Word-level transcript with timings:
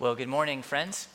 Well, 0.00 0.14
good 0.14 0.28
morning, 0.28 0.62
friends. 0.62 1.08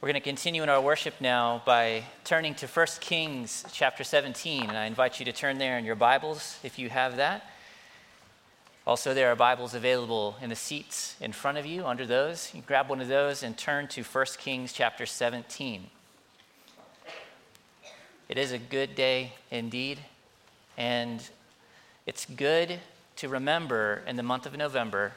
We're 0.00 0.08
going 0.08 0.14
to 0.14 0.20
continue 0.20 0.62
in 0.62 0.70
our 0.70 0.80
worship 0.80 1.12
now 1.20 1.60
by 1.66 2.04
turning 2.24 2.54
to 2.54 2.66
1 2.66 2.86
Kings 3.02 3.66
chapter 3.70 4.02
17, 4.02 4.62
and 4.62 4.78
I 4.78 4.86
invite 4.86 5.18
you 5.18 5.26
to 5.26 5.32
turn 5.32 5.58
there 5.58 5.76
in 5.76 5.84
your 5.84 5.94
Bibles 5.94 6.58
if 6.62 6.78
you 6.78 6.88
have 6.88 7.16
that. 7.16 7.50
Also, 8.86 9.12
there 9.12 9.30
are 9.30 9.36
Bibles 9.36 9.74
available 9.74 10.36
in 10.40 10.48
the 10.48 10.56
seats 10.56 11.16
in 11.20 11.32
front 11.32 11.58
of 11.58 11.66
you 11.66 11.84
under 11.84 12.06
those. 12.06 12.50
You 12.54 12.62
grab 12.62 12.88
one 12.88 13.02
of 13.02 13.08
those 13.08 13.42
and 13.42 13.58
turn 13.58 13.86
to 13.88 14.02
1 14.02 14.26
Kings 14.38 14.72
chapter 14.72 15.04
17. 15.04 15.90
It 18.30 18.38
is 18.38 18.52
a 18.52 18.58
good 18.58 18.94
day 18.94 19.34
indeed, 19.50 19.98
and 20.78 21.22
it's 22.06 22.24
good 22.24 22.78
to 23.16 23.28
remember 23.28 24.00
in 24.06 24.16
the 24.16 24.22
month 24.22 24.46
of 24.46 24.56
November 24.56 25.12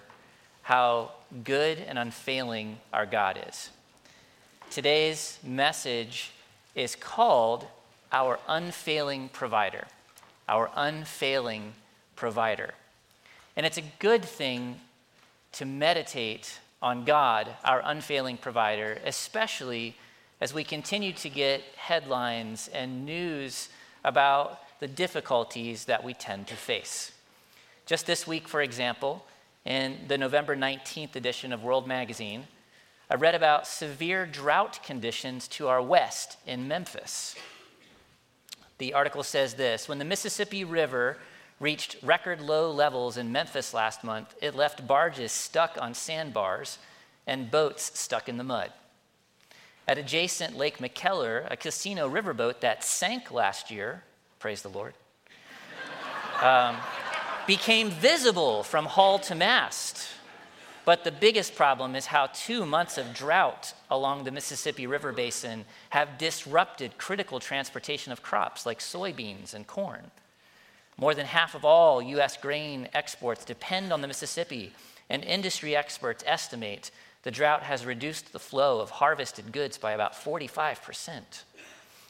how 0.68 1.10
good 1.46 1.78
and 1.88 1.98
unfailing 1.98 2.78
our 2.92 3.06
God 3.06 3.40
is. 3.48 3.70
Today's 4.70 5.40
message 5.42 6.32
is 6.76 6.94
called 6.94 7.66
Our 8.12 8.38
Unfailing 8.50 9.30
Provider. 9.30 9.88
Our 10.50 10.70
Unfailing 10.76 11.72
Provider. 12.18 12.74
And 13.56 13.66
it's 13.66 13.78
a 13.78 13.84
good 14.00 14.26
thing 14.26 14.82
to 15.54 15.64
meditate 15.64 16.60
on 16.82 17.06
God, 17.06 17.48
our 17.64 17.82
unfailing 17.86 18.36
provider, 18.36 19.00
especially 19.06 19.96
as 20.42 20.54
we 20.54 20.66
continue 20.66 21.14
to 21.14 21.30
get 21.30 21.62
headlines 21.78 22.70
and 22.74 23.06
news 23.06 23.70
about 24.04 24.60
the 24.82 24.88
difficulties 24.90 25.86
that 25.86 26.04
we 26.04 26.14
tend 26.14 26.46
to 26.48 26.56
face. 26.56 27.14
Just 27.86 28.06
this 28.06 28.28
week, 28.28 28.50
for 28.50 28.62
example, 28.62 29.24
in 29.68 29.98
the 30.08 30.18
November 30.18 30.56
19th 30.56 31.18
edition 31.18 31.52
of 31.52 31.62
World 31.62 31.88
Magazine, 31.88 32.46
I 33.10 33.16
read 33.16 33.36
about 33.36 33.68
severe 33.68 34.26
drought 34.26 34.82
conditions 34.82 35.48
to 35.50 35.68
our 35.68 35.82
west 35.82 36.38
in 36.48 36.70
Memphis. 36.70 37.36
The 38.78 38.94
article 38.94 39.24
says 39.24 39.56
this 39.56 39.90
When 39.90 40.00
the 40.00 40.06
Mississippi 40.06 40.64
River 40.64 41.18
reached 41.60 41.98
record 42.02 42.40
low 42.40 42.72
levels 42.72 43.18
in 43.18 43.34
Memphis 43.34 43.74
last 43.74 44.06
month, 44.06 44.34
it 44.42 44.56
left 44.56 44.88
barges 44.88 45.34
stuck 45.34 45.78
on 45.82 45.94
sandbars 45.94 46.80
and 47.26 47.52
boats 47.52 48.00
stuck 48.00 48.30
in 48.30 48.38
the 48.38 48.46
mud. 48.46 48.72
At 49.86 49.98
adjacent 49.98 50.56
Lake 50.56 50.78
McKellar, 50.78 51.46
a 51.52 51.58
casino 51.58 52.10
riverboat 52.10 52.62
that 52.62 52.86
sank 52.86 53.32
last 53.32 53.70
year, 53.70 54.04
praise 54.40 54.62
the 54.62 54.70
Lord, 54.70 54.94
um, 56.42 56.78
became 57.48 57.90
visible 57.90 58.62
from 58.64 58.86
hull 58.86 59.18
to 59.20 59.34
mast. 59.34 60.10
But 60.86 61.04
the 61.04 61.12
biggest 61.12 61.56
problem 61.56 61.96
is 61.96 62.06
how 62.06 62.28
two 62.28 62.66
months 62.66 62.98
of 62.98 63.14
drought 63.14 63.74
along 63.90 64.24
the 64.24 64.32
Mississippi 64.32 64.88
River 64.88 65.12
Basin 65.12 65.66
have 65.90 66.18
disrupted 66.18 66.98
critical 66.98 67.40
transportation 67.40 68.12
of 68.12 68.22
crops 68.22 68.66
like 68.66 68.80
soybeans 68.80 69.54
and 69.54 69.66
corn. 69.68 70.12
More 70.98 71.14
than 71.14 71.26
half 71.26 71.56
of 71.56 71.66
all 71.66 72.02
U.S. 72.02 72.38
grain 72.38 72.88
exports 72.94 73.46
depend 73.46 73.92
on 73.92 74.02
the 74.02 74.08
Mississippi, 74.08 74.74
and 75.10 75.24
industry 75.24 75.76
experts 75.76 76.24
estimate 76.26 76.92
the 77.24 77.32
drought 77.32 77.64
has 77.64 77.86
reduced 77.86 78.32
the 78.32 78.40
flow 78.40 78.80
of 78.80 78.90
harvested 78.90 79.52
goods 79.52 79.78
by 79.78 79.92
about 79.92 80.14
45%. 80.14 81.22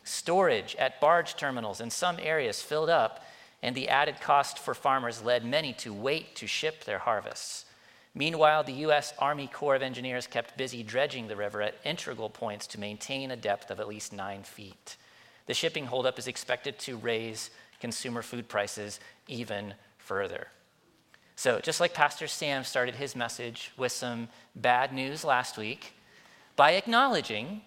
Storage 0.04 0.76
at 0.76 1.02
barge 1.02 1.36
terminals 1.36 1.82
in 1.82 1.90
some 1.90 2.18
areas 2.22 2.62
filled 2.62 2.90
up, 2.90 3.26
and 3.62 3.76
the 3.76 3.90
added 3.90 4.22
cost 4.22 4.60
for 4.60 4.74
farmers 4.74 5.24
led 5.24 5.44
many 5.44 5.74
to 5.74 5.94
wait 5.94 6.36
to 6.36 6.48
ship 6.48 6.84
their 6.84 7.00
harvests. 7.00 7.66
Meanwhile, 8.14 8.64
the 8.64 8.74
U.S. 8.74 9.14
Army 9.20 9.48
Corps 9.48 9.76
of 9.76 9.82
Engineers 9.82 10.26
kept 10.26 10.58
busy 10.58 10.82
dredging 10.82 11.28
the 11.28 11.36
river 11.36 11.62
at 11.62 11.76
integral 11.84 12.30
points 12.30 12.66
to 12.68 12.80
maintain 12.80 13.30
a 13.30 13.36
depth 13.36 13.70
of 13.70 13.80
at 13.80 13.88
least 13.88 14.12
nine 14.12 14.44
feet. 14.44 14.98
The 15.46 15.54
shipping 15.54 15.86
holdup 15.86 16.18
is 16.18 16.28
expected 16.28 16.80
to 16.80 16.98
raise 16.98 17.52
consumer 17.80 18.22
food 18.22 18.50
prices 18.50 19.00
even 19.28 19.76
further. 19.98 20.48
So, 21.36 21.60
just 21.60 21.80
like 21.80 21.94
Pastor 21.94 22.26
Sam 22.28 22.64
started 22.64 22.96
his 22.96 23.16
message 23.16 23.72
with 23.78 23.92
some 23.92 24.30
bad 24.56 24.92
news 24.92 25.24
last 25.24 25.56
week, 25.56 25.94
by 26.56 26.72
acknowledging 26.72 27.62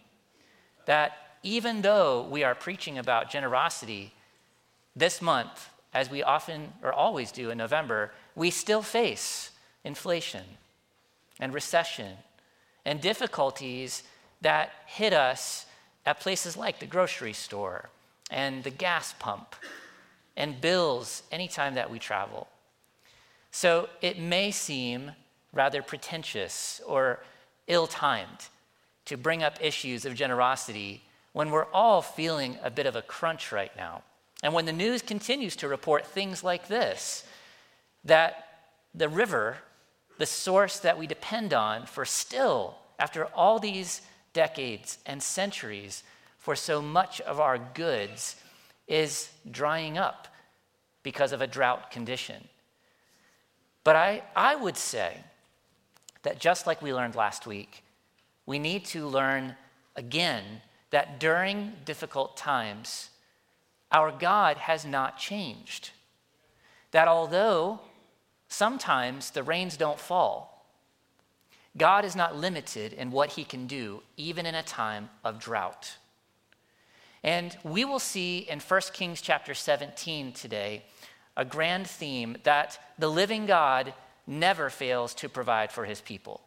that 0.86 1.12
even 1.44 1.82
though 1.82 2.26
we 2.28 2.42
are 2.42 2.56
preaching 2.56 2.98
about 2.98 3.30
generosity 3.30 4.12
this 4.96 5.22
month, 5.22 5.70
as 5.92 6.10
we 6.10 6.22
often 6.22 6.72
or 6.82 6.92
always 6.92 7.32
do 7.32 7.50
in 7.50 7.58
November, 7.58 8.12
we 8.34 8.50
still 8.50 8.82
face 8.82 9.50
inflation 9.84 10.44
and 11.38 11.52
recession 11.52 12.16
and 12.84 13.00
difficulties 13.00 14.02
that 14.40 14.70
hit 14.86 15.12
us 15.12 15.66
at 16.06 16.20
places 16.20 16.56
like 16.56 16.78
the 16.78 16.86
grocery 16.86 17.32
store 17.32 17.90
and 18.30 18.64
the 18.64 18.70
gas 18.70 19.14
pump 19.18 19.54
and 20.36 20.60
bills 20.60 21.22
anytime 21.30 21.74
that 21.74 21.90
we 21.90 21.98
travel. 21.98 22.48
So 23.50 23.88
it 24.00 24.18
may 24.18 24.50
seem 24.50 25.12
rather 25.52 25.82
pretentious 25.82 26.80
or 26.86 27.20
ill 27.66 27.86
timed 27.86 28.48
to 29.06 29.16
bring 29.16 29.42
up 29.42 29.58
issues 29.60 30.04
of 30.04 30.14
generosity 30.14 31.02
when 31.32 31.50
we're 31.50 31.66
all 31.72 32.00
feeling 32.00 32.58
a 32.62 32.70
bit 32.70 32.86
of 32.86 32.96
a 32.96 33.02
crunch 33.02 33.52
right 33.52 33.74
now. 33.76 34.02
And 34.42 34.54
when 34.54 34.66
the 34.66 34.72
news 34.72 35.02
continues 35.02 35.56
to 35.56 35.68
report 35.68 36.06
things 36.06 36.42
like 36.42 36.68
this 36.68 37.24
that 38.04 38.46
the 38.94 39.08
river, 39.08 39.58
the 40.18 40.26
source 40.26 40.80
that 40.80 40.98
we 40.98 41.06
depend 41.06 41.52
on 41.52 41.84
for 41.84 42.04
still, 42.04 42.76
after 42.98 43.26
all 43.26 43.58
these 43.58 44.00
decades 44.32 44.98
and 45.04 45.22
centuries, 45.22 46.02
for 46.38 46.56
so 46.56 46.80
much 46.80 47.20
of 47.20 47.38
our 47.38 47.58
goods, 47.58 48.36
is 48.88 49.30
drying 49.50 49.98
up 49.98 50.28
because 51.02 51.32
of 51.32 51.40
a 51.40 51.46
drought 51.46 51.90
condition. 51.90 52.48
But 53.84 53.96
I, 53.96 54.22
I 54.34 54.56
would 54.56 54.76
say 54.76 55.18
that 56.22 56.38
just 56.38 56.66
like 56.66 56.82
we 56.82 56.94
learned 56.94 57.14
last 57.14 57.46
week, 57.46 57.82
we 58.46 58.58
need 58.58 58.84
to 58.86 59.06
learn 59.06 59.56
again 59.96 60.44
that 60.90 61.20
during 61.20 61.72
difficult 61.84 62.36
times, 62.36 63.10
our 63.90 64.12
God 64.12 64.56
has 64.56 64.84
not 64.84 65.18
changed. 65.18 65.90
That 66.92 67.08
although 67.08 67.80
sometimes 68.48 69.30
the 69.30 69.42
rains 69.42 69.76
don't 69.76 69.98
fall, 69.98 70.66
God 71.76 72.04
is 72.04 72.16
not 72.16 72.36
limited 72.36 72.92
in 72.92 73.10
what 73.10 73.30
he 73.30 73.44
can 73.44 73.66
do, 73.66 74.02
even 74.16 74.44
in 74.44 74.54
a 74.54 74.62
time 74.62 75.08
of 75.24 75.38
drought. 75.38 75.96
And 77.22 77.56
we 77.62 77.84
will 77.84 77.98
see 77.98 78.38
in 78.38 78.60
1 78.60 78.80
Kings 78.92 79.20
chapter 79.20 79.54
17 79.54 80.32
today 80.32 80.84
a 81.36 81.44
grand 81.44 81.86
theme 81.86 82.36
that 82.42 82.78
the 82.98 83.10
living 83.10 83.46
God 83.46 83.94
never 84.26 84.70
fails 84.70 85.14
to 85.14 85.28
provide 85.28 85.70
for 85.70 85.84
his 85.84 86.00
people. 86.00 86.40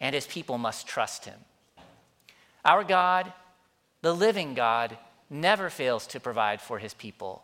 And 0.00 0.14
his 0.14 0.26
people 0.26 0.58
must 0.58 0.86
trust 0.86 1.24
him. 1.24 1.38
Our 2.64 2.84
God, 2.84 3.32
the 4.02 4.14
living 4.14 4.54
God, 4.54 4.98
never 5.30 5.70
fails 5.70 6.06
to 6.08 6.20
provide 6.20 6.60
for 6.60 6.78
his 6.78 6.94
people. 6.94 7.42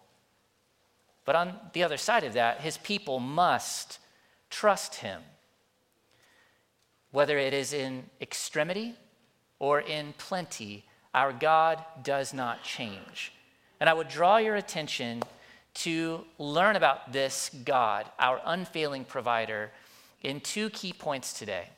But 1.25 1.37
on 1.37 1.55
the 1.73 1.83
other 1.83 1.97
side 1.97 2.25
of 2.25 2.33
that, 2.35 2.61
his 2.61 2.79
people 2.79 3.21
must 3.21 3.99
trust 4.49 4.97
him. 4.97 5.23
Whether 7.13 7.39
it 7.39 7.55
is 7.55 7.73
in 7.73 8.05
extremity 8.21 8.95
or 9.59 9.81
in 9.81 10.15
plenty, 10.19 10.85
our 11.15 11.33
God 11.33 11.85
does 12.03 12.33
not 12.33 12.63
change. 12.63 13.33
And 13.81 13.89
I 13.89 13.95
would 13.95 14.09
draw 14.09 14.37
your 14.37 14.57
attention 14.57 15.23
to 15.73 16.25
learn 16.39 16.77
about 16.77 17.13
this 17.13 17.51
God, 17.65 18.07
our 18.19 18.41
unfailing 18.45 19.05
provider, 19.05 19.71
in 20.23 20.41
two 20.41 20.71
key 20.71 20.93
points 20.93 21.33
today. 21.33 21.69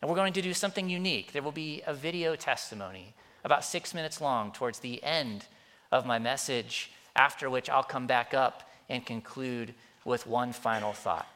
And 0.00 0.08
we're 0.08 0.16
going 0.16 0.32
to 0.32 0.42
do 0.42 0.54
something 0.54 0.88
unique. 0.88 1.32
There 1.32 1.42
will 1.42 1.52
be 1.52 1.82
a 1.86 1.94
video 1.94 2.36
testimony 2.36 3.14
about 3.44 3.64
six 3.64 3.94
minutes 3.94 4.20
long 4.20 4.52
towards 4.52 4.80
the 4.80 5.02
end 5.02 5.46
of 5.90 6.06
my 6.06 6.18
message, 6.18 6.90
after 7.16 7.48
which 7.48 7.70
I'll 7.70 7.82
come 7.82 8.06
back 8.06 8.34
up 8.34 8.70
and 8.88 9.04
conclude 9.04 9.74
with 10.04 10.26
one 10.26 10.52
final 10.52 10.92
thought. 10.92 11.26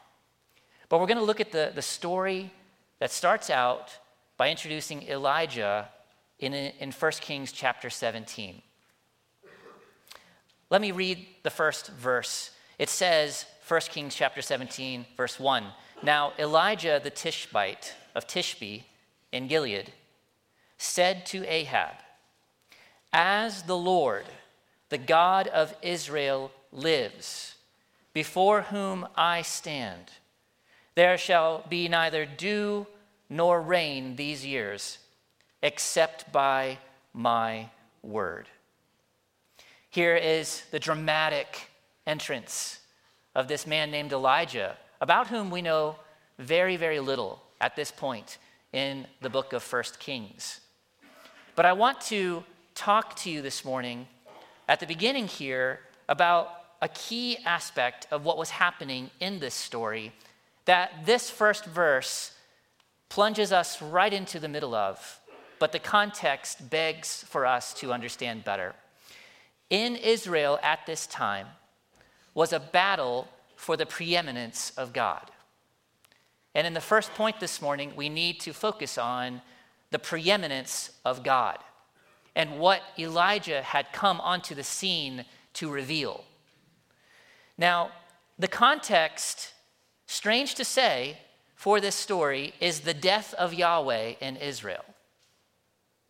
But 0.89 0.99
we're 0.99 1.07
going 1.07 1.17
to 1.17 1.23
look 1.23 1.41
at 1.41 1.51
the, 1.51 1.71
the 1.73 1.81
story 1.81 2.51
that 2.99 3.11
starts 3.11 3.49
out 3.49 3.97
by 4.37 4.49
introducing 4.49 5.03
Elijah 5.03 5.89
in, 6.39 6.53
in 6.53 6.91
1 6.91 7.11
Kings 7.21 7.51
chapter 7.51 7.89
17. 7.89 8.61
Let 10.69 10.81
me 10.81 10.91
read 10.91 11.25
the 11.43 11.49
first 11.49 11.87
verse. 11.89 12.51
It 12.79 12.89
says, 12.89 13.45
1 13.67 13.81
Kings 13.91 14.15
chapter 14.15 14.41
17, 14.41 15.05
verse 15.15 15.39
1. 15.39 15.65
Now 16.01 16.33
Elijah 16.37 16.99
the 17.01 17.09
Tishbite 17.09 17.93
of 18.15 18.27
Tishbe 18.27 18.83
in 19.31 19.47
Gilead 19.47 19.91
said 20.83 21.25
to 21.25 21.45
Ahab, 21.47 21.95
As 23.13 23.63
the 23.63 23.77
Lord, 23.77 24.25
the 24.89 24.97
God 24.97 25.47
of 25.47 25.73
Israel, 25.81 26.51
lives, 26.73 27.55
before 28.11 28.63
whom 28.63 29.07
I 29.15 29.43
stand, 29.43 30.11
There 30.95 31.17
shall 31.17 31.63
be 31.69 31.87
neither 31.87 32.25
dew 32.25 32.85
nor 33.29 33.61
rain 33.61 34.17
these 34.17 34.45
years, 34.45 34.99
except 35.61 36.31
by 36.31 36.77
my 37.13 37.69
word. 38.03 38.47
Here 39.89 40.15
is 40.15 40.63
the 40.69 40.79
dramatic 40.79 41.71
entrance 42.05 42.79
of 43.33 43.47
this 43.47 43.65
man 43.65 43.89
named 43.89 44.11
Elijah, 44.11 44.77
about 44.99 45.27
whom 45.27 45.49
we 45.49 45.61
know 45.61 45.95
very, 46.37 46.75
very 46.75 46.99
little 46.99 47.41
at 47.61 47.75
this 47.75 47.89
point 47.89 48.37
in 48.73 49.07
the 49.21 49.29
book 49.29 49.53
of 49.53 49.63
First 49.63 49.99
Kings. 49.99 50.59
But 51.55 51.67
I 51.67 51.73
want 51.73 52.01
to 52.01 52.43
talk 52.73 53.15
to 53.17 53.29
you 53.29 53.43
this 53.43 53.63
morning 53.63 54.07
at 54.67 54.79
the 54.79 54.87
beginning 54.87 55.27
here 55.27 55.81
about 56.09 56.49
a 56.81 56.87
key 56.87 57.37
aspect 57.45 58.07
of 58.09 58.25
what 58.25 58.39
was 58.39 58.49
happening 58.49 59.11
in 59.19 59.39
this 59.39 59.53
story 59.53 60.13
that 60.65 61.05
this 61.05 61.29
first 61.29 61.65
verse 61.65 62.31
plunges 63.07 63.51
us 63.51 63.83
right 63.83 64.11
into 64.11 64.39
the 64.39 64.47
middle 64.47 64.73
of, 64.73 65.19
but 65.59 65.71
the 65.71 65.79
context 65.79 66.71
begs 66.71 67.23
for 67.27 67.45
us 67.45 67.73
to 67.75 67.93
understand 67.93 68.43
better. 68.43 68.73
In 69.69 69.95
Israel 69.95 70.57
at 70.63 70.87
this 70.87 71.05
time 71.05 71.47
was 72.33 72.51
a 72.51 72.59
battle 72.59 73.27
for 73.55 73.77
the 73.77 73.85
preeminence 73.85 74.71
of 74.75 74.91
God. 74.91 75.29
And 76.55 76.65
in 76.65 76.73
the 76.73 76.81
first 76.81 77.13
point 77.13 77.39
this 77.39 77.61
morning, 77.61 77.93
we 77.95 78.09
need 78.09 78.39
to 78.39 78.53
focus 78.53 78.97
on 78.97 79.41
the 79.93 79.99
preeminence 79.99 80.89
of 81.05 81.23
God 81.23 81.59
and 82.35 82.59
what 82.59 82.81
Elijah 82.97 83.61
had 83.61 83.93
come 83.93 84.19
onto 84.19 84.55
the 84.55 84.63
scene 84.63 85.23
to 85.53 85.69
reveal. 85.69 86.23
Now, 87.59 87.91
the 88.39 88.47
context, 88.47 89.53
strange 90.07 90.55
to 90.55 90.65
say, 90.65 91.19
for 91.55 91.79
this 91.79 91.93
story 91.93 92.55
is 92.59 92.79
the 92.79 92.95
death 92.95 93.35
of 93.35 93.53
Yahweh 93.53 94.15
in 94.19 94.35
Israel. 94.37 94.83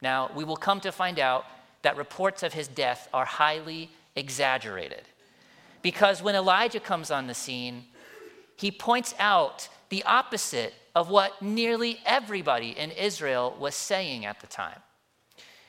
Now, 0.01 0.31
we 0.33 0.45
will 0.45 0.55
come 0.55 0.79
to 0.79 0.91
find 0.93 1.19
out 1.19 1.45
that 1.81 1.97
reports 1.97 2.41
of 2.41 2.53
his 2.53 2.69
death 2.69 3.09
are 3.13 3.25
highly 3.25 3.91
exaggerated. 4.15 5.03
Because 5.81 6.23
when 6.23 6.35
Elijah 6.35 6.79
comes 6.79 7.11
on 7.11 7.27
the 7.27 7.33
scene, 7.33 7.83
he 8.55 8.71
points 8.71 9.13
out 9.19 9.67
the 9.93 10.03
opposite 10.05 10.73
of 10.95 11.11
what 11.11 11.39
nearly 11.39 11.99
everybody 12.03 12.71
in 12.71 12.89
Israel 12.89 13.55
was 13.59 13.75
saying 13.75 14.25
at 14.25 14.39
the 14.39 14.47
time. 14.47 14.79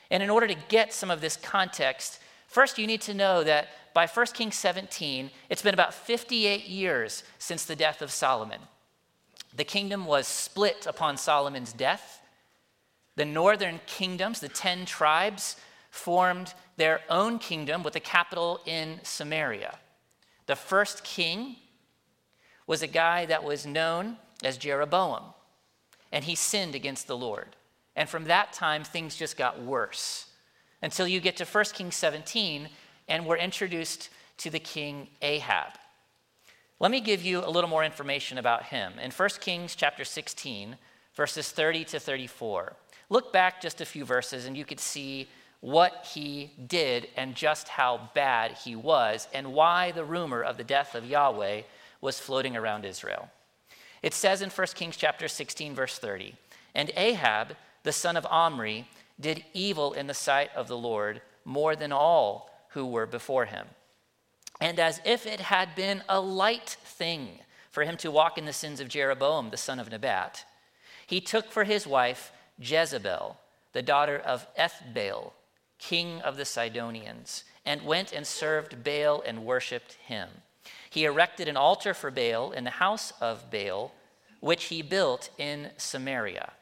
And 0.09 0.23
in 0.23 0.31
order 0.31 0.47
to 0.47 0.55
get 0.67 0.95
some 0.95 1.11
of 1.11 1.21
this 1.21 1.37
context, 1.37 2.19
first 2.47 2.79
you 2.79 2.87
need 2.87 3.01
to 3.01 3.13
know 3.13 3.43
that 3.43 3.67
by 3.93 4.07
1 4.07 4.25
Kings 4.33 4.55
17, 4.55 5.29
it's 5.47 5.61
been 5.61 5.75
about 5.75 5.93
58 5.93 6.65
years 6.65 7.23
since 7.37 7.65
the 7.65 7.75
death 7.75 8.01
of 8.01 8.09
Solomon. 8.09 8.61
The 9.55 9.63
kingdom 9.63 10.07
was 10.07 10.25
split 10.25 10.87
upon 10.87 11.17
Solomon's 11.17 11.71
death. 11.71 12.19
The 13.17 13.25
northern 13.25 13.79
kingdoms, 13.85 14.39
the 14.39 14.49
10 14.49 14.87
tribes, 14.87 15.55
formed 15.91 16.55
their 16.77 17.01
own 17.11 17.37
kingdom 17.37 17.83
with 17.83 17.95
a 17.95 17.99
capital 17.99 18.59
in 18.65 19.01
Samaria. 19.03 19.77
The 20.47 20.55
first 20.55 21.03
king 21.03 21.57
was 22.67 22.81
a 22.81 22.87
guy 22.87 23.25
that 23.25 23.43
was 23.43 23.65
known 23.65 24.17
as 24.43 24.57
Jeroboam, 24.57 25.23
and 26.11 26.23
he 26.23 26.35
sinned 26.35 26.75
against 26.75 27.07
the 27.07 27.17
Lord. 27.17 27.55
And 27.95 28.09
from 28.09 28.25
that 28.25 28.53
time, 28.53 28.83
things 28.83 29.15
just 29.15 29.37
got 29.37 29.61
worse 29.61 30.27
until 30.81 31.07
you 31.07 31.19
get 31.19 31.37
to 31.37 31.45
1 31.45 31.65
Kings 31.73 31.95
17, 31.95 32.69
and 33.07 33.25
we're 33.25 33.37
introduced 33.37 34.09
to 34.37 34.49
the 34.49 34.59
king 34.59 35.07
Ahab. 35.21 35.73
Let 36.79 36.91
me 36.91 36.99
give 36.99 37.23
you 37.23 37.39
a 37.39 37.49
little 37.49 37.69
more 37.69 37.85
information 37.85 38.37
about 38.37 38.63
him. 38.63 38.93
In 39.01 39.11
1 39.11 39.29
Kings 39.39 39.75
chapter 39.75 40.03
16, 40.03 40.75
verses 41.15 41.49
30 41.49 41.85
to 41.85 41.99
34, 41.99 42.73
look 43.09 43.31
back 43.31 43.61
just 43.61 43.79
a 43.79 43.85
few 43.85 44.03
verses 44.03 44.45
and 44.45 44.57
you 44.57 44.65
could 44.65 44.79
see 44.79 45.29
what 45.61 46.05
he 46.13 46.51
did 46.67 47.07
and 47.15 47.33
just 47.33 47.69
how 47.69 48.09
bad 48.13 48.51
he 48.51 48.75
was 48.75 49.27
and 49.33 49.53
why 49.53 49.91
the 49.91 50.03
rumor 50.03 50.41
of 50.41 50.57
the 50.57 50.63
death 50.63 50.95
of 50.95 51.05
Yahweh 51.05 51.61
was 52.05 52.19
floating 52.19 52.55
around 52.55 52.85
Israel. 52.85 53.29
It 54.01 54.13
says 54.13 54.41
in 54.41 54.49
1 54.49 54.67
Kings 54.75 54.95
chapter 54.95 55.27
16 55.27 55.75
verse 55.75 55.99
30, 55.99 56.35
and 56.73 56.91
Ahab 56.95 57.57
the 57.85 57.93
son 57.93 58.17
of 58.17 58.25
Omri, 58.25 58.87
did 59.17 59.45
evil 59.53 59.93
in 59.93 60.07
the 60.07 60.13
sight 60.13 60.49
of 60.55 60.67
the 60.67 60.77
Lord 60.77 61.21
more 61.45 61.75
than 61.75 61.93
all 61.93 62.49
who 62.71 62.85
were 62.85 63.05
before 63.05 63.45
him. 63.45 63.67
And 64.59 64.79
as 64.79 64.99
if 65.05 65.25
it 65.25 65.39
had 65.39 65.75
been 65.75 66.03
a 66.09 66.19
light 66.19 66.77
thing 66.83 67.39
for 67.71 67.83
him 67.83 67.95
to 67.97 68.11
walk 68.11 68.37
in 68.37 68.45
the 68.45 68.53
sins 68.53 68.79
of 68.79 68.89
Jeroboam, 68.89 69.51
the 69.51 69.57
son 69.57 69.79
of 69.79 69.91
Nebat, 69.91 70.45
he 71.05 71.21
took 71.21 71.51
for 71.51 71.63
his 71.63 71.85
wife 71.85 72.31
Jezebel, 72.59 73.37
the 73.73 73.83
daughter 73.83 74.17
of 74.17 74.47
Ethbaal, 74.57 75.33
king 75.77 76.21
of 76.21 76.35
the 76.35 76.45
Sidonians, 76.45 77.43
and 77.65 77.85
went 77.85 78.11
and 78.11 78.25
served 78.25 78.83
Baal 78.83 79.21
and 79.21 79.45
worshiped 79.45 79.93
him. 79.93 80.29
He 80.95 81.03
erected 81.03 81.49
an 81.49 81.57
altar 81.57 81.93
for 81.93 82.09
Baal 82.09 82.53
in 82.53 82.63
the 82.63 82.69
house 82.69 83.11
of 83.19 83.51
Baal, 83.51 83.91
which 84.39 84.65
he 84.65 84.81
built 84.81 85.29
in 85.37 85.71
Samaria. 85.75 86.53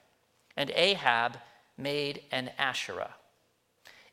And 0.57 0.71
Ahab 0.73 1.37
made 1.77 2.23
an 2.31 2.49
Asherah. 2.57 3.13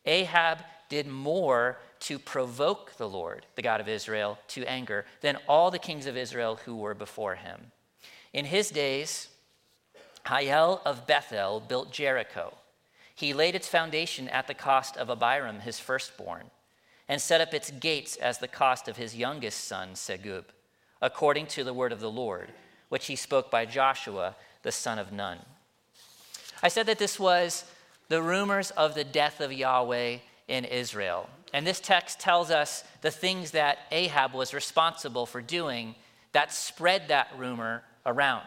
Ahab 0.05 0.59
did 0.91 1.07
more 1.07 1.79
to 2.01 2.19
provoke 2.19 2.99
the 2.99 3.09
Lord, 3.09 3.47
the 3.57 3.63
God 3.63 3.81
of 3.81 3.89
Israel, 3.89 4.39
to 4.49 4.67
anger 4.67 5.07
than 5.23 5.39
all 5.49 5.71
the 5.71 5.79
kings 5.79 6.05
of 6.05 6.19
Israel 6.19 6.57
who 6.67 6.77
were 6.77 6.93
before 6.93 7.37
him. 7.37 7.73
In 8.35 8.45
his 8.45 8.69
days, 8.69 9.29
Hiel 10.27 10.83
of 10.85 11.07
Bethel 11.07 11.61
built 11.61 11.93
Jericho. 11.93 12.59
He 13.15 13.33
laid 13.33 13.55
its 13.55 13.69
foundation 13.69 14.29
at 14.29 14.49
the 14.49 14.55
cost 14.69 14.99
of 14.99 15.09
Abiram, 15.09 15.61
his 15.61 15.81
firstborn, 15.81 16.51
and 17.11 17.21
set 17.21 17.41
up 17.41 17.53
its 17.53 17.73
gates 17.73 18.15
as 18.15 18.39
the 18.39 18.47
cost 18.47 18.87
of 18.87 18.97
his 18.97 19.17
youngest 19.17 19.65
son, 19.65 19.95
Segub, 19.95 20.45
according 21.03 21.45
to 21.45 21.65
the 21.65 21.75
word 21.75 21.91
of 21.91 21.99
the 21.99 22.11
Lord, 22.11 22.53
which 22.89 23.07
he 23.07 23.17
spoke 23.17 23.51
by 23.51 23.67
Joshua, 23.67 24.37
the 24.63 24.71
son 24.71 24.97
of 24.97 25.11
Nun. 25.11 25.41
I 26.63 26.69
said 26.69 26.87
that 26.87 27.01
this 27.01 27.19
was 27.19 27.65
the 28.09 28.23
rumors 28.23 28.71
of 28.71 28.95
the 28.95 29.03
death 29.03 29.41
of 29.41 29.53
Yahweh 29.53 30.19
in 30.47 30.65
Israel. 30.65 31.29
And 31.53 31.67
this 31.67 31.81
text 31.81 32.21
tells 32.21 32.49
us 32.49 32.85
the 33.01 33.11
things 33.11 33.51
that 33.51 33.79
Ahab 33.91 34.33
was 34.33 34.55
responsible 34.55 35.27
for 35.27 35.43
doing 35.43 35.97
that 36.31 36.55
spread 36.55 37.09
that 37.09 37.33
rumor 37.37 37.83
around. 38.07 38.47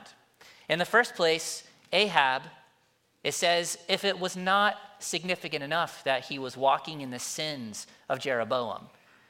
In 0.70 0.80
the 0.80 0.86
first 0.86 1.16
place, 1.16 1.68
Ahab, 1.92 2.44
it 3.26 3.34
says, 3.34 3.78
if 3.90 4.06
it 4.06 4.22
was 4.22 4.38
not 4.38 4.78
significant 5.04 5.64
enough 5.64 6.04
that 6.04 6.26
he 6.26 6.40
was 6.40 6.58
walking 6.58 7.02
in 7.02 7.12
the 7.12 7.20
sins 7.20 7.88
of 8.10 8.20
Jeroboam, 8.20 8.88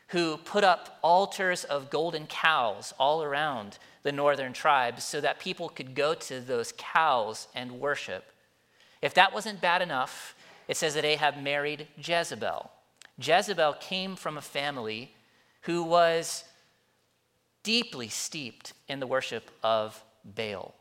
who 0.10 0.38
put 0.38 0.64
up 0.64 1.00
altars 1.02 1.64
of 1.64 1.90
golden 1.90 2.28
cows 2.28 2.94
all 3.00 3.24
around 3.24 3.78
the 4.04 4.12
northern 4.12 4.54
tribes 4.54 5.04
so 5.04 5.20
that 5.22 5.40
people 5.40 5.70
could 5.70 5.96
go 5.96 6.14
to 6.14 6.40
those 6.40 6.74
cows 6.78 7.48
and 7.56 7.80
worship. 7.80 8.26
If 9.02 9.14
that 9.16 9.34
wasn't 9.34 9.62
bad 9.62 9.82
enough, 9.82 10.36
it 10.68 10.78
says 10.78 10.94
that 10.96 11.06
Ahab 11.06 11.42
married 11.42 11.88
Jezebel. 11.98 12.70
Jezebel 13.20 13.74
came 13.80 14.16
from 14.16 14.38
a 14.38 14.42
family 14.42 15.14
who 15.62 15.84
was 15.84 16.44
deeply 17.64 18.10
steeped 18.10 18.74
in 18.88 19.00
the 19.00 19.08
worship 19.08 19.50
of 19.64 20.04
Baal. 20.24 20.74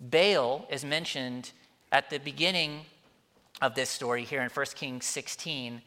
Baal 0.00 0.66
is 0.70 0.84
mentioned 0.84 1.52
at 1.92 2.08
the 2.08 2.18
beginning 2.18 2.86
of 3.60 3.74
this 3.74 3.90
story 3.90 4.24
here 4.24 4.42
in 4.42 4.48
1 4.48 4.66
Kings 4.74 5.04
16, 5.04 5.82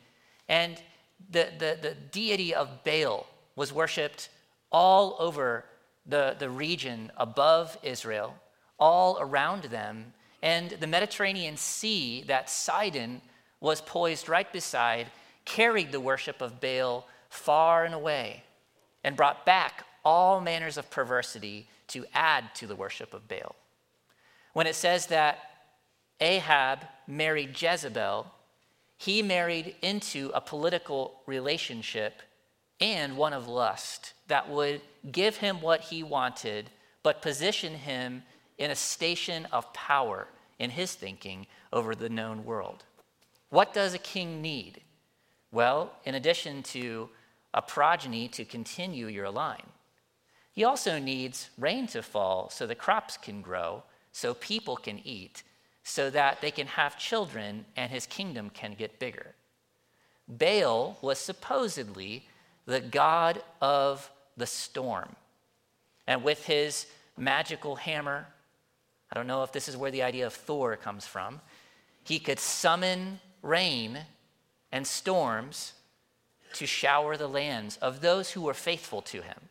and 0.50 0.82
the, 1.30 1.50
the, 1.58 1.78
the 1.82 1.96
deity 2.12 2.54
of 2.54 2.84
Baal 2.84 3.28
was 3.56 3.74
worshiped 3.74 4.30
all 4.72 5.16
over 5.20 5.66
the, 6.06 6.36
the 6.38 6.50
region 6.50 7.12
above 7.18 7.78
Israel, 7.84 8.36
all 8.80 9.18
around 9.20 9.64
them, 9.66 10.14
and 10.42 10.72
the 10.72 10.88
Mediterranean 10.88 11.56
Sea 11.56 12.24
that 12.28 12.50
Sidon 12.50 13.22
was 13.62 13.80
poised 13.82 14.28
right 14.28 14.52
beside 14.52 15.08
carried 15.46 15.92
the 15.92 16.00
worship 16.00 16.42
of 16.42 16.60
Baal 16.60 17.08
far 17.30 17.86
and 17.86 17.94
away 17.94 18.44
and 19.04 19.16
brought 19.16 19.46
back 19.46 19.86
all 20.04 20.42
manners 20.42 20.78
of 20.78 20.90
perversity 20.90 21.68
to 21.88 22.06
add 22.14 22.54
to 22.56 22.68
the 22.68 22.76
worship 22.76 23.14
of 23.14 23.28
Baal. 23.28 23.56
When 24.54 24.68
it 24.68 24.76
says 24.76 25.08
that 25.08 25.40
Ahab 26.20 26.86
married 27.08 27.60
Jezebel, 27.62 28.28
he 28.98 29.22
married 29.22 29.76
into 29.82 30.32
a 30.34 30.42
political 30.42 31.22
relationship 31.26 32.22
and 32.80 33.18
one 33.18 33.34
of 33.34 33.48
lust 33.48 34.14
that 34.28 34.50
would 34.50 34.82
give 35.12 35.38
him 35.38 35.62
what 35.62 35.82
he 35.82 36.04
wanted, 36.04 36.70
but 37.02 37.22
position 37.22 37.76
him 37.76 38.24
in 38.58 38.72
a 38.72 38.76
station 38.76 39.46
of 39.52 39.74
power 39.74 40.28
in 40.60 40.70
his 40.70 40.94
thinking 40.94 41.48
over 41.72 41.96
the 41.96 42.10
known 42.10 42.46
world. 42.46 42.84
What 43.50 43.74
does 43.74 43.94
a 43.94 44.00
king 44.00 44.42
need? 44.42 44.82
Well, 45.52 45.94
in 46.06 46.16
addition 46.16 46.64
to 46.64 47.10
a 47.54 47.62
progeny 47.62 48.28
to 48.30 48.46
continue 48.46 49.08
your 49.08 49.30
line, 49.30 49.68
he 50.52 50.64
also 50.64 51.00
needs 51.00 51.50
rain 51.58 51.88
to 51.88 52.02
fall 52.02 52.50
so 52.50 52.66
the 52.66 52.76
crops 52.76 53.18
can 53.18 53.42
grow, 53.42 53.84
so 54.12 54.34
people 54.34 54.76
can 54.76 55.00
eat, 55.06 55.44
so 55.84 56.10
that 56.10 56.42
they 56.42 56.52
can 56.52 56.68
have 56.68 56.98
children 56.98 57.66
and 57.76 57.92
his 57.92 58.06
kingdom 58.06 58.50
can 58.50 58.74
get 58.74 59.00
bigger. 59.00 59.36
Baal 60.28 60.98
was 61.02 61.20
supposedly 61.20 62.26
the 62.66 62.80
god 62.80 63.42
of 63.62 64.10
the 64.38 64.46
storm. 64.46 65.16
And 66.08 66.24
with 66.24 66.46
his 66.46 66.88
magical 67.18 67.76
hammer, 67.76 68.28
I 69.12 69.16
don't 69.16 69.28
know 69.28 69.44
if 69.44 69.52
this 69.52 69.68
is 69.68 69.78
where 69.78 69.92
the 69.92 70.04
idea 70.04 70.26
of 70.26 70.34
Thor 70.34 70.76
comes 70.76 71.06
from, 71.06 71.42
he 72.04 72.20
could 72.20 72.40
summon 72.40 73.20
rain 73.42 74.00
and 74.72 74.88
storms 74.88 75.74
to 76.54 76.66
shower 76.66 77.18
the 77.18 77.28
lands 77.28 77.78
of 77.78 78.02
those 78.02 78.32
who 78.32 78.42
were 78.42 78.54
faithful 78.54 79.02
to 79.02 79.22
him. 79.22 79.50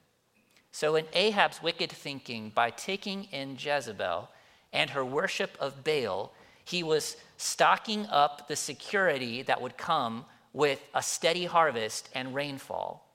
So, 0.73 0.97
in 0.97 1.05
Ahab's 1.13 1.63
wicked 1.63 1.91
thinking, 1.91 2.51
by 2.55 2.71
taking 2.71 3.25
in 3.25 3.57
Jezebel 3.59 4.29
and 4.73 4.91
her 4.91 5.05
worship 5.05 5.57
of 5.61 5.85
Baal, 5.85 6.33
he 6.65 6.83
was 6.83 7.17
stocking 7.37 8.07
up 8.07 8.49
the 8.49 8.57
security 8.57 9.43
that 9.43 9.61
would 9.61 9.77
come 9.77 10.25
with 10.53 10.81
a 10.95 11.03
steady 11.03 11.45
harvest 11.45 12.09
and 12.15 12.35
rainfall. 12.35 13.07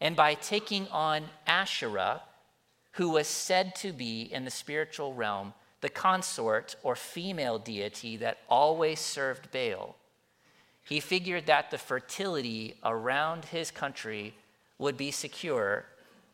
And 0.00 0.14
by 0.14 0.34
taking 0.34 0.86
on 0.88 1.24
Asherah, 1.46 2.22
who 2.92 3.10
was 3.10 3.26
said 3.26 3.74
to 3.76 3.92
be 3.92 4.22
in 4.22 4.44
the 4.44 4.50
spiritual 4.50 5.14
realm 5.14 5.54
the 5.80 5.88
consort 5.88 6.74
or 6.82 6.96
female 6.96 7.58
deity 7.58 8.16
that 8.16 8.38
always 8.48 9.00
served 9.00 9.50
Baal, 9.50 9.96
he 10.84 11.00
figured 11.00 11.46
that 11.46 11.70
the 11.70 11.78
fertility 11.78 12.76
around 12.82 13.46
his 13.46 13.70
country 13.70 14.34
would 14.78 14.96
be 14.96 15.10
secure 15.10 15.84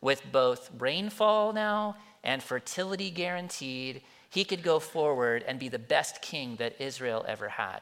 with 0.01 0.31
both 0.31 0.69
rainfall 0.77 1.51
now 1.51 1.97
and 2.23 2.41
fertility 2.41 3.09
guaranteed. 3.09 4.01
He 4.35 4.43
could 4.43 4.63
go 4.63 4.79
forward 4.79 5.45
and 5.47 5.57
be 5.57 5.69
the 5.69 5.79
best 5.79 6.21
king 6.21 6.57
that 6.57 6.75
Israel 6.77 7.23
ever 7.25 7.47
had. 7.47 7.79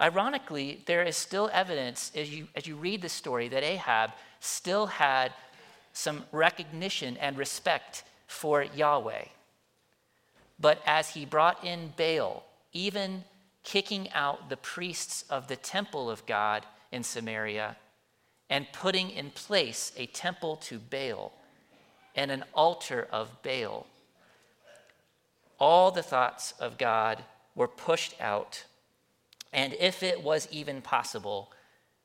Ironically, 0.00 0.82
there 0.86 1.02
is 1.02 1.14
still 1.14 1.50
evidence 1.52 2.10
as 2.14 2.34
you, 2.34 2.48
as 2.56 2.66
you 2.66 2.74
read 2.74 3.02
the 3.02 3.10
story 3.10 3.48
that 3.48 3.62
Ahab 3.62 4.12
still 4.40 4.86
had 4.86 5.30
some 5.92 6.24
recognition 6.32 7.18
and 7.18 7.36
respect 7.36 8.04
for 8.26 8.62
Yahweh. 8.62 9.26
But 10.58 10.80
as 10.86 11.10
he 11.10 11.26
brought 11.26 11.62
in 11.62 11.92
Baal, 11.98 12.46
even 12.72 13.24
kicking 13.62 14.10
out 14.12 14.48
the 14.48 14.56
priests 14.56 15.26
of 15.28 15.48
the 15.48 15.56
temple 15.56 16.08
of 16.08 16.24
God 16.24 16.64
in 16.92 17.02
Samaria 17.02 17.76
and 18.48 18.66
putting 18.72 19.10
in 19.10 19.32
place 19.32 19.92
a 19.98 20.06
temple 20.06 20.56
to 20.56 20.78
Baal 20.78 21.30
and 22.14 22.30
an 22.30 22.44
altar 22.54 23.06
of 23.12 23.42
Baal, 23.42 23.86
all 25.58 25.90
the 25.90 26.02
thoughts 26.02 26.54
of 26.60 26.78
God 26.78 27.24
were 27.54 27.68
pushed 27.68 28.14
out 28.20 28.64
and 29.52 29.74
if 29.78 30.02
it 30.02 30.22
was 30.22 30.48
even 30.50 30.82
possible 30.82 31.52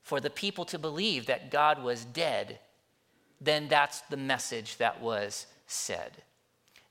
for 0.01 0.19
the 0.19 0.29
people 0.29 0.65
to 0.65 0.79
believe 0.79 1.25
that 1.25 1.51
God 1.51 1.83
was 1.83 2.05
dead, 2.05 2.59
then 3.39 3.67
that's 3.67 4.01
the 4.01 4.17
message 4.17 4.77
that 4.77 5.01
was 5.01 5.47
said. 5.67 6.11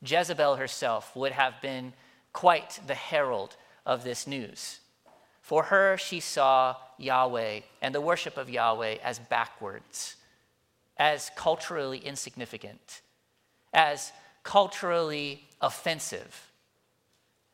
Jezebel 0.05 0.57
herself 0.57 1.15
would 1.17 1.33
have 1.33 1.61
been 1.63 1.93
quite 2.33 2.81
the 2.87 2.95
herald 2.95 3.57
of 3.87 4.05
this 4.05 4.27
news. 4.27 4.81
For 5.41 5.65
her, 5.65 5.97
she 5.97 6.21
saw 6.21 6.77
Yahweh 6.99 7.61
and 7.81 7.95
the 7.95 8.01
worship 8.01 8.37
of 8.37 8.51
Yahweh 8.51 8.97
as 9.03 9.19
backwards, 9.19 10.17
as 10.97 11.31
culturally 11.37 11.99
insignificant, 11.99 13.01
as 13.73 14.13
culturally 14.43 15.49
offensive. 15.61 16.52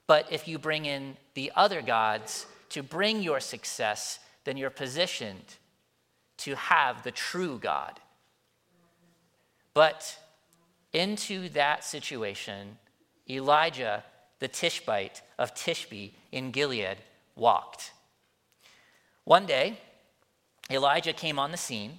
But 0.08 0.32
if 0.32 0.48
you 0.48 0.58
bring 0.58 0.86
in 0.86 1.16
the 1.34 1.52
other 1.54 1.82
gods, 1.82 2.46
to 2.70 2.82
bring 2.82 3.22
your 3.22 3.40
success, 3.40 4.18
then 4.44 4.56
you're 4.56 4.70
positioned 4.70 5.56
to 6.38 6.56
have 6.56 7.02
the 7.02 7.10
true 7.10 7.58
God. 7.58 8.00
But 9.74 10.18
into 10.92 11.48
that 11.50 11.84
situation, 11.84 12.78
Elijah, 13.28 14.02
the 14.38 14.48
Tishbite 14.48 15.22
of 15.38 15.54
Tishbe 15.54 16.12
in 16.32 16.50
Gilead, 16.50 16.98
walked. 17.36 17.92
One 19.24 19.46
day, 19.46 19.78
Elijah 20.70 21.12
came 21.12 21.38
on 21.38 21.50
the 21.50 21.56
scene, 21.56 21.98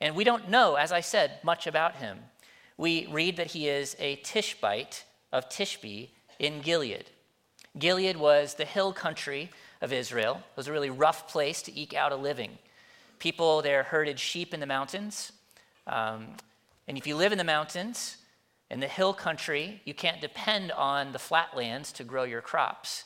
and 0.00 0.14
we 0.14 0.24
don't 0.24 0.48
know, 0.48 0.76
as 0.76 0.92
I 0.92 1.00
said, 1.00 1.40
much 1.42 1.66
about 1.66 1.96
him. 1.96 2.18
We 2.76 3.06
read 3.10 3.36
that 3.36 3.48
he 3.48 3.68
is 3.68 3.96
a 3.98 4.16
Tishbite 4.16 5.04
of 5.32 5.48
Tishbe 5.48 6.10
in 6.38 6.60
Gilead. 6.60 7.10
Gilead 7.78 8.16
was 8.16 8.54
the 8.54 8.64
hill 8.64 8.92
country 8.92 9.50
of 9.80 9.92
Israel. 9.92 10.36
It 10.36 10.56
was 10.56 10.68
a 10.68 10.72
really 10.72 10.90
rough 10.90 11.28
place 11.28 11.62
to 11.62 11.78
eke 11.78 11.94
out 11.94 12.12
a 12.12 12.16
living. 12.16 12.58
People 13.18 13.62
there 13.62 13.84
herded 13.84 14.18
sheep 14.18 14.52
in 14.52 14.60
the 14.60 14.66
mountains. 14.66 15.32
Um, 15.86 16.28
and 16.88 16.98
if 16.98 17.06
you 17.06 17.16
live 17.16 17.32
in 17.32 17.38
the 17.38 17.44
mountains, 17.44 18.16
in 18.70 18.80
the 18.80 18.88
hill 18.88 19.12
country, 19.12 19.80
you 19.84 19.94
can't 19.94 20.20
depend 20.20 20.72
on 20.72 21.12
the 21.12 21.18
flatlands 21.18 21.92
to 21.92 22.04
grow 22.04 22.24
your 22.24 22.40
crops. 22.40 23.04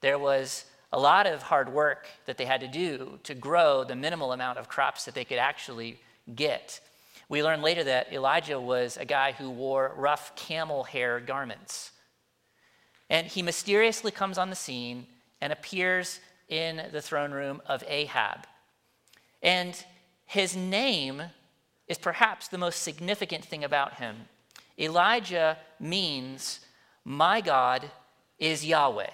There 0.00 0.18
was 0.18 0.64
a 0.92 0.98
lot 0.98 1.26
of 1.26 1.42
hard 1.42 1.72
work 1.72 2.06
that 2.26 2.38
they 2.38 2.44
had 2.44 2.60
to 2.60 2.68
do 2.68 3.18
to 3.24 3.34
grow 3.34 3.84
the 3.84 3.96
minimal 3.96 4.32
amount 4.32 4.58
of 4.58 4.68
crops 4.68 5.04
that 5.04 5.14
they 5.14 5.24
could 5.24 5.38
actually 5.38 5.98
get. 6.34 6.80
We 7.28 7.42
learn 7.42 7.62
later 7.62 7.84
that 7.84 8.12
Elijah 8.12 8.60
was 8.60 8.96
a 8.96 9.04
guy 9.04 9.32
who 9.32 9.50
wore 9.50 9.92
rough 9.96 10.34
camel 10.36 10.84
hair 10.84 11.18
garments. 11.20 11.92
And 13.08 13.26
he 13.26 13.42
mysteriously 13.42 14.10
comes 14.10 14.38
on 14.38 14.50
the 14.50 14.56
scene 14.56 15.06
and 15.40 15.52
appears 15.52 16.20
in 16.48 16.82
the 16.92 17.02
throne 17.02 17.32
room 17.32 17.62
of 17.66 17.84
Ahab. 17.86 18.46
And 19.42 19.82
his 20.24 20.56
name 20.56 21.22
is 21.88 21.98
perhaps 21.98 22.48
the 22.48 22.58
most 22.58 22.82
significant 22.82 23.44
thing 23.44 23.64
about 23.64 23.94
him. 23.94 24.28
Elijah 24.78 25.56
means, 25.78 26.60
My 27.04 27.40
God 27.40 27.90
is 28.38 28.64
Yahweh. 28.64 29.10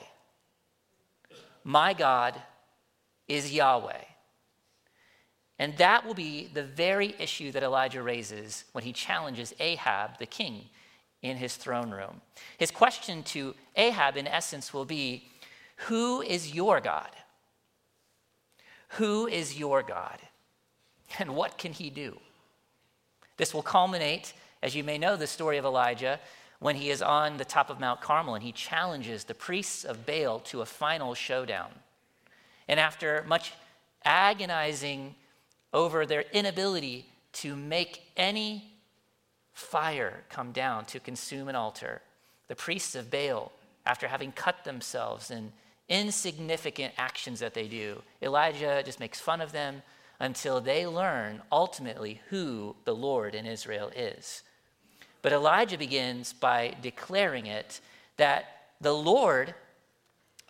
My 1.64 1.92
God 1.92 2.40
is 3.28 3.52
Yahweh. 3.52 4.04
And 5.58 5.76
that 5.76 6.04
will 6.04 6.14
be 6.14 6.50
the 6.52 6.64
very 6.64 7.14
issue 7.18 7.52
that 7.52 7.62
Elijah 7.62 8.02
raises 8.02 8.64
when 8.72 8.82
he 8.82 8.92
challenges 8.92 9.54
Ahab, 9.60 10.18
the 10.18 10.26
king, 10.26 10.64
in 11.22 11.36
his 11.36 11.56
throne 11.56 11.90
room. 11.90 12.20
His 12.58 12.70
question 12.70 13.22
to 13.24 13.54
Ahab, 13.76 14.16
in 14.16 14.26
essence, 14.26 14.74
will 14.74 14.84
be 14.84 15.28
who 15.86 16.20
is 16.20 16.54
your 16.54 16.80
God? 16.80 17.10
Who 18.90 19.26
is 19.26 19.58
your 19.58 19.82
God? 19.82 20.18
And 21.18 21.34
what 21.34 21.58
can 21.58 21.72
he 21.72 21.90
do? 21.90 22.18
This 23.36 23.54
will 23.54 23.62
culminate, 23.62 24.34
as 24.62 24.74
you 24.74 24.84
may 24.84 24.98
know, 24.98 25.16
the 25.16 25.26
story 25.26 25.58
of 25.58 25.64
Elijah 25.64 26.20
when 26.58 26.76
he 26.76 26.90
is 26.90 27.02
on 27.02 27.38
the 27.38 27.44
top 27.44 27.70
of 27.70 27.80
Mount 27.80 28.00
Carmel 28.00 28.34
and 28.34 28.44
he 28.44 28.52
challenges 28.52 29.24
the 29.24 29.34
priests 29.34 29.84
of 29.84 30.06
Baal 30.06 30.38
to 30.40 30.60
a 30.60 30.66
final 30.66 31.14
showdown. 31.14 31.70
And 32.68 32.78
after 32.78 33.24
much 33.26 33.52
agonizing 34.04 35.14
over 35.72 36.06
their 36.06 36.24
inability 36.32 37.06
to 37.32 37.56
make 37.56 38.02
any 38.16 38.71
fire 39.52 40.24
come 40.28 40.52
down 40.52 40.84
to 40.86 41.00
consume 41.00 41.48
an 41.48 41.56
altar, 41.56 42.02
the 42.48 42.56
priests 42.56 42.94
of 42.94 43.10
Baal, 43.10 43.52
after 43.84 44.08
having 44.08 44.32
cut 44.32 44.64
themselves 44.64 45.30
in 45.30 45.52
insignificant 45.88 46.94
actions 46.96 47.40
that 47.40 47.54
they 47.54 47.68
do. 47.68 48.02
Elijah 48.22 48.82
just 48.84 49.00
makes 49.00 49.20
fun 49.20 49.40
of 49.40 49.52
them 49.52 49.82
until 50.20 50.60
they 50.60 50.86
learn 50.86 51.42
ultimately 51.50 52.20
who 52.30 52.76
the 52.84 52.94
Lord 52.94 53.34
in 53.34 53.44
Israel 53.44 53.90
is. 53.94 54.42
But 55.20 55.32
Elijah 55.32 55.78
begins 55.78 56.32
by 56.32 56.74
declaring 56.80 57.46
it 57.46 57.80
that 58.16 58.44
the 58.80 58.94
Lord 58.94 59.54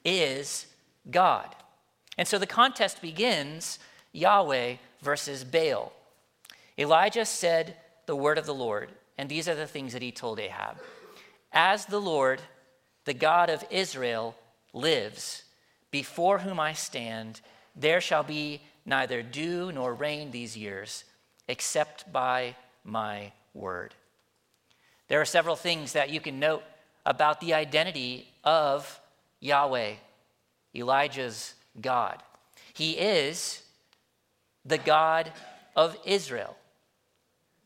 is 0.05 0.67
God. 1.11 1.55
And 2.19 2.29
so 2.29 2.39
the 2.39 2.47
contest 2.47 3.01
begins 3.01 3.79
Yahweh 4.13 4.77
versus 5.01 5.45
Baal. 5.45 5.93
Elijah 6.79 7.25
said 7.25 7.77
the 8.13 8.17
word 8.17 8.37
of 8.37 8.45
the 8.45 8.53
Lord, 8.53 8.91
and 9.17 9.27
these 9.27 9.49
are 9.49 9.55
the 9.55 9.67
things 9.67 9.95
that 9.95 10.03
he 10.03 10.13
told 10.13 10.39
Ahab 10.39 10.77
As 11.51 11.87
the 11.87 11.99
Lord, 11.99 12.43
the 13.07 13.15
God 13.15 13.49
of 13.49 13.65
Israel, 13.71 14.37
lives, 14.75 15.45
before 15.91 16.41
whom 16.41 16.61
I 16.61 16.75
stand, 16.75 17.41
there 17.75 18.03
shall 18.03 18.23
be 18.23 18.61
neither 18.85 19.23
dew 19.23 19.73
nor 19.73 19.95
rain 19.95 20.31
these 20.31 20.59
years, 20.59 21.05
except 21.49 22.13
by 22.13 22.55
my 22.85 23.33
word. 23.55 23.95
There 25.09 25.23
are 25.23 25.25
several 25.25 25.57
things 25.57 25.95
that 25.95 26.11
you 26.11 26.21
can 26.21 26.39
note 26.39 26.65
about 27.07 27.41
the 27.41 27.55
identity 27.55 28.29
of 28.45 29.01
Yahweh, 29.41 29.95
Elijah's 30.77 31.55
God. 31.81 32.23
He 32.75 32.91
is 32.91 33.63
the 34.67 34.77
God 34.77 35.33
of 35.75 35.97
Israel, 36.05 36.59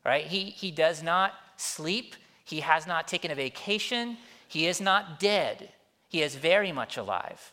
right? 0.07 0.25
He, 0.25 0.45
he 0.45 0.71
does 0.71 1.03
not 1.03 1.33
sleep, 1.57 2.15
he 2.45 2.61
has 2.61 2.87
not 2.87 3.07
taken 3.07 3.29
a 3.29 3.35
vacation, 3.35 4.17
he 4.47 4.65
is 4.65 4.79
not 4.79 5.19
dead. 5.19 5.69
He 6.07 6.21
is 6.21 6.35
very 6.35 6.71
much 6.71 6.95
alive. 6.95 7.51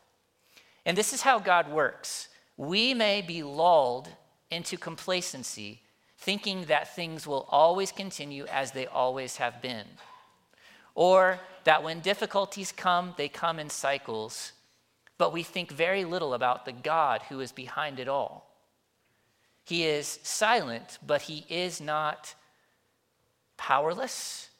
And 0.86 0.96
this 0.96 1.12
is 1.12 1.22
how 1.22 1.40
God 1.40 1.68
works. 1.68 2.28
We 2.56 2.94
may 2.94 3.20
be 3.20 3.42
lulled 3.42 4.08
into 4.50 4.76
complacency, 4.76 5.80
thinking 6.18 6.66
that 6.66 6.94
things 6.94 7.26
will 7.26 7.48
always 7.50 7.90
continue 7.90 8.46
as 8.46 8.70
they 8.70 8.86
always 8.86 9.38
have 9.38 9.60
been. 9.60 9.86
Or 10.94 11.40
that 11.64 11.82
when 11.82 11.98
difficulties 11.98 12.70
come, 12.70 13.14
they 13.16 13.28
come 13.28 13.58
in 13.58 13.70
cycles, 13.70 14.52
but 15.18 15.32
we 15.32 15.42
think 15.42 15.72
very 15.72 16.04
little 16.04 16.34
about 16.34 16.64
the 16.64 16.72
God 16.72 17.22
who 17.28 17.40
is 17.40 17.50
behind 17.50 17.98
it 17.98 18.06
all. 18.06 18.48
He 19.64 19.84
is 19.84 20.20
silent, 20.22 20.98
but 21.04 21.22
he 21.22 21.44
is 21.48 21.80
not 21.80 22.34
powerless. 23.56 24.50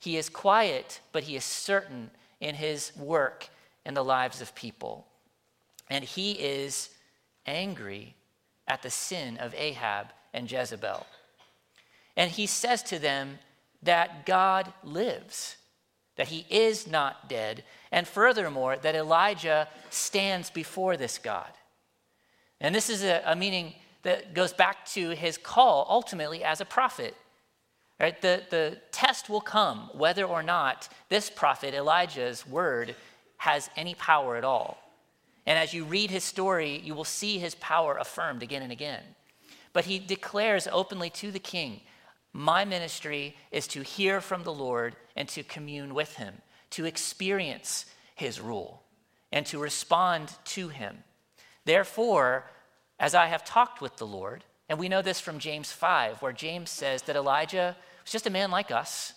He 0.00 0.16
is 0.16 0.28
quiet, 0.28 1.00
but 1.12 1.24
he 1.24 1.36
is 1.36 1.44
certain 1.44 2.10
in 2.40 2.54
his 2.54 2.92
work 2.96 3.48
in 3.86 3.94
the 3.94 4.04
lives 4.04 4.40
of 4.40 4.54
people. 4.54 5.06
And 5.88 6.04
he 6.04 6.32
is 6.32 6.90
angry 7.46 8.14
at 8.66 8.82
the 8.82 8.90
sin 8.90 9.36
of 9.36 9.54
Ahab 9.54 10.08
and 10.32 10.50
Jezebel. 10.50 11.06
And 12.16 12.30
he 12.30 12.46
says 12.46 12.82
to 12.84 12.98
them 12.98 13.38
that 13.82 14.26
God 14.26 14.72
lives, 14.84 15.56
that 16.16 16.28
he 16.28 16.46
is 16.50 16.86
not 16.86 17.28
dead, 17.28 17.64
and 17.90 18.06
furthermore, 18.06 18.76
that 18.76 18.94
Elijah 18.94 19.68
stands 19.90 20.50
before 20.50 20.96
this 20.96 21.18
God. 21.18 21.50
And 22.60 22.74
this 22.74 22.88
is 22.88 23.02
a, 23.02 23.22
a 23.26 23.36
meaning 23.36 23.74
that 24.02 24.34
goes 24.34 24.52
back 24.52 24.86
to 24.86 25.10
his 25.10 25.38
call 25.38 25.86
ultimately 25.88 26.44
as 26.44 26.60
a 26.60 26.64
prophet. 26.64 27.16
Right? 28.02 28.20
The, 28.20 28.42
the 28.50 28.78
test 28.90 29.30
will 29.30 29.40
come 29.40 29.88
whether 29.94 30.24
or 30.24 30.42
not 30.42 30.88
this 31.08 31.30
prophet, 31.30 31.72
Elijah's 31.72 32.44
word, 32.44 32.96
has 33.36 33.70
any 33.76 33.94
power 33.94 34.34
at 34.34 34.42
all. 34.42 34.78
And 35.46 35.56
as 35.56 35.72
you 35.72 35.84
read 35.84 36.10
his 36.10 36.24
story, 36.24 36.80
you 36.84 36.96
will 36.96 37.04
see 37.04 37.38
his 37.38 37.54
power 37.54 37.96
affirmed 37.96 38.42
again 38.42 38.62
and 38.62 38.72
again. 38.72 39.02
But 39.72 39.84
he 39.84 40.00
declares 40.00 40.66
openly 40.70 41.10
to 41.10 41.30
the 41.30 41.38
king 41.38 41.80
My 42.32 42.64
ministry 42.64 43.36
is 43.52 43.68
to 43.68 43.82
hear 43.82 44.20
from 44.20 44.42
the 44.42 44.52
Lord 44.52 44.96
and 45.14 45.28
to 45.28 45.44
commune 45.44 45.94
with 45.94 46.16
him, 46.16 46.34
to 46.70 46.84
experience 46.84 47.86
his 48.16 48.40
rule, 48.40 48.82
and 49.30 49.46
to 49.46 49.60
respond 49.60 50.32
to 50.46 50.68
him. 50.68 51.04
Therefore, 51.64 52.50
as 52.98 53.14
I 53.14 53.26
have 53.26 53.44
talked 53.44 53.80
with 53.80 53.96
the 53.98 54.06
Lord, 54.06 54.44
and 54.68 54.78
we 54.78 54.88
know 54.88 55.02
this 55.02 55.20
from 55.20 55.38
James 55.38 55.70
5, 55.70 56.20
where 56.20 56.32
James 56.32 56.70
says 56.70 57.02
that 57.02 57.16
Elijah 57.16 57.76
was 58.02 58.12
just 58.12 58.26
a 58.26 58.30
man 58.30 58.50
like 58.50 58.70
us, 58.70 59.14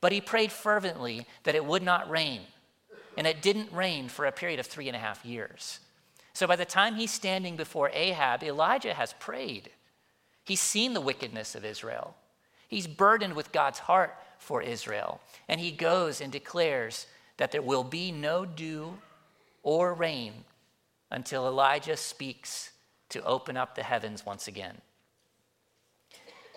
but 0.00 0.12
he 0.12 0.20
prayed 0.20 0.52
fervently 0.52 1.26
that 1.44 1.54
it 1.54 1.64
would 1.64 1.82
not 1.82 2.10
rain. 2.10 2.42
And 3.16 3.26
it 3.26 3.40
didn't 3.40 3.72
rain 3.72 4.08
for 4.08 4.26
a 4.26 4.32
period 4.32 4.60
of 4.60 4.66
three 4.66 4.88
and 4.88 4.96
a 4.96 5.00
half 5.00 5.24
years. 5.24 5.80
So 6.34 6.46
by 6.46 6.56
the 6.56 6.66
time 6.66 6.96
he's 6.96 7.10
standing 7.10 7.56
before 7.56 7.90
Ahab, 7.94 8.42
Elijah 8.42 8.92
has 8.92 9.14
prayed. 9.14 9.70
He's 10.44 10.60
seen 10.60 10.92
the 10.92 11.00
wickedness 11.00 11.54
of 11.54 11.64
Israel. 11.64 12.14
He's 12.68 12.86
burdened 12.86 13.34
with 13.34 13.52
God's 13.52 13.78
heart 13.78 14.14
for 14.38 14.60
Israel. 14.60 15.20
And 15.48 15.60
he 15.60 15.70
goes 15.70 16.20
and 16.20 16.30
declares 16.30 17.06
that 17.38 17.52
there 17.52 17.62
will 17.62 17.84
be 17.84 18.12
no 18.12 18.44
dew 18.44 18.98
or 19.62 19.94
rain 19.94 20.44
until 21.10 21.46
Elijah 21.46 21.96
speaks 21.96 22.70
to 23.08 23.24
open 23.24 23.56
up 23.56 23.74
the 23.74 23.82
heavens 23.82 24.26
once 24.26 24.46
again. 24.46 24.80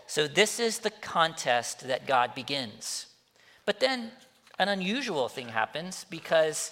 So, 0.10 0.28
this 0.28 0.60
is 0.60 0.80
the 0.80 0.90
contest 0.90 1.88
that 1.88 2.08
God 2.08 2.34
begins. 2.34 3.06
But 3.68 3.80
then 3.80 4.10
an 4.58 4.68
unusual 4.68 5.30
thing 5.30 5.50
happens 5.50 6.08
because 6.10 6.72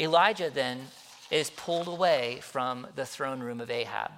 Elijah 0.00 0.48
then 0.48 0.86
is 1.30 1.50
pulled 1.50 1.88
away 1.88 2.38
from 2.40 2.86
the 2.96 3.04
throne 3.04 3.40
room 3.40 3.60
of 3.60 3.70
Ahab. 3.70 4.12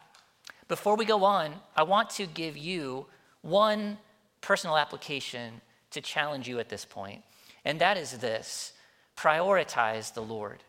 Before 0.69 0.95
we 0.95 1.05
go 1.05 1.25
on, 1.25 1.55
I 1.77 1.83
want 1.83 2.09
to 2.11 2.27
give 2.27 2.57
you 2.57 3.07
one 3.43 3.99
personal 4.43 4.79
application 4.79 5.61
to 5.91 6.01
challenge 6.01 6.47
you 6.47 6.61
at 6.61 6.69
this 6.69 6.85
point, 6.85 7.25
and 7.65 7.81
that 7.81 7.97
is 7.97 8.19
this 8.19 8.75
prioritize 9.17 10.15
the 10.15 10.23
Lord. 10.23 10.63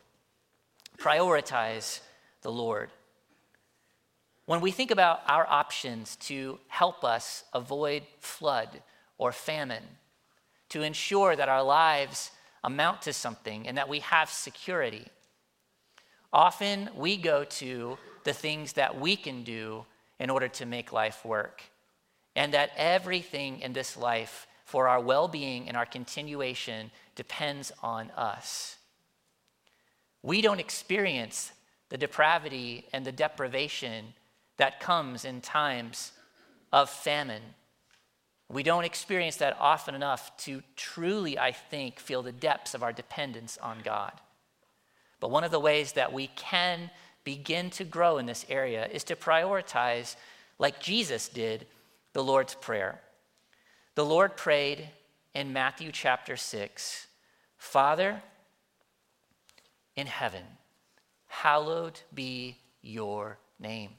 Prioritize 0.98 2.00
the 2.42 2.52
Lord. 2.52 2.90
When 4.46 4.62
we 4.62 4.72
think 4.72 4.92
about 4.92 5.22
our 5.28 5.46
options 5.48 6.16
to 6.18 6.60
help 6.68 7.04
us 7.04 7.44
avoid 7.54 8.04
flood 8.20 8.82
or 9.18 9.32
famine, 9.32 9.84
to 10.70 10.82
ensure 10.82 11.36
that 11.36 11.50
our 11.50 11.64
lives 11.64 12.32
amount 12.64 13.02
to 13.04 13.14
something 13.14 13.68
and 13.68 13.78
that 13.78 13.90
we 13.90 14.00
have 14.00 14.30
security, 14.30 15.06
often 16.34 16.90
we 16.96 17.18
go 17.18 17.44
to 17.44 17.98
the 18.24 18.34
things 18.34 18.74
that 18.74 19.00
we 19.00 19.16
can 19.16 19.44
do 19.44 19.86
in 20.20 20.30
order 20.30 20.48
to 20.48 20.66
make 20.66 20.92
life 20.92 21.26
work. 21.26 21.64
And 22.36 22.54
that 22.54 22.72
everything 22.78 23.60
in 23.60 23.74
this 23.74 23.98
life 23.98 24.48
for 24.64 24.88
our 24.88 25.02
well 25.02 25.28
being 25.28 25.68
and 25.68 25.76
our 25.76 25.86
continuation 25.86 26.92
depends 27.16 27.72
on 27.84 28.10
us. 28.12 28.78
We 30.24 30.42
don't 30.42 30.60
experience 30.60 31.52
the 31.90 31.98
depravity 31.98 32.86
and 32.94 33.06
the 33.06 33.12
deprivation 33.12 34.14
that 34.62 34.80
comes 34.80 35.26
in 35.26 35.42
times 35.42 36.12
of 36.72 36.88
famine. 36.88 37.42
We 38.48 38.62
don't 38.62 38.84
experience 38.84 39.38
that 39.38 39.58
often 39.60 39.96
enough 39.96 40.38
to 40.44 40.62
truly, 40.76 41.40
I 41.40 41.52
think, 41.52 42.00
feel 42.00 42.22
the 42.22 42.32
depths 42.32 42.76
of 42.76 42.84
our 42.84 42.94
dependence 42.94 43.58
on 43.60 43.80
God. 43.84 44.12
But 45.20 45.32
one 45.32 45.44
of 45.44 45.50
the 45.50 45.60
ways 45.60 45.94
that 45.94 46.14
we 46.14 46.28
can 46.28 46.92
begin 47.24 47.72
to 47.72 47.84
grow 47.84 48.20
in 48.20 48.28
this 48.28 48.46
area 48.50 48.86
is 48.86 49.04
to 49.06 49.16
prioritize, 49.16 50.16
like 50.60 50.80
Jesus 50.80 51.28
did, 51.28 51.66
the 52.14 52.24
Lord's 52.24 52.54
Prayer. 52.54 53.02
The 53.96 54.06
Lord 54.06 54.38
prayed 54.38 54.90
in 55.34 55.54
Matthew 55.54 55.92
chapter 55.92 56.38
6 56.38 57.08
Father 57.58 58.22
in 59.96 60.06
heaven, 60.06 60.44
hallowed 61.26 62.00
be 62.14 62.60
your 62.84 63.40
name. 63.60 63.90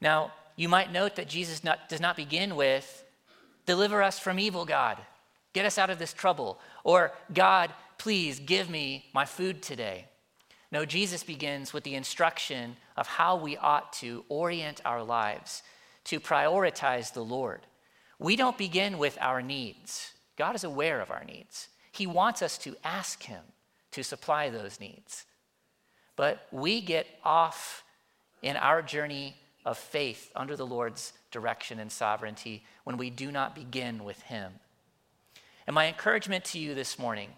Now, 0.00 0.32
you 0.56 0.68
might 0.68 0.92
note 0.92 1.16
that 1.16 1.28
Jesus 1.28 1.64
not, 1.64 1.88
does 1.88 2.00
not 2.00 2.16
begin 2.16 2.56
with, 2.56 3.04
Deliver 3.66 4.02
us 4.02 4.18
from 4.18 4.38
evil, 4.38 4.64
God. 4.64 4.98
Get 5.52 5.66
us 5.66 5.78
out 5.78 5.90
of 5.90 5.98
this 5.98 6.12
trouble. 6.12 6.58
Or, 6.82 7.12
God, 7.32 7.72
please 7.98 8.38
give 8.38 8.68
me 8.68 9.06
my 9.14 9.24
food 9.24 9.62
today. 9.62 10.06
No, 10.70 10.84
Jesus 10.84 11.22
begins 11.22 11.72
with 11.72 11.84
the 11.84 11.94
instruction 11.94 12.76
of 12.96 13.06
how 13.06 13.36
we 13.36 13.56
ought 13.56 13.92
to 13.94 14.24
orient 14.28 14.80
our 14.84 15.02
lives 15.02 15.62
to 16.04 16.20
prioritize 16.20 17.12
the 17.12 17.24
Lord. 17.24 17.60
We 18.18 18.36
don't 18.36 18.58
begin 18.58 18.98
with 18.98 19.16
our 19.20 19.40
needs. 19.40 20.12
God 20.36 20.54
is 20.54 20.64
aware 20.64 21.00
of 21.00 21.10
our 21.10 21.24
needs. 21.24 21.68
He 21.92 22.06
wants 22.06 22.42
us 22.42 22.58
to 22.58 22.76
ask 22.82 23.22
Him 23.22 23.42
to 23.92 24.02
supply 24.02 24.50
those 24.50 24.80
needs. 24.80 25.24
But 26.16 26.46
we 26.50 26.80
get 26.80 27.06
off 27.24 27.84
in 28.42 28.56
our 28.56 28.82
journey 28.82 29.36
of 29.64 29.78
faith 29.78 30.30
under 30.36 30.56
the 30.56 30.66
Lord's 30.66 31.12
direction 31.30 31.78
and 31.78 31.90
sovereignty 31.90 32.64
when 32.84 32.96
we 32.96 33.10
do 33.10 33.32
not 33.32 33.54
begin 33.54 34.04
with 34.04 34.20
Him. 34.22 34.52
And 35.66 35.74
my 35.74 35.86
encouragement 35.86 36.44
to 36.46 36.58
you 36.58 36.74
this 36.74 36.98
morning 36.98 37.30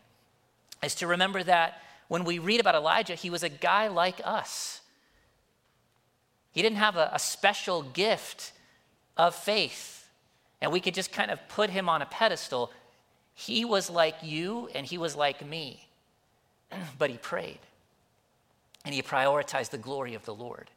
is 0.82 0.94
to 0.96 1.06
remember 1.06 1.42
that 1.44 1.80
when 2.08 2.24
we 2.24 2.38
read 2.38 2.60
about 2.60 2.74
Elijah, 2.74 3.14
he 3.14 3.30
was 3.30 3.42
a 3.42 3.48
guy 3.48 3.88
like 3.88 4.20
us. 4.24 4.80
He 6.52 6.62
didn't 6.62 6.78
have 6.78 6.96
a, 6.96 7.10
a 7.12 7.18
special 7.18 7.82
gift 7.82 8.52
of 9.16 9.34
faith, 9.34 10.08
and 10.60 10.72
we 10.72 10.80
could 10.80 10.94
just 10.94 11.12
kind 11.12 11.30
of 11.30 11.38
put 11.48 11.70
him 11.70 11.88
on 11.88 12.02
a 12.02 12.06
pedestal. 12.06 12.72
He 13.34 13.64
was 13.64 13.90
like 13.90 14.16
you, 14.22 14.68
and 14.74 14.86
he 14.86 14.98
was 14.98 15.14
like 15.14 15.46
me, 15.46 15.88
but 16.98 17.10
he 17.10 17.18
prayed, 17.18 17.60
and 18.84 18.94
he 18.94 19.02
prioritized 19.02 19.70
the 19.70 19.78
glory 19.78 20.14
of 20.14 20.24
the 20.24 20.34
Lord 20.34 20.70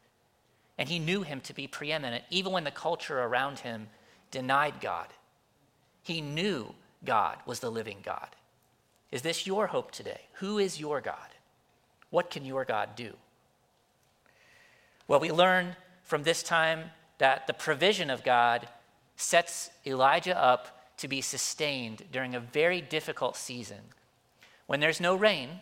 and 0.80 0.88
he 0.88 0.98
knew 0.98 1.20
him 1.20 1.42
to 1.42 1.52
be 1.52 1.66
preeminent, 1.66 2.24
even 2.30 2.52
when 2.52 2.64
the 2.64 2.70
culture 2.70 3.20
around 3.20 3.58
him 3.58 3.88
denied 4.30 4.80
God. 4.80 5.08
He 6.02 6.22
knew 6.22 6.74
God 7.04 7.36
was 7.44 7.60
the 7.60 7.70
living 7.70 7.98
God. 8.02 8.28
Is 9.12 9.20
this 9.20 9.46
your 9.46 9.66
hope 9.66 9.90
today? 9.90 10.22
Who 10.36 10.58
is 10.58 10.80
your 10.80 11.02
God? 11.02 11.28
What 12.08 12.30
can 12.30 12.46
your 12.46 12.64
God 12.64 12.96
do? 12.96 13.12
Well, 15.06 15.20
we 15.20 15.30
learn 15.30 15.76
from 16.02 16.22
this 16.22 16.42
time 16.42 16.84
that 17.18 17.46
the 17.46 17.52
provision 17.52 18.08
of 18.08 18.24
God 18.24 18.66
sets 19.16 19.68
Elijah 19.86 20.42
up 20.42 20.94
to 20.96 21.08
be 21.08 21.20
sustained 21.20 22.04
during 22.10 22.34
a 22.34 22.40
very 22.40 22.80
difficult 22.80 23.36
season. 23.36 23.80
When 24.66 24.80
there's 24.80 25.00
no 25.00 25.14
rain, 25.14 25.60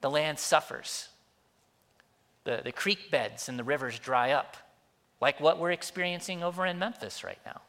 the 0.00 0.08
land 0.08 0.38
suffers 0.38 1.10
the, 2.44 2.60
the 2.64 2.72
creek 2.72 3.10
beds 3.10 3.48
and 3.48 3.58
the 3.58 3.64
rivers 3.64 3.98
dry 3.98 4.32
up, 4.32 4.56
like 5.20 5.40
what 5.40 5.58
we're 5.58 5.70
experiencing 5.72 6.42
over 6.42 6.66
in 6.66 6.78
Memphis 6.78 7.22
right 7.22 7.38
now. 7.46 7.60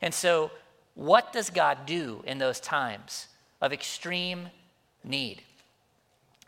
And 0.00 0.14
so 0.14 0.50
what 0.94 1.32
does 1.32 1.50
God 1.50 1.86
do 1.86 2.22
in 2.26 2.38
those 2.38 2.60
times 2.60 3.28
of 3.60 3.72
extreme 3.72 4.48
need? 5.04 5.42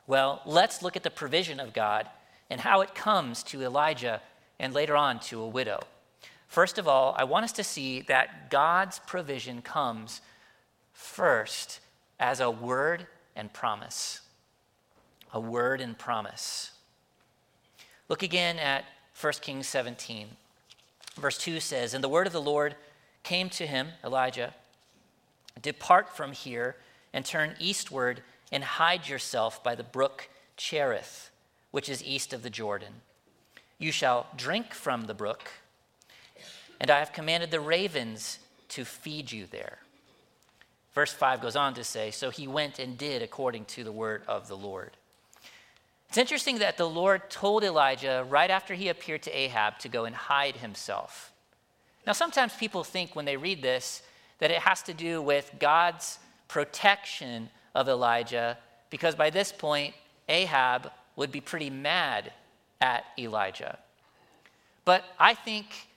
Well, 0.07 0.41
let's 0.47 0.83
look 0.83 0.97
at 0.97 1.03
the 1.03 1.11
provision 1.11 1.61
of 1.61 1.75
God 1.75 2.09
and 2.49 2.61
how 2.61 2.81
it 2.81 2.95
comes 2.95 3.43
to 3.45 3.63
Elijah 3.63 4.23
and 4.59 4.73
later 4.73 4.97
on 4.97 5.21
to 5.21 5.41
a 5.41 5.49
widow. 5.49 5.81
First 6.47 6.79
of 6.79 6.89
all, 6.89 7.15
I 7.19 7.25
want 7.25 7.45
us 7.45 7.53
to 7.53 7.65
see 7.65 8.01
that 8.03 8.51
God's 8.51 9.01
provision 9.01 9.61
comes 9.61 10.23
first 10.95 11.81
as 12.19 12.41
a 12.41 12.51
word 12.51 13.07
and 13.37 13.53
promise. 13.53 14.23
A 15.35 15.41
word 15.41 15.83
and 15.83 15.97
promise. 15.97 16.73
Look 18.09 18.23
again 18.23 18.59
at 18.59 18.85
1 19.21 19.33
Kings 19.43 19.67
17. 19.67 20.29
Verse 21.17 21.39
2 21.39 21.61
says, 21.61 21.95
And 21.95 22.03
the 22.03 22.09
word 22.09 22.27
of 22.27 22.33
the 22.33 22.41
Lord 22.41 22.77
came 23.23 23.51
to 23.51 23.67
him, 23.67 23.89
Elijah 24.05 24.55
Depart 25.61 26.17
from 26.17 26.33
here 26.33 26.77
and 27.13 27.25
turn 27.25 27.57
eastward 27.59 28.23
and 28.53 28.63
hide 28.63 29.09
yourself 29.09 29.63
by 29.63 29.75
the 29.75 29.83
brook 29.83 30.29
Cherith, 30.57 31.31
which 31.71 31.89
is 31.89 32.03
east 32.05 32.33
of 32.33 32.43
the 32.43 32.51
Jordan. 32.51 33.03
You 33.79 33.93
shall 33.93 34.27
drink 34.37 34.75
from 34.75 35.03
the 35.03 35.15
brook, 35.15 35.51
and 36.81 36.91
I 36.91 36.99
have 36.99 37.13
commanded 37.13 37.51
the 37.51 37.61
ravens 37.61 38.39
to 38.71 38.85
feed 38.85 39.33
you 39.33 39.47
there. 39.47 39.79
Verse 40.95 41.13
5 41.13 41.41
goes 41.41 41.57
on 41.57 41.75
to 41.75 41.85
say, 41.85 42.11
So 42.11 42.31
he 42.31 42.49
went 42.49 42.79
and 42.79 42.99
did 42.99 43.23
according 43.23 43.67
to 43.67 43.85
the 43.85 43.93
word 43.93 44.23
of 44.27 44.49
the 44.49 44.57
Lord. 44.57 44.93
It's 46.09 46.19
interesting 46.19 46.59
that 46.59 46.79
the 46.79 46.89
Lord 46.89 47.29
told 47.29 47.63
Elijah 47.63 48.25
right 48.29 48.51
after 48.51 48.75
he 48.75 48.89
appeared 48.89 49.23
to 49.25 49.31
Ahab 49.31 49.79
to 49.81 49.89
go 49.89 50.07
and 50.07 50.17
hide 50.17 50.57
himself. 50.57 51.33
Now, 52.07 52.13
sometimes 52.13 52.55
people 52.55 52.83
think 52.83 53.15
when 53.15 53.27
they 53.27 53.37
read 53.37 53.63
this 53.63 54.03
that 54.39 54.51
it 54.51 54.59
has 54.59 54.83
to 54.83 54.95
do 54.95 55.21
with 55.21 55.53
God's 55.59 56.19
protection 56.47 57.51
of 57.75 57.89
Elijah, 57.89 58.57
because 58.89 59.15
by 59.15 59.31
this 59.31 59.53
point, 59.53 59.95
Ahab 60.29 60.91
would 61.17 61.31
be 61.31 61.41
pretty 61.41 61.69
mad 61.69 62.33
at 62.81 63.05
Elijah. 63.19 63.79
But 64.85 65.05
I 65.19 65.35
think 65.35 65.89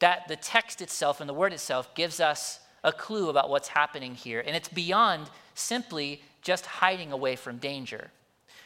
that 0.00 0.26
the 0.26 0.36
text 0.36 0.80
itself 0.80 1.20
and 1.20 1.28
the 1.28 1.34
word 1.34 1.52
itself 1.52 1.94
gives 1.94 2.18
us 2.18 2.58
a 2.82 2.90
clue 2.90 3.28
about 3.28 3.50
what's 3.50 3.68
happening 3.68 4.14
here, 4.14 4.42
and 4.44 4.56
it's 4.56 4.68
beyond 4.68 5.30
simply 5.54 6.22
just 6.42 6.66
hiding 6.66 7.12
away 7.12 7.36
from 7.36 7.58
danger. 7.58 8.10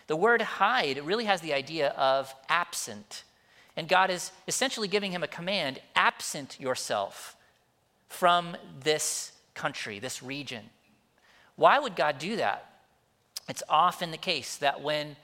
The 0.07 0.17
word 0.17 0.43
hide 0.43 1.05
really 1.05 1.25
has 1.25 1.41
the 1.41 1.55
idea 1.55 1.91
of 1.91 2.35
absent. 2.49 3.25
And 3.77 3.89
God 3.89 4.11
is 4.11 4.31
essentially 4.47 4.89
giving 4.89 5.13
him 5.13 5.23
a 5.23 5.29
command 5.29 5.81
absent 5.97 6.61
yourself 6.61 7.37
from 8.09 8.57
this 8.81 9.33
country, 9.55 9.99
this 9.99 10.23
region. 10.23 10.65
Why 11.57 11.79
would 11.79 11.97
God 11.97 12.19
do 12.19 12.37
that? 12.37 12.71
It's 13.49 13.63
often 13.69 14.11
the 14.11 14.17
case 14.17 14.57
that 14.59 14.81
when 14.81 15.17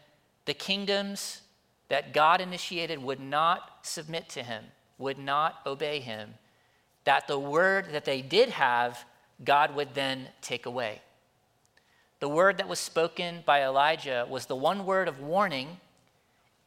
the 0.45 0.55
kingdoms 0.55 1.43
that 1.89 2.13
God 2.13 2.41
initiated 2.41 3.03
would 3.03 3.21
not 3.21 3.79
submit 3.83 4.29
to 4.31 4.43
him, 4.43 4.65
would 4.99 5.19
not 5.19 5.61
obey 5.67 6.01
him, 6.01 6.35
that 7.05 7.27
the 7.27 7.39
word 7.39 7.87
that 7.93 8.05
they 8.05 8.23
did 8.23 8.51
have, 8.51 9.05
God 9.45 9.75
would 9.75 9.95
then 9.95 10.29
take 10.43 10.67
away. 10.67 11.01
The 12.21 12.29
word 12.29 12.59
that 12.59 12.69
was 12.69 12.79
spoken 12.79 13.43
by 13.47 13.65
Elijah 13.65 14.27
was 14.29 14.47
the 14.47 14.55
one 14.55 14.85
word 14.85 15.09
of 15.09 15.21
warning. 15.21 15.79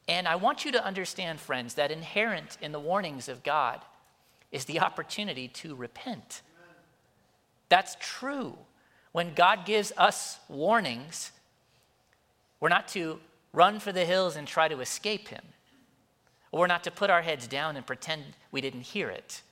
And 0.08 0.28
I 0.28 0.36
want 0.36 0.66
you 0.66 0.72
to 0.74 0.84
understand, 0.84 1.40
friends, 1.40 1.76
that 1.76 1.92
inherent 1.92 2.58
in 2.62 2.72
the 2.72 2.80
warnings 2.80 3.30
of 3.30 3.44
God 3.44 3.80
is 4.52 4.66
the 4.66 4.80
opportunity 4.80 5.48
to 5.48 5.76
repent. 5.76 6.42
That's 7.70 7.96
true. 8.00 8.58
When 9.12 9.34
God 9.36 9.66
gives 9.66 9.94
us 9.96 10.40
warnings, 10.50 11.32
we're 12.60 12.70
not 12.70 12.88
to 12.90 13.20
run 13.54 13.80
for 13.80 13.92
the 13.92 14.06
hills 14.06 14.36
and 14.36 14.48
try 14.48 14.68
to 14.68 14.80
escape 14.80 15.28
Him. 15.28 15.44
Or 16.52 16.62
we're 16.62 16.68
not 16.68 16.84
to 16.86 16.92
put 16.92 17.10
our 17.10 17.22
heads 17.22 17.48
down 17.48 17.76
and 17.76 17.86
pretend 17.86 18.24
we 18.52 18.62
didn't 18.62 18.82
hear 18.82 19.10
it. 19.10 19.44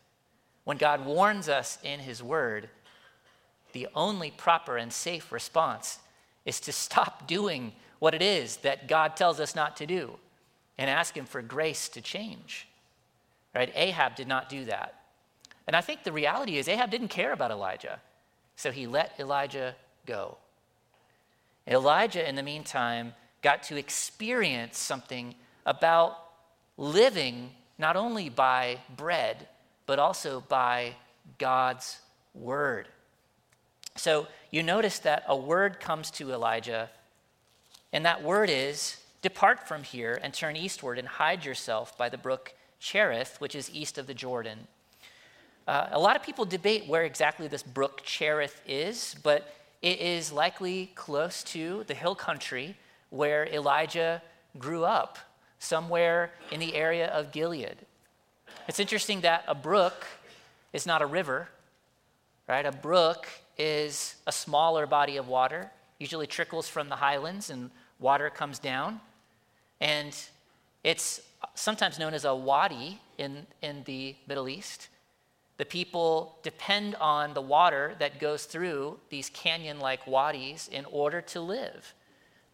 When 0.63 0.77
God 0.77 1.05
warns 1.05 1.47
us 1.47 1.77
in 1.83 1.99
His 1.99 2.23
Word, 2.23 2.69
the 3.73 3.87
only 3.95 4.31
proper 4.31 4.77
and 4.77 4.91
safe 4.91 5.31
response 5.31 5.99
is 6.45 6.59
to 6.61 6.71
stop 6.71 7.27
doing 7.27 7.73
what 7.99 8.13
it 8.13 8.21
is 8.21 8.57
that 8.57 8.87
God 8.87 9.15
tells 9.15 9.39
us 9.39 9.55
not 9.55 9.77
to 9.77 9.85
do 9.85 10.17
and 10.77 10.89
ask 10.89 11.15
Him 11.15 11.25
for 11.25 11.41
grace 11.41 11.89
to 11.89 12.01
change. 12.01 12.67
Right? 13.53 13.71
Ahab 13.75 14.15
did 14.15 14.27
not 14.27 14.49
do 14.49 14.65
that. 14.65 15.01
And 15.67 15.75
I 15.75 15.81
think 15.81 16.03
the 16.03 16.11
reality 16.11 16.57
is 16.57 16.67
Ahab 16.67 16.89
didn't 16.89 17.09
care 17.09 17.33
about 17.33 17.51
Elijah, 17.51 17.99
so 18.55 18.71
he 18.71 18.87
let 18.87 19.13
Elijah 19.19 19.75
go. 20.05 20.37
Elijah, 21.67 22.27
in 22.27 22.35
the 22.35 22.43
meantime, 22.43 23.13
got 23.41 23.63
to 23.63 23.77
experience 23.77 24.77
something 24.77 25.35
about 25.65 26.17
living 26.77 27.51
not 27.77 27.95
only 27.95 28.29
by 28.29 28.79
bread, 28.95 29.47
but 29.85 29.99
also 29.99 30.41
by 30.41 30.95
God's 31.37 31.99
word. 32.33 32.87
So 33.95 34.27
you 34.49 34.63
notice 34.63 34.99
that 34.99 35.23
a 35.27 35.35
word 35.35 35.79
comes 35.79 36.11
to 36.11 36.31
Elijah, 36.31 36.89
and 37.93 38.05
that 38.05 38.23
word 38.23 38.49
is 38.49 38.97
Depart 39.21 39.67
from 39.67 39.83
here 39.83 40.19
and 40.23 40.33
turn 40.33 40.55
eastward 40.55 40.97
and 40.97 41.07
hide 41.07 41.45
yourself 41.45 41.97
by 41.97 42.09
the 42.09 42.17
brook 42.17 42.53
Cherith, 42.79 43.39
which 43.39 43.53
is 43.53 43.69
east 43.73 43.97
of 43.97 44.07
the 44.07 44.13
Jordan. 44.13 44.67
Uh, 45.67 45.89
a 45.91 45.99
lot 45.99 46.15
of 46.15 46.23
people 46.23 46.43
debate 46.43 46.87
where 46.87 47.03
exactly 47.03 47.47
this 47.47 47.61
brook 47.61 48.01
Cherith 48.03 48.61
is, 48.67 49.15
but 49.21 49.53
it 49.81 49.99
is 49.99 50.31
likely 50.31 50.91
close 50.95 51.43
to 51.43 51.83
the 51.85 51.93
hill 51.93 52.15
country 52.15 52.75
where 53.11 53.45
Elijah 53.45 54.21
grew 54.57 54.83
up, 54.83 55.19
somewhere 55.59 56.31
in 56.49 56.59
the 56.59 56.75
area 56.75 57.07
of 57.07 57.31
Gilead. 57.31 57.77
It's 58.67 58.79
interesting 58.79 59.21
that 59.21 59.43
a 59.47 59.53
brook 59.53 60.07
is 60.73 60.87
not 60.87 61.01
a 61.01 61.05
river, 61.05 61.49
right? 62.47 62.65
A 62.65 62.71
brook 62.71 63.27
is 63.57 64.15
a 64.27 64.31
smaller 64.31 64.85
body 64.85 65.17
of 65.17 65.27
water, 65.27 65.71
usually 65.99 66.27
trickles 66.27 66.67
from 66.67 66.89
the 66.89 66.95
highlands 66.95 67.49
and 67.49 67.69
water 67.99 68.29
comes 68.29 68.59
down. 68.59 68.99
And 69.79 70.17
it's 70.83 71.21
sometimes 71.55 71.99
known 71.99 72.13
as 72.13 72.25
a 72.25 72.35
wadi 72.35 72.99
in, 73.17 73.45
in 73.61 73.83
the 73.85 74.15
Middle 74.27 74.49
East. 74.49 74.89
The 75.57 75.65
people 75.65 76.39
depend 76.41 76.95
on 76.95 77.33
the 77.33 77.41
water 77.41 77.95
that 77.99 78.19
goes 78.19 78.45
through 78.45 78.99
these 79.09 79.29
canyon 79.29 79.79
like 79.79 80.07
wadis 80.07 80.67
in 80.67 80.85
order 80.85 81.21
to 81.21 81.41
live. 81.41 81.93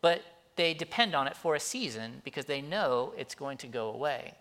But 0.02 0.24
they 0.58 0.74
depend 0.74 1.16
on 1.16 1.28
it 1.28 1.38
for 1.38 1.56
a 1.56 1.60
season 1.60 2.22
because 2.26 2.46
they 2.46 2.62
know 2.62 3.14
it's 3.18 3.36
going 3.36 3.58
to 3.60 3.68
go 3.68 3.90
away. 3.90 4.34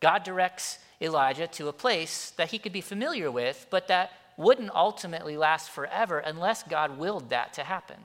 God 0.00 0.22
directs 0.22 0.78
Elijah 1.00 1.46
to 1.48 1.68
a 1.68 1.72
place 1.72 2.30
that 2.36 2.50
he 2.50 2.58
could 2.58 2.72
be 2.72 2.80
familiar 2.80 3.30
with, 3.30 3.66
but 3.70 3.88
that 3.88 4.12
wouldn't 4.36 4.74
ultimately 4.74 5.36
last 5.36 5.70
forever 5.70 6.18
unless 6.18 6.62
God 6.62 6.98
willed 6.98 7.30
that 7.30 7.52
to 7.54 7.64
happen. 7.64 7.96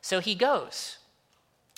So 0.00 0.20
he 0.20 0.34
goes. 0.34 0.98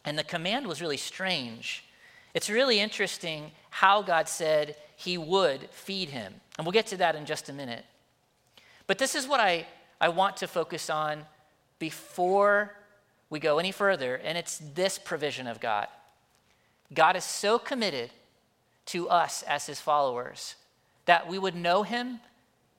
And 0.04 0.18
the 0.18 0.24
command 0.24 0.66
was 0.66 0.80
really 0.80 0.96
strange. 0.96 1.84
It's 2.32 2.48
really 2.48 2.78
interesting 2.78 3.50
how 3.70 4.02
God 4.02 4.28
said 4.28 4.76
he 4.96 5.18
would 5.18 5.68
feed 5.70 6.10
him. 6.10 6.34
And 6.56 6.66
we'll 6.66 6.72
get 6.72 6.86
to 6.88 6.96
that 6.98 7.16
in 7.16 7.26
just 7.26 7.48
a 7.48 7.52
minute. 7.52 7.84
But 8.86 8.98
this 8.98 9.14
is 9.14 9.26
what 9.26 9.40
I, 9.40 9.66
I 10.00 10.10
want 10.10 10.36
to 10.38 10.46
focus 10.46 10.88
on 10.88 11.24
before 11.78 12.74
we 13.28 13.40
go 13.40 13.58
any 13.58 13.72
further, 13.72 14.16
and 14.16 14.38
it's 14.38 14.58
this 14.74 14.98
provision 14.98 15.46
of 15.46 15.60
God. 15.60 15.88
God 16.94 17.16
is 17.16 17.24
so 17.24 17.58
committed 17.58 18.10
to 18.86 19.08
us 19.08 19.42
as 19.42 19.66
his 19.66 19.80
followers 19.80 20.54
that 21.06 21.28
we 21.28 21.38
would 21.38 21.56
know 21.56 21.82
him 21.82 22.20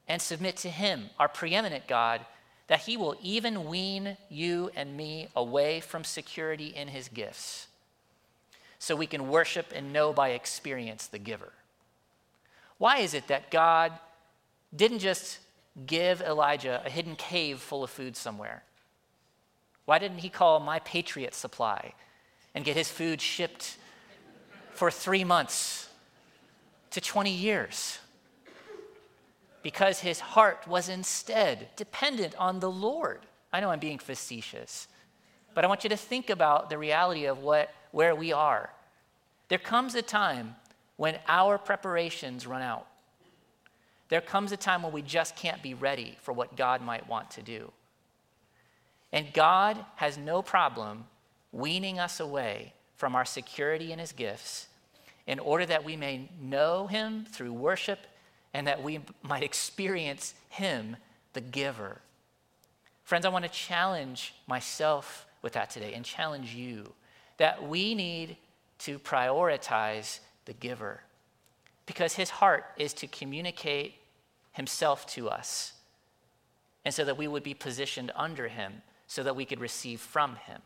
and 0.07 0.21
submit 0.21 0.57
to 0.57 0.69
Him, 0.69 1.09
our 1.19 1.27
preeminent 1.27 1.87
God, 1.87 2.21
that 2.67 2.81
He 2.81 2.97
will 2.97 3.15
even 3.21 3.65
wean 3.65 4.17
you 4.29 4.71
and 4.75 4.95
me 4.95 5.27
away 5.35 5.79
from 5.79 6.03
security 6.03 6.67
in 6.67 6.89
His 6.89 7.07
gifts 7.07 7.67
so 8.79 8.95
we 8.95 9.07
can 9.07 9.29
worship 9.29 9.67
and 9.75 9.91
know 9.91 10.13
by 10.13 10.29
experience 10.29 11.07
the 11.07 11.19
giver. 11.19 11.51
Why 12.77 12.99
is 12.99 13.13
it 13.13 13.27
that 13.27 13.49
God 13.49 13.93
didn't 14.75 14.99
just 14.99 15.39
give 15.85 16.21
Elijah 16.21 16.81
a 16.85 16.89
hidden 16.89 17.15
cave 17.15 17.59
full 17.59 17.83
of 17.83 17.89
food 17.89 18.15
somewhere? 18.15 18.63
Why 19.85 19.99
didn't 19.99 20.19
he 20.19 20.29
call 20.29 20.59
my 20.59 20.79
Patriot 20.79 21.33
Supply 21.33 21.93
and 22.53 22.65
get 22.65 22.75
his 22.75 22.89
food 22.89 23.21
shipped 23.21 23.77
for 24.71 24.91
three 24.91 25.23
months 25.23 25.89
to 26.91 27.01
20 27.01 27.31
years? 27.31 27.99
Because 29.67 29.99
his 29.99 30.21
heart 30.21 30.65
was 30.65 30.87
instead 30.87 31.67
dependent 31.75 32.33
on 32.37 32.61
the 32.61 32.71
Lord. 32.71 33.19
I 33.51 33.59
know 33.59 33.69
I'm 33.69 33.79
being 33.79 33.99
facetious, 33.99 34.87
but 35.53 35.65
I 35.65 35.67
want 35.67 35.83
you 35.83 35.89
to 35.89 35.97
think 35.97 36.29
about 36.29 36.69
the 36.69 36.77
reality 36.77 37.25
of 37.25 37.39
what, 37.39 37.69
where 37.91 38.15
we 38.15 38.31
are. 38.31 38.69
There 39.49 39.57
comes 39.57 39.93
a 39.93 40.01
time 40.01 40.55
when 40.95 41.19
our 41.27 41.57
preparations 41.57 42.47
run 42.47 42.61
out. 42.61 42.87
there 44.07 44.21
comes 44.21 44.53
a 44.53 44.55
time 44.55 44.83
when 44.83 44.93
we 44.93 45.01
just 45.01 45.35
can't 45.35 45.61
be 45.61 45.73
ready 45.73 46.17
for 46.21 46.31
what 46.31 46.55
God 46.55 46.81
might 46.81 47.09
want 47.09 47.29
to 47.31 47.41
do. 47.41 47.69
And 49.11 49.33
God 49.33 49.83
has 49.97 50.17
no 50.17 50.41
problem 50.41 51.07
weaning 51.51 51.99
us 51.99 52.21
away 52.21 52.71
from 52.95 53.15
our 53.15 53.25
security 53.25 53.91
in 53.91 53.99
His 53.99 54.13
gifts 54.13 54.67
in 55.25 55.39
order 55.39 55.65
that 55.65 55.83
we 55.83 55.97
may 55.97 56.29
know 56.39 56.87
Him 56.87 57.25
through 57.25 57.51
worship 57.51 58.07
and 58.57 58.65
that 58.65 58.81
we 58.81 58.99
might 59.21 59.43
experience 59.43 60.33
Him, 60.49 60.97
the 61.33 61.41
giver. 61.41 62.01
Friends, 63.03 63.23
I 63.23 63.29
want 63.29 63.45
to 63.45 63.51
challenge 63.51 64.33
myself 64.47 65.27
with 65.43 65.53
that 65.53 65.69
today 65.69 65.93
and 65.93 66.03
challenge 66.03 66.55
you 66.55 66.91
that 67.37 67.67
we 67.67 67.93
need 67.93 68.35
to 68.79 68.97
prioritize 68.97 70.21
the 70.45 70.53
giver 70.53 71.01
because 71.85 72.15
his 72.15 72.31
heart 72.31 72.65
is 72.77 72.93
to 72.93 73.05
communicate 73.05 73.93
himself 74.53 75.05
to 75.05 75.29
us 75.29 75.73
and 76.83 76.91
so 76.91 77.05
that 77.05 77.15
we 77.15 77.27
would 77.27 77.43
be 77.43 77.53
positioned 77.53 78.11
under 78.15 78.47
him 78.47 78.81
so 79.05 79.21
that 79.21 79.35
we 79.35 79.45
could 79.45 79.59
receive 79.59 80.01
from 80.01 80.35
him 80.35 80.61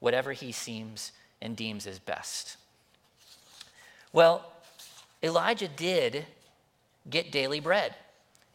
whatever 0.00 0.32
he 0.32 0.50
seems 0.50 1.12
and 1.40 1.56
deems 1.56 1.86
as 1.86 2.00
best. 2.00 2.56
Well, 4.12 4.52
Elijah 5.22 5.68
did 5.68 6.26
get 7.08 7.32
daily 7.32 7.60
bread, 7.60 7.94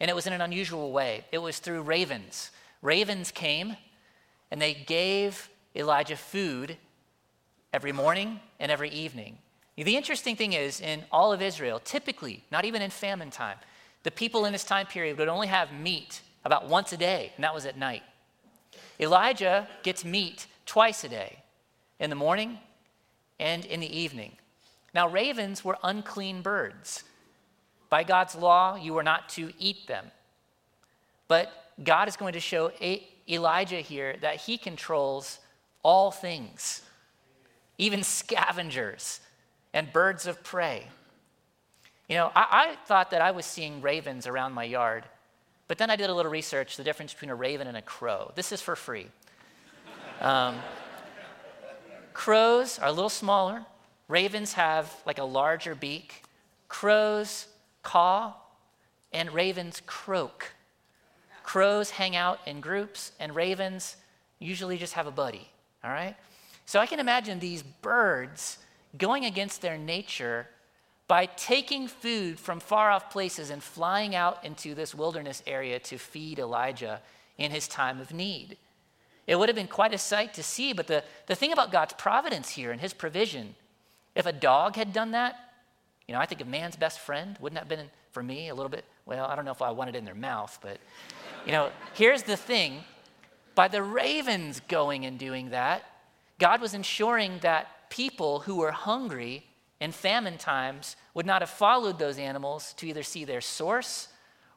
and 0.00 0.10
it 0.10 0.14
was 0.14 0.26
in 0.26 0.32
an 0.32 0.40
unusual 0.40 0.92
way. 0.92 1.24
It 1.32 1.38
was 1.38 1.58
through 1.58 1.82
ravens. 1.82 2.50
Ravens 2.82 3.30
came 3.30 3.76
and 4.50 4.60
they 4.60 4.74
gave 4.74 5.48
Elijah 5.76 6.16
food 6.16 6.76
every 7.72 7.92
morning 7.92 8.40
and 8.58 8.72
every 8.72 8.90
evening. 8.90 9.38
The 9.76 9.96
interesting 9.96 10.36
thing 10.36 10.52
is, 10.52 10.80
in 10.80 11.04
all 11.10 11.32
of 11.32 11.40
Israel, 11.40 11.80
typically, 11.82 12.44
not 12.50 12.64
even 12.64 12.82
in 12.82 12.90
famine 12.90 13.30
time, 13.30 13.56
the 14.02 14.10
people 14.10 14.44
in 14.44 14.52
this 14.52 14.64
time 14.64 14.86
period 14.86 15.16
would 15.18 15.28
only 15.28 15.46
have 15.46 15.72
meat 15.72 16.20
about 16.44 16.68
once 16.68 16.92
a 16.92 16.96
day, 16.96 17.32
and 17.36 17.44
that 17.44 17.54
was 17.54 17.64
at 17.64 17.78
night. 17.78 18.02
Elijah 18.98 19.68
gets 19.82 20.04
meat 20.04 20.46
twice 20.66 21.04
a 21.04 21.08
day, 21.08 21.38
in 21.98 22.10
the 22.10 22.16
morning 22.16 22.58
and 23.38 23.64
in 23.64 23.80
the 23.80 23.98
evening. 23.98 24.36
Now, 24.92 25.08
ravens 25.08 25.64
were 25.64 25.78
unclean 25.82 26.42
birds. 26.42 27.04
By 27.90 28.04
God's 28.04 28.36
law, 28.36 28.76
you 28.76 28.94
were 28.94 29.02
not 29.02 29.28
to 29.30 29.52
eat 29.58 29.88
them. 29.88 30.06
But 31.28 31.52
God 31.82 32.08
is 32.08 32.16
going 32.16 32.32
to 32.32 32.40
show 32.40 32.70
Elijah 33.28 33.80
here 33.80 34.16
that 34.20 34.36
he 34.36 34.56
controls 34.56 35.38
all 35.82 36.10
things, 36.10 36.82
even 37.78 38.02
scavengers 38.02 39.20
and 39.72 39.92
birds 39.92 40.26
of 40.26 40.42
prey. 40.42 40.86
You 42.08 42.16
know, 42.16 42.32
I, 42.34 42.46
I, 42.50 42.76
thought 42.86 43.12
that 43.12 43.22
I 43.22 43.30
was 43.30 43.46
seeing 43.46 43.80
ravens 43.80 44.26
around 44.26 44.52
my 44.52 44.64
yard, 44.64 45.04
but 45.68 45.78
then 45.78 45.90
I 45.90 45.96
did 45.96 46.10
a 46.10 46.14
little 46.14 46.32
research 46.32 46.76
the 46.76 46.82
difference 46.82 47.12
between 47.12 47.30
a 47.30 47.36
raven 47.36 47.68
and 47.68 47.76
a 47.76 47.82
crow. 47.82 48.32
This 48.34 48.50
is 48.50 48.60
for 48.60 48.74
free. 48.74 49.06
Um, 50.20 50.56
crows 52.12 52.78
are 52.80 52.88
a 52.88 52.92
little 52.92 53.08
smaller, 53.08 53.64
ravens 54.08 54.54
have 54.54 54.92
like 55.06 55.18
a 55.18 55.24
larger 55.24 55.74
beak. 55.74 56.24
Crows 56.68 57.46
caw, 57.82 58.34
and 59.12 59.32
ravens 59.32 59.82
croak. 59.86 60.52
Crows 61.42 61.90
hang 61.90 62.16
out 62.16 62.40
in 62.46 62.60
groups, 62.60 63.12
and 63.18 63.34
ravens 63.34 63.96
usually 64.38 64.78
just 64.78 64.94
have 64.94 65.06
a 65.06 65.10
buddy, 65.10 65.50
all 65.82 65.90
right? 65.90 66.16
So 66.66 66.78
I 66.78 66.86
can 66.86 67.00
imagine 67.00 67.40
these 67.40 67.62
birds 67.62 68.58
going 68.96 69.24
against 69.24 69.62
their 69.62 69.76
nature 69.76 70.46
by 71.08 71.26
taking 71.26 71.88
food 71.88 72.38
from 72.38 72.60
far 72.60 72.90
off 72.90 73.10
places 73.10 73.50
and 73.50 73.62
flying 73.62 74.14
out 74.14 74.44
into 74.44 74.76
this 74.76 74.94
wilderness 74.94 75.42
area 75.46 75.80
to 75.80 75.98
feed 75.98 76.38
Elijah 76.38 77.00
in 77.36 77.50
his 77.50 77.66
time 77.66 78.00
of 78.00 78.12
need. 78.12 78.56
It 79.26 79.36
would 79.36 79.48
have 79.48 79.56
been 79.56 79.66
quite 79.66 79.92
a 79.92 79.98
sight 79.98 80.34
to 80.34 80.42
see, 80.42 80.72
but 80.72 80.86
the, 80.86 81.02
the 81.26 81.34
thing 81.34 81.52
about 81.52 81.72
God's 81.72 81.94
providence 81.94 82.50
here 82.50 82.70
and 82.70 82.80
his 82.80 82.92
provision, 82.92 83.56
if 84.14 84.26
a 84.26 84.32
dog 84.32 84.76
had 84.76 84.92
done 84.92 85.10
that, 85.10 85.49
you 86.10 86.16
know, 86.16 86.20
I 86.20 86.26
think 86.26 86.40
of 86.40 86.48
man's 86.48 86.74
best 86.74 86.98
friend, 86.98 87.36
wouldn't 87.38 87.54
that 87.54 87.68
have 87.70 87.78
been 87.78 87.88
for 88.10 88.20
me 88.20 88.48
a 88.48 88.54
little 88.56 88.68
bit? 88.68 88.84
Well, 89.06 89.26
I 89.26 89.36
don't 89.36 89.44
know 89.44 89.52
if 89.52 89.62
I 89.62 89.70
want 89.70 89.90
it 89.90 89.94
in 89.94 90.04
their 90.04 90.12
mouth, 90.12 90.58
but 90.60 90.78
you 91.46 91.52
know, 91.52 91.70
here's 91.94 92.24
the 92.24 92.36
thing 92.36 92.82
by 93.54 93.68
the 93.68 93.80
ravens 93.80 94.60
going 94.66 95.06
and 95.06 95.20
doing 95.20 95.50
that, 95.50 95.84
God 96.40 96.60
was 96.60 96.74
ensuring 96.74 97.38
that 97.42 97.90
people 97.90 98.40
who 98.40 98.56
were 98.56 98.72
hungry 98.72 99.44
in 99.78 99.92
famine 99.92 100.36
times 100.36 100.96
would 101.14 101.26
not 101.26 101.42
have 101.42 101.50
followed 101.50 102.00
those 102.00 102.18
animals 102.18 102.72
to 102.78 102.88
either 102.88 103.04
see 103.04 103.24
their 103.24 103.40
source 103.40 104.08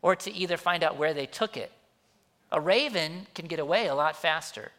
or 0.02 0.16
to 0.16 0.34
either 0.34 0.58
find 0.58 0.84
out 0.84 0.98
where 0.98 1.14
they 1.14 1.28
took 1.28 1.56
it. 1.56 1.72
A 2.52 2.60
raven 2.60 3.28
can 3.36 3.46
get 3.46 3.60
away 3.60 3.86
a 3.86 3.94
lot 3.94 4.18
faster. 4.18 4.72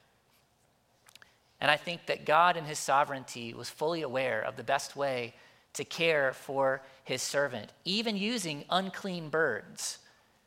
And 1.61 1.71
I 1.71 1.77
think 1.77 2.07
that 2.07 2.27
God 2.27 2.57
in 2.57 2.65
his 2.65 2.81
sovereignty 2.81 3.55
was 3.55 3.71
fully 3.71 4.03
aware 4.03 4.41
of 4.41 4.57
the 4.57 4.65
best 4.65 4.97
way 4.97 5.35
to 5.75 5.85
care 5.85 6.33
for 6.33 6.81
his 7.05 7.23
servant, 7.23 7.71
even 7.85 8.17
using 8.17 8.65
unclean 8.71 9.29
birds 9.29 9.99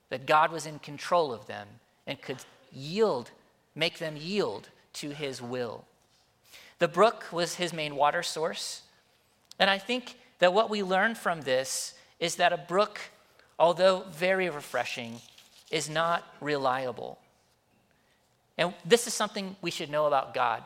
that 0.09 0.25
God 0.25 0.51
was 0.51 0.65
in 0.65 0.79
control 0.79 1.33
of 1.33 1.47
them 1.47 1.67
and 2.05 2.21
could 2.21 2.37
yield, 2.71 3.31
make 3.75 3.99
them 3.99 4.15
yield 4.17 4.69
to 4.93 5.09
his 5.09 5.41
will. 5.41 5.85
The 6.79 6.87
brook 6.87 7.25
was 7.31 7.55
his 7.55 7.73
main 7.73 7.95
water 7.95 8.23
source. 8.23 8.81
And 9.59 9.69
I 9.69 9.77
think 9.77 10.17
that 10.39 10.53
what 10.53 10.69
we 10.69 10.83
learn 10.83 11.15
from 11.15 11.41
this 11.41 11.93
is 12.19 12.35
that 12.35 12.53
a 12.53 12.57
brook, 12.57 12.99
although 13.59 14.05
very 14.11 14.49
refreshing, 14.49 15.21
is 15.71 15.89
not 15.89 16.23
reliable. 16.39 17.19
And 18.57 18.73
this 18.85 19.07
is 19.07 19.13
something 19.13 19.55
we 19.61 19.71
should 19.71 19.89
know 19.89 20.05
about 20.05 20.33
God. 20.33 20.63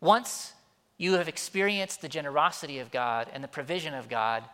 Once 0.00 0.52
you 1.00 1.14
have 1.14 1.28
experienced 1.28 2.02
the 2.02 2.10
generosity 2.10 2.78
of 2.78 2.90
God 2.90 3.26
and 3.32 3.42
the 3.42 3.48
provision 3.48 3.94
of 3.94 4.10
God, 4.10 4.44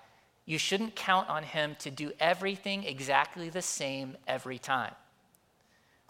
you 0.45 0.59
shouldn't 0.59 0.95
count 0.95 1.29
on 1.29 1.43
him 1.43 1.75
to 1.81 1.91
do 1.91 2.13
everything 2.21 2.85
exactly 2.85 3.49
the 3.49 3.61
same 3.61 4.17
every 4.29 4.57
time. 4.57 4.95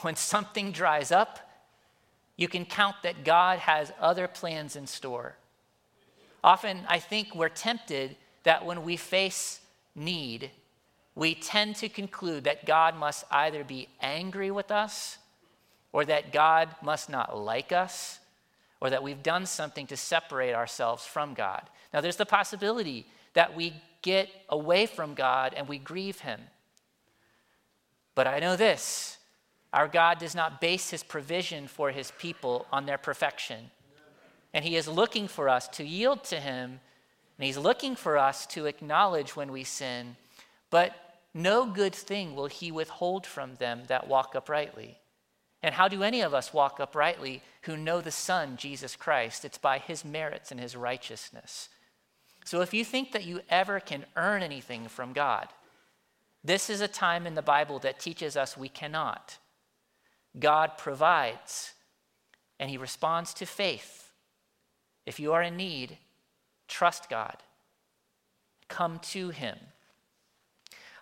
When 0.03 0.14
something 0.14 0.72
dries 0.72 1.11
up, 1.11 1.38
you 2.37 2.49
can 2.49 2.66
count 2.66 2.96
that 3.03 3.25
God 3.25 3.61
has 3.61 3.94
other 3.99 4.29
plans 4.29 4.77
in 4.77 4.87
store. 4.87 5.37
Often, 6.44 6.81
I 6.87 6.99
think 6.99 7.35
we're 7.35 7.49
tempted 7.49 8.14
that 8.42 8.66
when 8.66 8.85
we 8.85 8.99
face 8.99 9.61
need, 9.94 10.51
we 11.14 11.35
tend 11.35 11.77
to 11.77 11.88
conclude 11.88 12.44
that 12.44 12.66
God 12.66 12.94
must 12.94 13.25
either 13.31 13.64
be 13.64 13.88
angry 14.03 14.51
with 14.51 14.70
us, 14.70 15.16
or 15.94 16.05
that 16.05 16.31
God 16.31 16.68
must 16.83 17.09
not 17.09 17.38
like 17.38 17.72
us, 17.72 18.20
or 18.80 18.90
that 18.90 19.02
we've 19.02 19.22
done 19.22 19.46
something 19.46 19.86
to 19.86 19.96
separate 19.96 20.54
ourselves 20.54 21.04
from 21.04 21.34
God. 21.34 21.62
Now, 21.92 22.00
there's 22.00 22.16
the 22.16 22.26
possibility 22.26 23.06
that 23.34 23.56
we 23.56 23.74
get 24.02 24.28
away 24.48 24.86
from 24.86 25.14
God 25.14 25.54
and 25.54 25.68
we 25.68 25.78
grieve 25.78 26.20
him. 26.20 26.40
But 28.14 28.26
I 28.26 28.38
know 28.38 28.56
this 28.56 29.18
our 29.72 29.88
God 29.88 30.18
does 30.18 30.34
not 30.34 30.60
base 30.60 30.90
his 30.90 31.02
provision 31.02 31.68
for 31.68 31.90
his 31.90 32.10
people 32.12 32.66
on 32.72 32.86
their 32.86 32.98
perfection. 32.98 33.70
And 34.54 34.64
he 34.64 34.76
is 34.76 34.88
looking 34.88 35.28
for 35.28 35.50
us 35.50 35.68
to 35.68 35.84
yield 35.84 36.24
to 36.24 36.40
him, 36.40 36.80
and 37.36 37.44
he's 37.44 37.58
looking 37.58 37.94
for 37.94 38.16
us 38.16 38.46
to 38.46 38.64
acknowledge 38.64 39.36
when 39.36 39.52
we 39.52 39.64
sin, 39.64 40.16
but 40.70 40.94
no 41.34 41.66
good 41.66 41.94
thing 41.94 42.34
will 42.34 42.46
he 42.46 42.72
withhold 42.72 43.26
from 43.26 43.56
them 43.56 43.82
that 43.88 44.08
walk 44.08 44.34
uprightly. 44.34 44.96
And 45.62 45.75
how 45.75 45.88
do 45.88 46.03
any 46.03 46.21
of 46.21 46.35
us 46.35 46.53
walk 46.53 46.79
uprightly 46.79 47.42
who 47.62 47.77
know 47.77 48.01
the 48.01 48.11
Son, 48.11 48.57
Jesus 48.57 48.95
Christ? 48.95 49.45
It's 49.45 49.59
by 49.59 49.79
his 49.79 50.05
merits 50.05 50.51
and 50.51 50.61
his 50.61 50.77
righteousness. 50.77 51.69
So 52.45 52.61
if 52.61 52.73
you 52.73 52.85
think 52.85 53.12
that 53.12 53.25
you 53.25 53.40
ever 53.51 53.81
can 53.81 54.05
earn 54.14 54.42
anything 54.42 54.87
from 54.87 55.12
God, 55.12 55.49
this 56.45 56.71
is 56.71 56.81
a 56.81 56.87
time 56.87 57.27
in 57.27 57.35
the 57.35 57.42
Bible 57.42 57.81
that 57.81 57.99
teaches 57.99 58.37
us 58.37 58.57
we 58.57 58.69
cannot. 58.69 59.38
God 60.38 60.79
provides, 60.79 61.73
and 62.61 62.71
He 62.71 62.79
responds 62.79 63.35
to 63.35 63.47
faith. 63.47 64.12
If 65.07 65.19
you 65.19 65.33
are 65.33 65.42
in 65.42 65.57
need, 65.57 65.99
trust 66.69 67.11
God, 67.11 67.37
come 68.69 69.01
to 69.11 69.31
Him. 69.31 69.59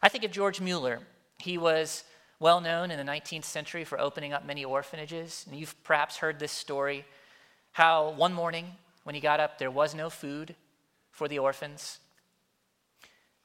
I 0.03 0.09
think 0.09 0.25
of 0.25 0.31
George 0.31 0.63
Mueller. 0.63 1.01
He 1.39 1.59
was 1.59 2.05
well 2.41 2.61
known 2.61 2.91
in 2.91 2.99
the 2.99 3.11
19th 3.11 3.45
century 3.45 3.85
for 3.85 4.01
opening 4.01 4.33
up 4.33 4.45
many 4.45 4.65
orphanages. 4.65 5.45
And 5.49 5.59
you've 5.59 5.75
perhaps 5.85 6.19
heard 6.19 6.39
this 6.39 6.53
story 6.53 7.05
how 7.73 8.11
one 8.11 8.33
morning 8.33 8.73
when 9.05 9.15
he 9.15 9.21
got 9.21 9.41
up, 9.41 9.59
there 9.59 9.71
was 9.71 9.95
no 9.95 10.11
food 10.11 10.57
for 11.11 11.29
the 11.29 11.39
orphans. 11.39 12.01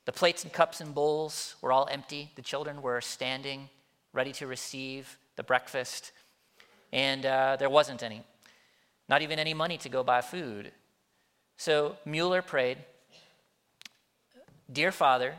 The 0.06 0.12
plates 0.12 0.44
and 0.44 0.52
cups 0.52 0.82
and 0.82 0.96
bowls 0.96 1.56
were 1.62 1.72
all 1.72 1.88
empty. 1.92 2.32
The 2.36 2.42
children 2.42 2.82
were 2.82 3.02
standing, 3.02 3.70
ready 4.14 4.32
to 4.34 4.48
receive 4.48 5.18
the 5.36 5.44
breakfast, 5.44 6.12
and 6.92 7.26
uh, 7.26 7.58
there 7.60 7.70
wasn't 7.70 8.02
any. 8.02 8.24
Not 9.08 9.22
even 9.22 9.38
any 9.38 9.54
money 9.54 9.78
to 9.80 9.90
go 9.90 10.04
buy 10.04 10.22
food. 10.22 10.72
So 11.58 11.98
Mueller 12.06 12.42
prayed 12.42 12.80
Dear 14.72 14.92
Father, 14.92 15.36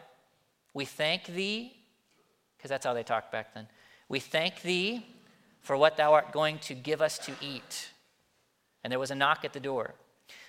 we 0.75 0.85
thank 0.85 1.27
thee 1.27 1.73
because 2.61 2.69
that's 2.69 2.85
how 2.85 2.93
they 2.93 3.03
talked 3.03 3.33
back 3.33 3.55
then. 3.55 3.67
We 4.11 4.21
thank 4.21 4.61
thee 4.61 5.07
for 5.63 5.79
what 5.79 5.97
thou 5.97 6.13
art 6.13 6.31
going 6.31 6.59
to 6.59 6.75
give 6.75 7.01
us 7.01 7.19
to 7.21 7.33
eat. 7.41 7.91
And 8.85 8.91
there 8.91 8.99
was 8.99 9.11
a 9.11 9.15
knock 9.15 9.45
at 9.47 9.55
the 9.55 9.61
door. 9.61 9.95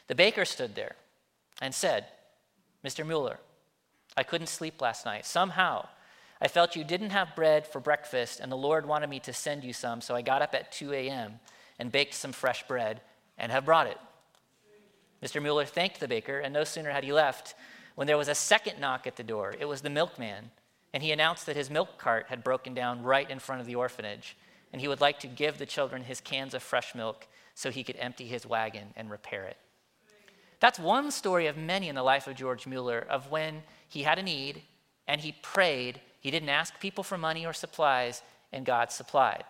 The 0.07 0.15
baker 0.15 0.43
stood 0.43 0.75
there 0.75 0.95
and 1.61 1.73
said, 1.73 2.07
Mr. 2.85 3.05
Mueller, 3.07 3.39
I 4.17 4.23
couldn't 4.23 4.47
sleep 4.47 4.81
last 4.81 5.05
night. 5.05 5.25
Somehow, 5.25 5.87
I 6.41 6.49
felt 6.49 6.75
you 6.75 6.83
didn't 6.83 7.11
have 7.11 7.35
bread 7.35 7.65
for 7.65 7.79
breakfast, 7.79 8.41
and 8.41 8.51
the 8.51 8.57
Lord 8.57 8.85
wanted 8.85 9.09
me 9.09 9.19
to 9.21 9.31
send 9.31 9.63
you 9.63 9.71
some, 9.71 10.01
so 10.01 10.15
I 10.15 10.21
got 10.21 10.41
up 10.41 10.53
at 10.53 10.71
2 10.71 10.91
a.m. 10.91 11.39
and 11.79 11.91
baked 11.91 12.15
some 12.15 12.33
fresh 12.33 12.67
bread 12.67 12.99
and 13.37 13.51
have 13.51 13.65
brought 13.65 13.87
it. 13.87 13.97
Mr. 15.23 15.41
Mueller 15.41 15.65
thanked 15.65 15.99
the 15.99 16.07
baker, 16.07 16.39
and 16.39 16.53
no 16.53 16.63
sooner 16.63 16.89
had 16.89 17.03
he 17.03 17.13
left 17.13 17.53
when 17.95 18.07
there 18.07 18.17
was 18.17 18.27
a 18.27 18.35
second 18.35 18.79
knock 18.79 19.05
at 19.05 19.15
the 19.15 19.23
door. 19.23 19.53
It 19.59 19.65
was 19.65 19.81
the 19.81 19.89
milkman, 19.89 20.49
and 20.93 21.01
he 21.01 21.11
announced 21.11 21.45
that 21.45 21.55
his 21.55 21.69
milk 21.69 21.97
cart 21.97 22.27
had 22.29 22.43
broken 22.43 22.73
down 22.73 23.03
right 23.03 23.29
in 23.29 23.39
front 23.39 23.61
of 23.61 23.67
the 23.67 23.75
orphanage, 23.75 24.35
and 24.71 24.81
he 24.81 24.87
would 24.87 25.01
like 25.01 25.19
to 25.19 25.27
give 25.27 25.57
the 25.57 25.65
children 25.65 26.03
his 26.03 26.21
cans 26.21 26.53
of 26.53 26.63
fresh 26.63 26.95
milk 26.95 27.27
so 27.55 27.71
he 27.71 27.83
could 27.83 27.97
empty 27.97 28.25
his 28.25 28.45
wagon 28.45 28.93
and 28.95 29.09
repair 29.09 29.43
it. 29.43 29.57
That's 30.59 30.79
one 30.79 31.11
story 31.11 31.47
of 31.47 31.57
many 31.57 31.89
in 31.89 31.95
the 31.95 32.03
life 32.03 32.27
of 32.27 32.35
George 32.35 32.67
Mueller 32.67 33.05
of 33.09 33.31
when 33.31 33.63
he 33.89 34.03
had 34.03 34.19
a 34.19 34.23
need 34.23 34.61
and 35.07 35.19
he 35.19 35.35
prayed. 35.41 35.99
He 36.19 36.31
didn't 36.31 36.49
ask 36.49 36.79
people 36.79 37.03
for 37.03 37.17
money 37.17 37.45
or 37.45 37.53
supplies, 37.53 38.21
and 38.53 38.65
God 38.65 38.91
supplied. 38.91 39.43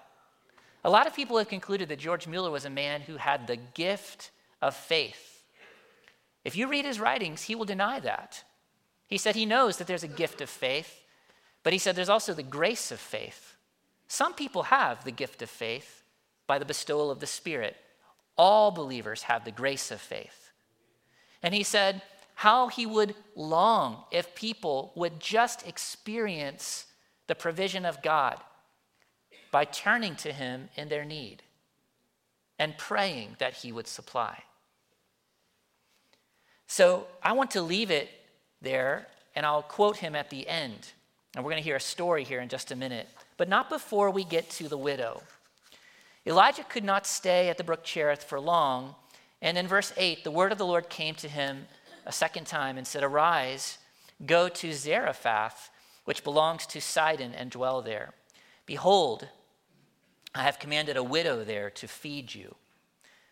A 0.84 0.89
lot 0.89 1.06
of 1.06 1.15
people 1.15 1.38
have 1.38 1.49
concluded 1.49 1.89
that 1.89 1.99
George 1.99 2.27
Mueller 2.27 2.49
was 2.49 2.65
a 2.65 2.69
man 2.69 3.01
who 3.01 3.17
had 3.17 3.45
the 3.45 3.58
gift 3.58 4.32
of 4.62 4.75
faith. 4.75 5.43
If 6.43 6.56
you 6.56 6.67
read 6.67 6.86
his 6.86 6.99
writings, 6.99 7.43
he 7.43 7.56
will 7.56 7.65
deny 7.65 7.99
that. 7.99 8.43
He 9.06 9.17
said 9.17 9.36
he 9.36 9.45
knows 9.45 9.77
that 9.77 9.88
there's 9.88 10.04
a 10.04 10.08
gift 10.08 10.41
of 10.41 10.49
faith, 10.49 11.01
but 11.63 11.74
he 11.74 11.80
said 11.80 11.95
there's 11.95 12.10
also 12.10 12.34
the 12.34 12.43
grace 12.43 12.91
of 12.91 13.00
faith. 13.00 13.56
Some 14.08 14.34
people 14.34 14.63
have 14.63 15.04
the 15.04 15.12
gift 15.12 15.41
of 15.41 15.50
faith 15.50 16.04
by 16.47 16.60
the 16.60 16.65
bestowal 16.65 17.12
of 17.12 17.19
the 17.19 17.28
Spirit. 17.28 17.76
All 18.38 18.71
believers 18.71 19.24
have 19.24 19.45
the 19.45 19.52
grace 19.52 19.91
of 19.91 20.02
faith. 20.02 20.52
And 21.43 21.54
he 21.54 21.63
said 21.63 22.02
how 22.36 22.67
he 22.67 22.86
would 22.86 23.15
long 23.36 24.04
if 24.12 24.36
people 24.36 24.91
would 24.95 25.19
just 25.19 25.67
experience 25.67 26.88
the 27.28 27.36
provision 27.36 27.86
of 27.86 28.02
God 28.02 28.39
by 29.52 29.65
turning 29.65 30.15
to 30.17 30.32
him 30.32 30.69
in 30.76 30.89
their 30.89 31.06
need 31.06 31.43
and 32.58 32.78
praying 32.78 33.36
that 33.39 33.54
he 33.54 33.71
would 33.71 33.88
supply. 33.88 34.43
So 36.67 37.08
I 37.21 37.34
want 37.34 37.52
to 37.52 37.62
leave 37.62 37.91
it 37.91 38.10
there, 38.62 39.08
and 39.36 39.45
I'll 39.45 39.62
quote 39.62 39.97
him 39.97 40.15
at 40.15 40.30
the 40.30 40.47
end. 40.47 40.93
And 41.36 41.44
we're 41.44 41.52
going 41.52 41.62
to 41.62 41.67
hear 41.67 41.78
a 41.78 41.82
story 41.82 42.24
here 42.24 42.41
in 42.41 42.50
just 42.50 42.72
a 42.72 42.76
minute, 42.76 43.08
but 43.38 43.48
not 43.48 43.70
before 43.70 44.12
we 44.12 44.24
get 44.24 44.50
to 44.52 44.67
the 44.67 44.78
widow. 44.78 45.24
Elijah 46.28 46.63
could 46.63 46.84
not 46.84 47.08
stay 47.08 47.50
at 47.50 47.58
the 47.58 47.63
brook 47.63 47.84
Cherith 47.84 48.24
for 48.24 48.39
long, 48.39 48.96
and 49.41 49.58
in 49.58 49.67
verse 49.67 49.94
8, 49.98 50.24
the 50.24 50.32
word 50.32 50.52
of 50.52 50.58
the 50.58 50.65
Lord 50.65 50.89
came 50.89 51.15
to 51.15 51.28
him 51.28 51.67
a 52.06 52.12
second 52.12 52.46
time 52.46 52.78
and 52.78 52.86
said, 52.86 53.04
Arise, 53.04 53.78
go 54.26 54.50
to 54.50 54.74
Zarephath, 54.74 55.72
which 56.06 56.24
belongs 56.24 56.65
to 56.67 56.82
Sidon, 56.82 57.34
and 57.34 57.50
dwell 57.50 57.82
there. 57.82 58.13
Behold, 58.65 59.28
I 60.36 60.44
have 60.44 60.60
commanded 60.60 60.98
a 60.98 61.04
widow 61.04 61.44
there 61.44 61.70
to 61.72 61.88
feed 61.88 62.36
you. 62.36 62.56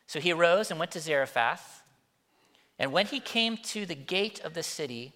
So 0.08 0.20
he 0.20 0.32
arose 0.32 0.72
and 0.72 0.80
went 0.80 0.92
to 0.92 1.00
Zarephath. 1.00 1.84
And 2.80 2.92
when 2.92 3.06
he 3.06 3.20
came 3.20 3.58
to 3.58 3.86
the 3.86 3.96
gate 3.96 4.40
of 4.44 4.54
the 4.54 4.64
city, 4.64 5.14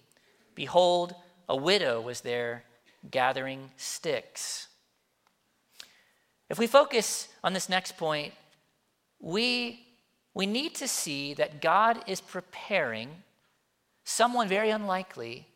behold, 0.54 1.14
a 1.48 1.56
widow 1.56 2.00
was 2.00 2.20
there 2.20 2.64
gathering 3.10 3.70
sticks. 3.76 4.68
If 6.48 6.58
we 6.58 6.66
focus 6.66 7.28
on 7.42 7.52
this 7.52 7.68
next 7.68 7.96
point, 7.96 8.34
we, 9.20 9.86
we 10.34 10.46
need 10.46 10.74
to 10.76 10.88
see 10.88 11.34
that 11.34 11.62
God 11.62 12.02
is 12.06 12.20
preparing 12.20 13.10
someone 14.04 14.48
very 14.48 14.70
unlikely 14.70 15.46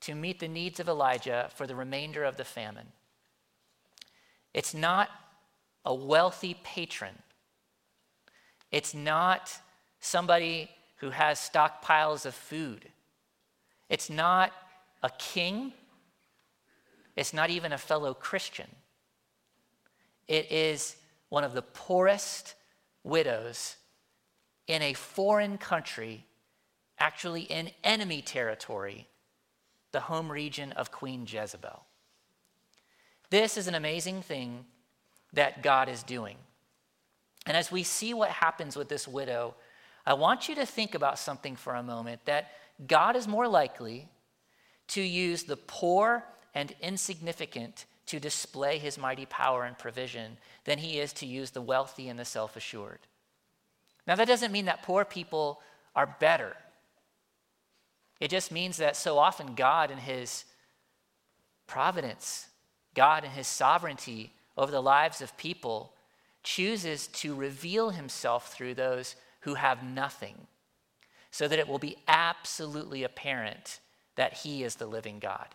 to 0.00 0.14
meet 0.14 0.40
the 0.40 0.48
needs 0.48 0.80
of 0.80 0.88
Elijah 0.88 1.50
for 1.54 1.66
the 1.66 1.74
remainder 1.74 2.24
of 2.24 2.36
the 2.36 2.44
famine. 2.44 2.86
It's 4.54 4.74
not 4.74 5.10
a 5.84 5.94
wealthy 5.94 6.56
patron, 6.62 7.14
it's 8.70 8.94
not 8.94 9.60
somebody 10.00 10.70
who 10.96 11.10
has 11.10 11.38
stockpiles 11.38 12.26
of 12.26 12.34
food. 12.34 12.88
It's 13.88 14.10
not 14.10 14.52
a 15.02 15.10
king. 15.18 15.72
It's 17.18 17.34
not 17.34 17.50
even 17.50 17.72
a 17.72 17.78
fellow 17.78 18.14
Christian. 18.14 18.68
It 20.28 20.52
is 20.52 20.94
one 21.30 21.42
of 21.42 21.52
the 21.52 21.62
poorest 21.62 22.54
widows 23.02 23.74
in 24.68 24.82
a 24.82 24.92
foreign 24.92 25.58
country, 25.58 26.26
actually 26.96 27.42
in 27.42 27.72
enemy 27.82 28.22
territory, 28.22 29.08
the 29.90 29.98
home 29.98 30.30
region 30.30 30.70
of 30.70 30.92
Queen 30.92 31.26
Jezebel. 31.26 31.86
This 33.30 33.56
is 33.56 33.66
an 33.66 33.74
amazing 33.74 34.22
thing 34.22 34.64
that 35.32 35.60
God 35.60 35.88
is 35.88 36.04
doing. 36.04 36.36
And 37.46 37.56
as 37.56 37.72
we 37.72 37.82
see 37.82 38.14
what 38.14 38.30
happens 38.30 38.76
with 38.76 38.88
this 38.88 39.08
widow, 39.08 39.56
I 40.06 40.14
want 40.14 40.48
you 40.48 40.54
to 40.54 40.64
think 40.64 40.94
about 40.94 41.18
something 41.18 41.56
for 41.56 41.74
a 41.74 41.82
moment 41.82 42.26
that 42.26 42.52
God 42.86 43.16
is 43.16 43.26
more 43.26 43.48
likely 43.48 44.06
to 44.88 45.02
use 45.02 45.42
the 45.42 45.56
poor 45.56 46.24
and 46.54 46.74
insignificant 46.80 47.86
to 48.06 48.18
display 48.18 48.78
his 48.78 48.98
mighty 48.98 49.26
power 49.26 49.64
and 49.64 49.76
provision 49.76 50.38
than 50.64 50.78
he 50.78 50.98
is 50.98 51.12
to 51.12 51.26
use 51.26 51.50
the 51.50 51.62
wealthy 51.62 52.08
and 52.08 52.18
the 52.18 52.24
self 52.24 52.56
assured. 52.56 53.00
Now, 54.06 54.14
that 54.14 54.28
doesn't 54.28 54.52
mean 54.52 54.64
that 54.64 54.82
poor 54.82 55.04
people 55.04 55.60
are 55.94 56.16
better. 56.18 56.56
It 58.20 58.30
just 58.30 58.50
means 58.50 58.78
that 58.78 58.96
so 58.96 59.18
often 59.18 59.54
God, 59.54 59.90
in 59.90 59.98
his 59.98 60.44
providence, 61.66 62.48
God, 62.94 63.24
in 63.24 63.30
his 63.30 63.46
sovereignty 63.46 64.32
over 64.56 64.72
the 64.72 64.82
lives 64.82 65.20
of 65.20 65.36
people, 65.36 65.92
chooses 66.42 67.08
to 67.08 67.34
reveal 67.34 67.90
himself 67.90 68.52
through 68.52 68.74
those 68.74 69.16
who 69.40 69.54
have 69.54 69.82
nothing, 69.82 70.46
so 71.30 71.46
that 71.46 71.58
it 71.58 71.68
will 71.68 71.78
be 71.78 71.96
absolutely 72.08 73.04
apparent 73.04 73.80
that 74.16 74.32
He 74.32 74.64
is 74.64 74.76
the 74.76 74.86
living 74.86 75.18
God 75.18 75.48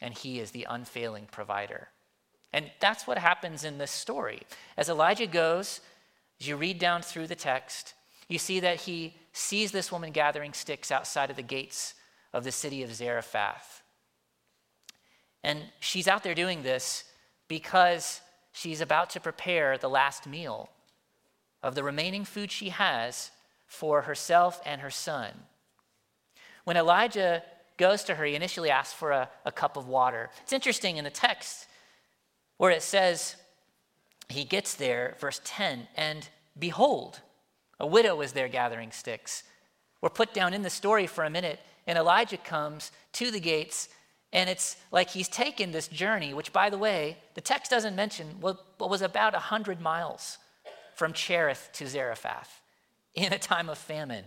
and 0.00 0.14
He 0.14 0.38
is 0.38 0.50
the 0.50 0.66
unfailing 0.68 1.26
provider. 1.30 1.88
And 2.52 2.70
that's 2.80 3.06
what 3.06 3.18
happens 3.18 3.64
in 3.64 3.78
this 3.78 3.90
story. 3.90 4.42
As 4.76 4.88
Elijah 4.88 5.26
goes, 5.26 5.80
as 6.40 6.48
you 6.48 6.56
read 6.56 6.78
down 6.78 7.02
through 7.02 7.26
the 7.26 7.34
text, 7.34 7.94
you 8.28 8.38
see 8.38 8.60
that 8.60 8.82
he 8.82 9.14
sees 9.32 9.72
this 9.72 9.90
woman 9.90 10.12
gathering 10.12 10.52
sticks 10.52 10.90
outside 10.90 11.30
of 11.30 11.36
the 11.36 11.42
gates 11.42 11.94
of 12.32 12.44
the 12.44 12.52
city 12.52 12.82
of 12.82 12.94
Zarephath. 12.94 13.82
And 15.42 15.62
she's 15.80 16.08
out 16.08 16.22
there 16.22 16.34
doing 16.34 16.62
this 16.62 17.04
because 17.48 18.20
she's 18.52 18.80
about 18.80 19.10
to 19.10 19.20
prepare 19.20 19.78
the 19.78 19.88
last 19.88 20.26
meal 20.26 20.70
of 21.62 21.74
the 21.74 21.84
remaining 21.84 22.24
food 22.24 22.50
she 22.50 22.68
has 22.68 23.30
for 23.66 24.02
herself 24.02 24.60
and 24.64 24.80
her 24.80 24.90
son. 24.90 25.30
When 26.64 26.76
Elijah 26.76 27.42
goes 27.78 28.04
to 28.04 28.16
her, 28.16 28.24
he 28.24 28.34
initially 28.34 28.70
asks 28.70 28.92
for 28.92 29.12
a, 29.12 29.30
a 29.46 29.52
cup 29.52 29.76
of 29.76 29.88
water. 29.88 30.28
It's 30.42 30.52
interesting 30.52 30.98
in 30.98 31.04
the 31.04 31.10
text 31.10 31.66
where 32.58 32.70
it 32.70 32.82
says, 32.82 33.36
he 34.28 34.44
gets 34.44 34.74
there, 34.74 35.16
verse 35.20 35.40
10, 35.44 35.88
and 35.96 36.28
behold, 36.58 37.20
a 37.80 37.86
widow 37.86 38.20
is 38.20 38.32
there 38.32 38.48
gathering 38.48 38.90
sticks. 38.90 39.44
We're 40.02 40.10
put 40.10 40.34
down 40.34 40.52
in 40.52 40.62
the 40.62 40.70
story 40.70 41.06
for 41.06 41.24
a 41.24 41.30
minute, 41.30 41.60
and 41.86 41.96
Elijah 41.96 42.36
comes 42.36 42.92
to 43.14 43.30
the 43.30 43.40
gates, 43.40 43.88
and 44.32 44.50
it's 44.50 44.76
like 44.92 45.10
he's 45.10 45.28
taken 45.28 45.70
this 45.70 45.88
journey, 45.88 46.34
which, 46.34 46.52
by 46.52 46.68
the 46.68 46.76
way, 46.76 47.16
the 47.34 47.40
text 47.40 47.70
doesn't 47.70 47.96
mention, 47.96 48.26
what 48.40 48.58
was 48.78 49.02
about 49.02 49.32
100 49.32 49.80
miles 49.80 50.38
from 50.94 51.12
Cherith 51.12 51.70
to 51.74 51.86
Zarephath 51.86 52.60
in 53.14 53.32
a 53.32 53.38
time 53.38 53.68
of 53.68 53.78
famine. 53.78 54.24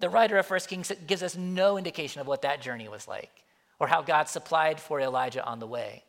The 0.00 0.08
writer 0.08 0.36
of 0.36 0.48
1 0.48 0.60
Kings 0.60 0.92
gives 1.06 1.22
us 1.22 1.36
no 1.36 1.78
indication 1.78 2.20
of 2.20 2.26
what 2.26 2.42
that 2.42 2.60
journey 2.60 2.88
was 2.88 3.08
like 3.08 3.44
or 3.78 3.86
how 3.86 4.02
God 4.02 4.28
supplied 4.28 4.80
for 4.80 5.00
Elijah 5.00 5.44
on 5.44 5.58
the 5.58 5.66
way. 5.66 6.04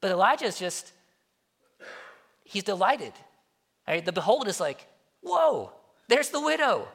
But 0.00 0.10
Elijah 0.10 0.44
is 0.44 0.58
just, 0.58 0.92
he's 2.44 2.64
delighted. 2.64 3.12
Right? 3.86 4.04
The 4.04 4.12
behold 4.12 4.48
is 4.48 4.60
like, 4.60 4.86
whoa, 5.22 5.72
there's 6.08 6.30
the 6.30 6.40
widow. 6.40 6.88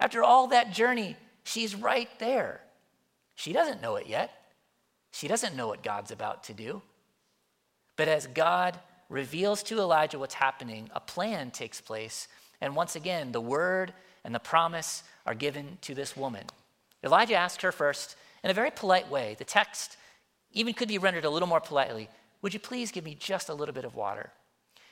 After 0.00 0.22
all 0.22 0.48
that 0.48 0.72
journey, 0.72 1.16
she's 1.44 1.74
right 1.74 2.08
there. 2.18 2.60
She 3.34 3.52
doesn't 3.52 3.80
know 3.80 3.96
it 3.96 4.06
yet. 4.06 4.30
She 5.12 5.28
doesn't 5.28 5.56
know 5.56 5.68
what 5.68 5.82
God's 5.82 6.10
about 6.10 6.44
to 6.44 6.52
do. 6.52 6.82
But 7.96 8.08
as 8.08 8.26
God 8.26 8.78
reveals 9.08 9.62
to 9.64 9.78
Elijah 9.78 10.18
what's 10.18 10.34
happening, 10.34 10.90
a 10.94 11.00
plan 11.00 11.50
takes 11.50 11.80
place. 11.80 12.28
And 12.60 12.74
once 12.74 12.96
again, 12.96 13.32
the 13.32 13.40
word 13.40 13.94
and 14.24 14.34
the 14.34 14.40
promise 14.40 15.02
are 15.26 15.34
given 15.34 15.78
to 15.82 15.94
this 15.94 16.16
woman. 16.16 16.44
Elijah 17.02 17.34
asked 17.34 17.62
her 17.62 17.72
first 17.72 18.16
in 18.42 18.50
a 18.50 18.54
very 18.54 18.70
polite 18.70 19.10
way. 19.10 19.36
The 19.38 19.44
text 19.44 19.96
even 20.52 20.74
could 20.74 20.88
be 20.88 20.98
rendered 20.98 21.24
a 21.24 21.30
little 21.30 21.48
more 21.48 21.60
politely 21.60 22.08
Would 22.42 22.52
you 22.54 22.60
please 22.60 22.92
give 22.92 23.04
me 23.04 23.14
just 23.14 23.48
a 23.48 23.54
little 23.54 23.74
bit 23.74 23.86
of 23.86 23.94
water? 23.94 24.30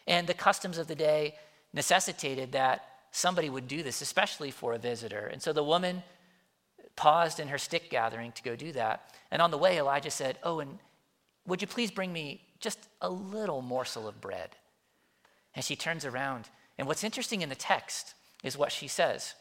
And 0.07 0.27
the 0.27 0.35
customs 0.35 0.79
of 0.79 0.87
the 0.87 0.95
day 0.95 1.35
necessitated 1.73 2.53
that 2.53 2.85
somebody 3.11 3.51
would 3.51 3.69
do 3.69 3.83
this, 3.83 4.01
especially 4.01 4.51
for 4.51 4.73
a 4.73 4.79
visitor. 4.79 5.27
And 5.27 5.43
so 5.43 5.53
the 5.53 5.63
woman 5.63 6.03
paused 6.97 7.41
in 7.41 7.49
her 7.49 7.59
stick 7.59 7.91
gathering 7.91 8.33
to 8.33 8.43
go 8.43 8.57
do 8.57 8.73
that. 8.73 9.15
And 9.31 9.41
on 9.43 9.51
the 9.51 9.59
way, 9.59 9.79
Elijah 9.79 10.11
said, 10.11 10.39
Oh, 10.43 10.61
and 10.61 10.79
would 11.47 11.61
you 11.61 11.69
please 11.69 11.91
bring 11.91 12.13
me 12.13 12.43
just 12.59 12.79
a 13.01 13.11
little 13.11 13.63
morsel 13.63 14.09
of 14.09 14.21
bread? 14.21 14.51
And 15.55 15.65
she 15.65 15.77
turns 15.77 16.05
around. 16.05 16.49
And 16.79 16.87
what's 16.87 17.05
interesting 17.05 17.43
in 17.43 17.49
the 17.49 17.55
text 17.55 18.15
is 18.43 18.59
what 18.59 18.73
she 18.73 18.89
says. 18.89 19.35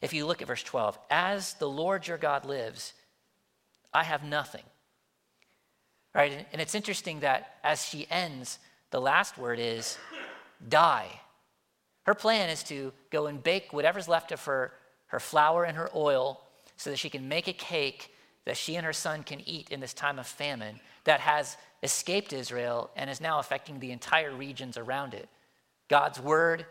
If 0.00 0.12
you 0.12 0.26
look 0.26 0.40
at 0.40 0.48
verse 0.48 0.62
12, 0.62 0.98
as 1.10 1.54
the 1.54 1.68
Lord 1.68 2.06
your 2.06 2.18
God 2.18 2.44
lives, 2.44 2.94
I 3.92 4.04
have 4.04 4.24
nothing. 4.24 4.62
Right? 6.14 6.46
And 6.52 6.60
it's 6.60 6.74
interesting 6.74 7.20
that 7.20 7.56
as 7.62 7.84
she 7.84 8.06
ends, 8.10 8.58
the 8.90 9.00
last 9.00 9.36
word 9.36 9.58
is 9.58 9.98
die. 10.68 11.08
Her 12.04 12.14
plan 12.14 12.50
is 12.50 12.62
to 12.64 12.92
go 13.10 13.26
and 13.26 13.42
bake 13.42 13.72
whatever's 13.72 14.08
left 14.08 14.30
of 14.30 14.44
her, 14.44 14.72
her 15.06 15.20
flour 15.20 15.64
and 15.64 15.76
her 15.76 15.90
oil 15.94 16.40
so 16.76 16.90
that 16.90 16.98
she 16.98 17.10
can 17.10 17.28
make 17.28 17.48
a 17.48 17.52
cake 17.52 18.14
that 18.44 18.56
she 18.56 18.76
and 18.76 18.84
her 18.84 18.92
son 18.92 19.22
can 19.22 19.40
eat 19.48 19.70
in 19.70 19.80
this 19.80 19.94
time 19.94 20.18
of 20.18 20.26
famine 20.26 20.78
that 21.04 21.20
has 21.20 21.56
escaped 21.82 22.32
Israel 22.32 22.90
and 22.96 23.08
is 23.08 23.20
now 23.20 23.38
affecting 23.38 23.78
the 23.78 23.90
entire 23.90 24.34
regions 24.34 24.76
around 24.76 25.14
it. 25.14 25.28
God's 25.88 26.20
word 26.20 26.66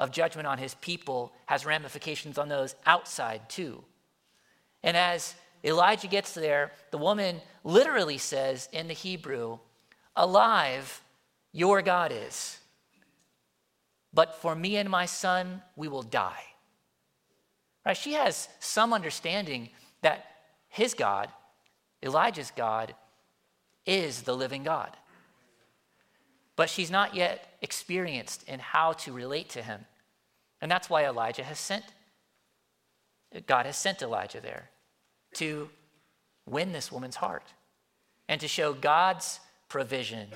of 0.00 0.10
judgment 0.10 0.48
on 0.48 0.58
his 0.58 0.74
people 0.76 1.32
has 1.46 1.66
ramifications 1.66 2.38
on 2.38 2.48
those 2.48 2.74
outside 2.86 3.48
too. 3.48 3.84
And 4.82 4.96
as 4.96 5.34
Elijah 5.62 6.08
gets 6.08 6.32
there, 6.32 6.72
the 6.90 6.98
woman 6.98 7.40
literally 7.62 8.16
says 8.16 8.68
in 8.72 8.88
the 8.88 8.94
Hebrew, 8.94 9.58
Alive, 10.16 11.02
your 11.52 11.82
God 11.82 12.12
is. 12.12 12.58
But 14.12 14.34
for 14.40 14.54
me 14.54 14.76
and 14.76 14.88
my 14.88 15.04
son, 15.06 15.62
we 15.76 15.86
will 15.86 16.02
die. 16.02 16.44
Right? 17.84 17.96
She 17.96 18.14
has 18.14 18.48
some 18.58 18.92
understanding 18.92 19.68
that 20.00 20.24
his 20.68 20.94
God, 20.94 21.28
Elijah's 22.02 22.50
God, 22.56 22.94
is 23.86 24.22
the 24.22 24.34
living 24.34 24.62
God. 24.62 24.96
But 26.56 26.70
she's 26.70 26.90
not 26.90 27.14
yet 27.14 27.49
experienced 27.62 28.42
in 28.48 28.60
how 28.60 28.92
to 28.92 29.12
relate 29.12 29.48
to 29.50 29.62
him. 29.62 29.84
And 30.60 30.70
that's 30.70 30.90
why 30.90 31.04
Elijah 31.04 31.44
has 31.44 31.58
sent, 31.58 31.84
God 33.46 33.66
has 33.66 33.76
sent 33.76 34.02
Elijah 34.02 34.40
there 34.40 34.70
to 35.34 35.70
win 36.46 36.72
this 36.72 36.90
woman's 36.90 37.16
heart 37.16 37.44
and 38.28 38.40
to 38.40 38.48
show 38.48 38.72
God's 38.72 39.40
provision 39.68 40.28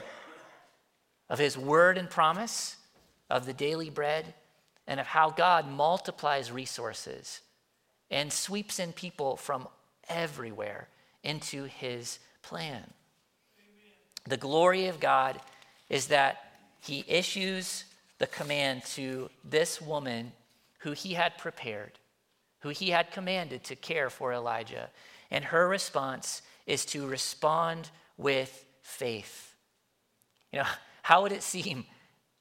of 1.29 1.39
his 1.39 1.59
word 1.59 1.99
and 1.99 2.09
promise, 2.09 2.77
of 3.31 3.47
the 3.47 3.53
daily 3.53 3.91
bread, 3.91 4.35
and 4.87 5.01
of 5.01 5.07
how 5.07 5.31
God 5.31 5.69
multiplies 5.69 6.53
resources 6.53 7.41
and 8.11 8.33
sweeps 8.33 8.79
in 8.79 8.93
people 8.93 9.37
from 9.37 9.67
everywhere 10.09 10.89
into 11.23 11.65
his 11.65 12.19
plan. 12.43 12.83
The 14.29 14.37
glory 14.37 14.87
of 14.87 15.01
God 15.01 15.41
is 15.89 16.09
that 16.09 16.54
he 16.87 17.05
issues 17.09 17.85
the 18.19 18.27
command 18.27 18.85
to 18.85 19.31
this 19.43 19.81
woman 19.81 20.33
who 20.81 20.93
he 20.93 21.15
had 21.15 21.39
prepared, 21.39 21.93
who 22.61 22.69
he 22.69 22.91
had 22.91 23.11
commanded 23.11 23.65
to 23.65 23.77
care 23.77 24.11
for 24.11 24.33
Elijah. 24.33 24.91
And 25.31 25.47
her 25.47 25.67
response 25.67 26.43
is 26.67 26.85
to 26.87 27.07
respond 27.07 27.91
with 28.17 28.67
faith. 28.83 29.55
You 30.53 30.61
know, 30.61 30.67
how 31.03 31.23
would 31.23 31.33
it 31.33 31.43
seem 31.43 31.87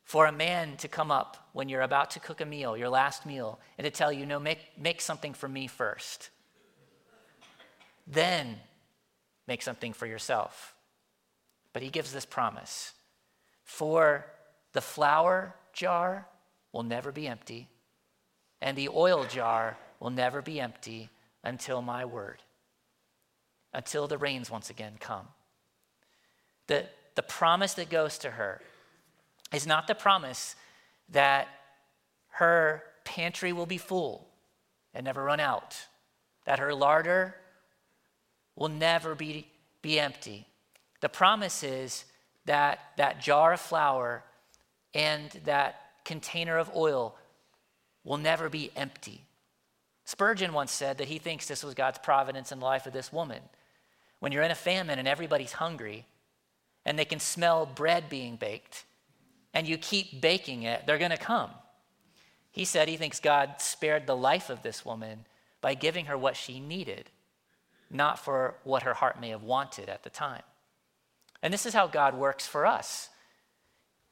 for 0.04 0.26
a 0.26 0.32
man 0.32 0.76
to 0.78 0.88
come 0.88 1.10
up 1.10 1.50
when 1.54 1.70
you're 1.70 1.82
about 1.82 2.12
to 2.12 2.20
cook 2.20 2.42
a 2.42 2.46
meal, 2.46 2.78
your 2.78 2.90
last 2.90 3.26
meal, 3.26 3.60
and 3.78 3.86
to 3.86 3.92
tell 3.92 4.12
you, 4.12 4.26
no, 4.26 4.40
make, 4.40 4.60
make 4.78 5.02
something 5.02 5.34
for 5.34 5.48
me 5.48 5.68
first? 5.68 6.30
Then 8.06 8.58
make 9.48 9.62
something 9.62 9.94
for 9.94 10.06
yourself. 10.06 10.76
But 11.72 11.82
he 11.82 11.90
gives 11.90 12.12
this 12.12 12.26
promise 12.26 12.94
For 13.64 14.26
the 14.74 14.82
flour 14.82 15.56
jar 15.72 16.28
will 16.72 16.84
never 16.84 17.12
be 17.12 17.28
empty, 17.28 17.68
and 18.62 18.78
the 18.78 18.90
oil 18.90 19.24
jar 19.26 19.78
will 20.00 20.10
never 20.10 20.42
be 20.42 20.60
empty 20.60 21.10
until 21.44 21.82
my 21.82 22.04
word, 22.04 22.42
until 23.74 24.08
the 24.08 24.18
rains 24.18 24.50
once 24.50 24.70
again 24.70 24.94
come. 25.00 25.28
The, 26.68 26.88
the 27.16 27.24
promise 27.24 27.74
that 27.76 27.90
goes 27.90 28.18
to 28.20 28.32
her 28.32 28.62
is 29.54 29.68
not 29.68 29.88
the 29.88 29.96
promise 29.96 30.56
that 31.10 31.48
her 32.30 32.84
pantry 33.04 33.54
will 33.54 33.66
be 33.66 33.78
full 33.78 34.28
and 34.94 35.06
never 35.06 35.24
run 35.24 35.40
out, 35.40 35.76
that 36.46 36.60
her 36.60 36.74
larder 36.74 37.36
will 38.56 38.70
never 38.70 39.14
be, 39.14 39.48
be 39.82 40.00
empty. 40.00 40.48
The 41.02 41.10
promise 41.10 41.64
is 41.64 42.06
that 42.46 42.80
that 42.98 43.22
jar 43.22 43.54
of 43.54 43.60
flour 43.60 44.24
and 44.94 45.30
that 45.46 45.82
container 46.06 46.58
of 46.58 46.72
oil 46.76 47.16
will 48.04 48.18
never 48.18 48.50
be 48.50 48.72
empty. 48.76 49.22
Spurgeon 50.06 50.54
once 50.54 50.72
said 50.72 50.98
that 50.98 51.08
he 51.08 51.18
thinks 51.18 51.48
this 51.48 51.64
was 51.64 51.74
God's 51.74 52.00
providence 52.00 52.52
in 52.52 52.60
the 52.60 52.66
life 52.66 52.86
of 52.86 52.94
this 52.94 53.14
woman. 53.14 53.40
When 54.20 54.32
you're 54.32 54.44
in 54.44 54.52
a 54.52 54.56
famine 54.56 55.00
and 55.00 55.08
everybody's 55.08 55.54
hungry 55.54 56.06
and 56.86 57.00
they 57.00 57.06
can 57.06 57.20
smell 57.20 57.66
bread 57.66 58.10
being 58.10 58.36
baked 58.36 58.84
and 59.54 59.68
you 59.68 59.78
keep 59.78 60.22
baking 60.22 60.64
it, 60.64 60.86
they're 60.86 60.98
going 60.98 61.12
to 61.12 61.18
come. 61.18 61.52
He 62.52 62.66
said 62.66 62.88
he 62.88 62.98
thinks 62.98 63.20
God 63.20 63.56
spared 63.60 64.06
the 64.06 64.16
life 64.16 64.50
of 64.50 64.62
this 64.62 64.86
woman 64.86 65.26
by 65.62 65.74
giving 65.74 66.06
her 66.06 66.18
what 66.18 66.36
she 66.36 66.60
needed 66.60 67.10
not 67.94 68.20
for 68.20 68.56
what 68.64 68.84
her 68.84 68.96
heart 68.96 69.22
may 69.22 69.30
have 69.30 69.44
wanted 69.44 69.88
at 69.88 70.04
the 70.04 70.10
time. 70.10 70.42
And 71.42 71.54
this 71.54 71.66
is 71.66 71.74
how 71.74 71.88
God 71.88 72.16
works 72.16 72.48
for 72.48 72.66
us. 72.66 73.10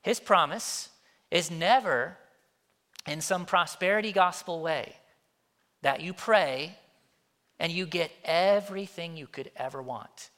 His 0.02 0.20
promise 0.20 0.90
is 1.30 1.52
never 1.52 2.18
in 3.08 3.22
some 3.22 3.46
prosperity 3.46 4.12
gospel 4.12 4.62
way 4.62 4.96
that 5.82 6.02
you 6.02 6.14
pray 6.14 6.78
and 7.60 7.72
you 7.72 7.86
get 7.86 8.12
everything 8.24 9.18
you 9.18 9.28
could 9.28 9.52
ever 9.56 9.82
want. 9.82 10.30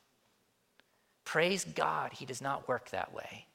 Praise 1.26 1.64
God, 1.64 2.14
He 2.14 2.26
does 2.26 2.42
not 2.42 2.68
work 2.68 2.90
that 2.90 3.14
way. 3.14 3.48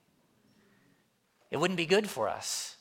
It 1.50 1.59
wouldn't 1.59 1.76
be 1.76 1.86
good 1.86 2.09
for 2.09 2.28
us. 2.28 2.76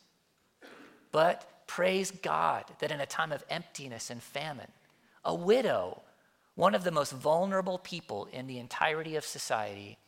But 1.11 1.67
praise 1.67 2.11
God 2.11 2.65
that 2.79 2.91
in 2.91 2.99
a 2.99 3.05
time 3.05 3.31
of 3.31 3.43
emptiness 3.49 4.09
and 4.09 4.21
famine, 4.21 4.71
a 5.23 5.33
widow 5.33 6.01
one 6.55 6.73
of 6.73 6.83
the 6.83 6.91
most 6.91 7.13
vulnerable 7.13 7.77
people 7.77 8.27
in 8.33 8.47
the 8.47 8.57
entirety 8.57 9.15
of 9.15 9.23
society 9.23 9.99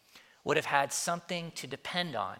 would 0.44 0.58
have 0.58 0.66
had 0.66 0.92
something 0.92 1.52
to 1.52 1.68
depend 1.68 2.16
on 2.16 2.38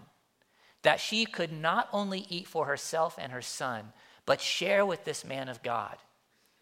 that 0.82 1.00
she 1.00 1.26
could 1.26 1.52
not 1.52 1.90
only 1.92 2.26
eat 2.30 2.48
for 2.48 2.66
herself 2.66 3.18
and 3.20 3.32
her 3.32 3.42
son, 3.42 3.94
but 4.26 4.42
share 4.42 4.86
with 4.86 5.06
this 5.06 5.26
man 5.26 5.50
of 5.50 5.64
God 5.64 5.98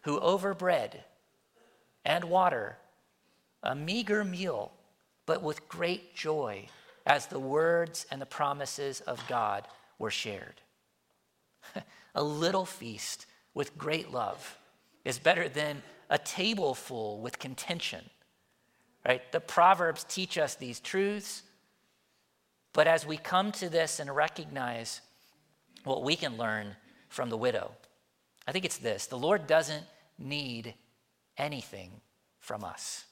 who, 0.03 0.19
over 0.19 0.53
bread 0.53 1.03
and 2.05 2.23
water, 2.23 2.77
a 3.61 3.75
meager 3.75 4.23
meal, 4.23 4.71
but 5.25 5.43
with 5.43 5.67
great 5.67 6.15
joy, 6.15 6.67
as 7.05 7.27
the 7.27 7.39
words 7.39 8.05
and 8.11 8.21
the 8.21 8.25
promises 8.25 9.01
of 9.01 9.21
God 9.27 9.67
were 9.99 10.11
shared. 10.11 10.61
a 12.15 12.23
little 12.23 12.65
feast 12.65 13.25
with 13.53 13.77
great 13.77 14.11
love 14.11 14.57
is 15.03 15.19
better 15.19 15.49
than 15.49 15.81
a 16.09 16.17
table 16.17 16.73
full 16.73 17.19
with 17.19 17.39
contention. 17.39 18.03
Right? 19.05 19.21
The 19.31 19.39
Proverbs 19.39 20.05
teach 20.07 20.37
us 20.37 20.55
these 20.55 20.79
truths, 20.79 21.43
but 22.73 22.87
as 22.87 23.05
we 23.05 23.17
come 23.17 23.51
to 23.53 23.69
this 23.69 23.99
and 23.99 24.15
recognize 24.15 25.01
what 25.83 26.03
we 26.03 26.15
can 26.15 26.37
learn 26.37 26.75
from 27.09 27.29
the 27.29 27.37
widow, 27.37 27.71
I 28.47 28.51
think 28.51 28.65
it's 28.65 28.77
this 28.77 29.07
the 29.07 29.17
Lord 29.17 29.47
doesn't 29.47 29.83
need 30.17 30.73
anything 31.37 32.01
from 32.39 32.63
us, 32.63 33.05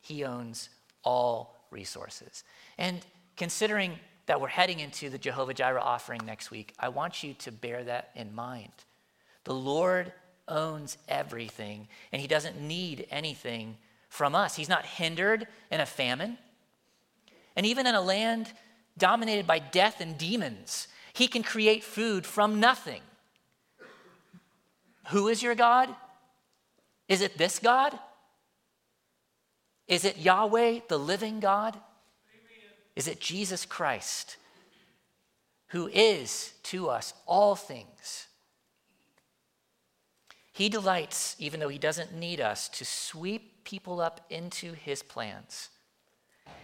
He 0.00 0.24
owns 0.24 0.68
all 1.02 1.56
resources. 1.70 2.44
And 2.78 3.00
considering 3.36 3.98
that 4.26 4.40
we're 4.40 4.48
heading 4.48 4.80
into 4.80 5.08
the 5.08 5.18
Jehovah 5.18 5.54
Jireh 5.54 5.80
offering 5.80 6.20
next 6.24 6.50
week, 6.50 6.74
I 6.78 6.88
want 6.88 7.22
you 7.22 7.34
to 7.34 7.52
bear 7.52 7.84
that 7.84 8.10
in 8.14 8.34
mind. 8.34 8.72
The 9.44 9.54
Lord 9.54 10.12
owns 10.48 10.98
everything, 11.08 11.88
and 12.12 12.20
he 12.20 12.28
doesn't 12.28 12.60
need 12.60 13.06
anything 13.10 13.76
from 14.08 14.34
us. 14.34 14.56
He's 14.56 14.68
not 14.68 14.84
hindered 14.84 15.46
in 15.70 15.80
a 15.80 15.86
famine. 15.86 16.38
And 17.56 17.66
even 17.66 17.86
in 17.86 17.94
a 17.94 18.00
land 18.00 18.52
dominated 18.98 19.46
by 19.46 19.58
death 19.58 20.00
and 20.00 20.16
demons, 20.16 20.88
he 21.12 21.26
can 21.26 21.42
create 21.42 21.82
food 21.82 22.26
from 22.26 22.60
nothing. 22.60 23.00
Who 25.08 25.28
is 25.28 25.42
your 25.42 25.54
God? 25.54 25.88
Is 27.08 27.22
it 27.22 27.38
this 27.38 27.58
God? 27.58 27.98
Is 29.88 30.04
it 30.04 30.18
Yahweh, 30.18 30.80
the 30.88 30.98
living 30.98 31.40
God? 31.40 31.76
Is 32.96 33.08
it 33.08 33.20
Jesus 33.20 33.66
Christ, 33.66 34.36
who 35.68 35.88
is 35.88 36.54
to 36.64 36.88
us 36.88 37.12
all 37.26 37.54
things? 37.54 38.26
He 40.52 40.70
delights, 40.70 41.36
even 41.38 41.60
though 41.60 41.68
he 41.68 41.78
doesn't 41.78 42.14
need 42.14 42.40
us, 42.40 42.70
to 42.70 42.84
sweep 42.86 43.64
people 43.64 44.00
up 44.00 44.22
into 44.30 44.72
his 44.72 45.02
plans. 45.02 45.68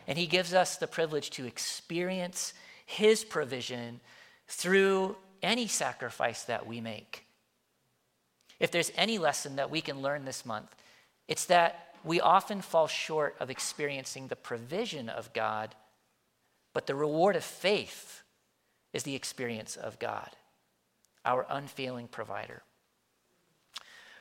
And 0.06 0.18
he 0.18 0.26
gives 0.26 0.52
us 0.54 0.76
the 0.76 0.86
privilege 0.86 1.30
to 1.30 1.46
experience 1.46 2.54
his 2.86 3.24
provision 3.24 4.00
through 4.48 5.16
any 5.42 5.66
sacrifice 5.66 6.44
that 6.44 6.66
we 6.66 6.80
make. 6.80 7.26
If 8.60 8.70
there's 8.70 8.92
any 8.96 9.18
lesson 9.18 9.56
that 9.56 9.70
we 9.70 9.80
can 9.80 10.02
learn 10.02 10.24
this 10.24 10.46
month, 10.46 10.74
it's 11.28 11.46
that 11.46 11.94
we 12.04 12.20
often 12.20 12.60
fall 12.60 12.86
short 12.86 13.36
of 13.40 13.50
experiencing 13.50 14.28
the 14.28 14.36
provision 14.36 15.08
of 15.08 15.32
God, 15.32 15.74
but 16.72 16.86
the 16.86 16.94
reward 16.94 17.36
of 17.36 17.44
faith 17.44 18.22
is 18.92 19.04
the 19.04 19.14
experience 19.14 19.76
of 19.76 19.98
God, 19.98 20.28
our 21.24 21.46
unfailing 21.48 22.08
provider. 22.08 22.62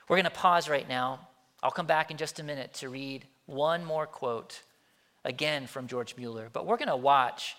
We're 0.07 0.17
going 0.17 0.25
to 0.25 0.31
pause 0.31 0.69
right 0.69 0.87
now. 0.87 1.27
I'll 1.63 1.71
come 1.71 1.85
back 1.85 2.11
in 2.11 2.17
just 2.17 2.39
a 2.39 2.43
minute 2.43 2.73
to 2.75 2.89
read 2.89 3.25
one 3.45 3.83
more 3.83 4.07
quote, 4.07 4.61
again 5.23 5.67
from 5.67 5.87
George 5.87 6.15
Mueller. 6.17 6.49
But 6.51 6.65
we're 6.65 6.77
going 6.77 6.87
to 6.87 6.95
watch 6.95 7.55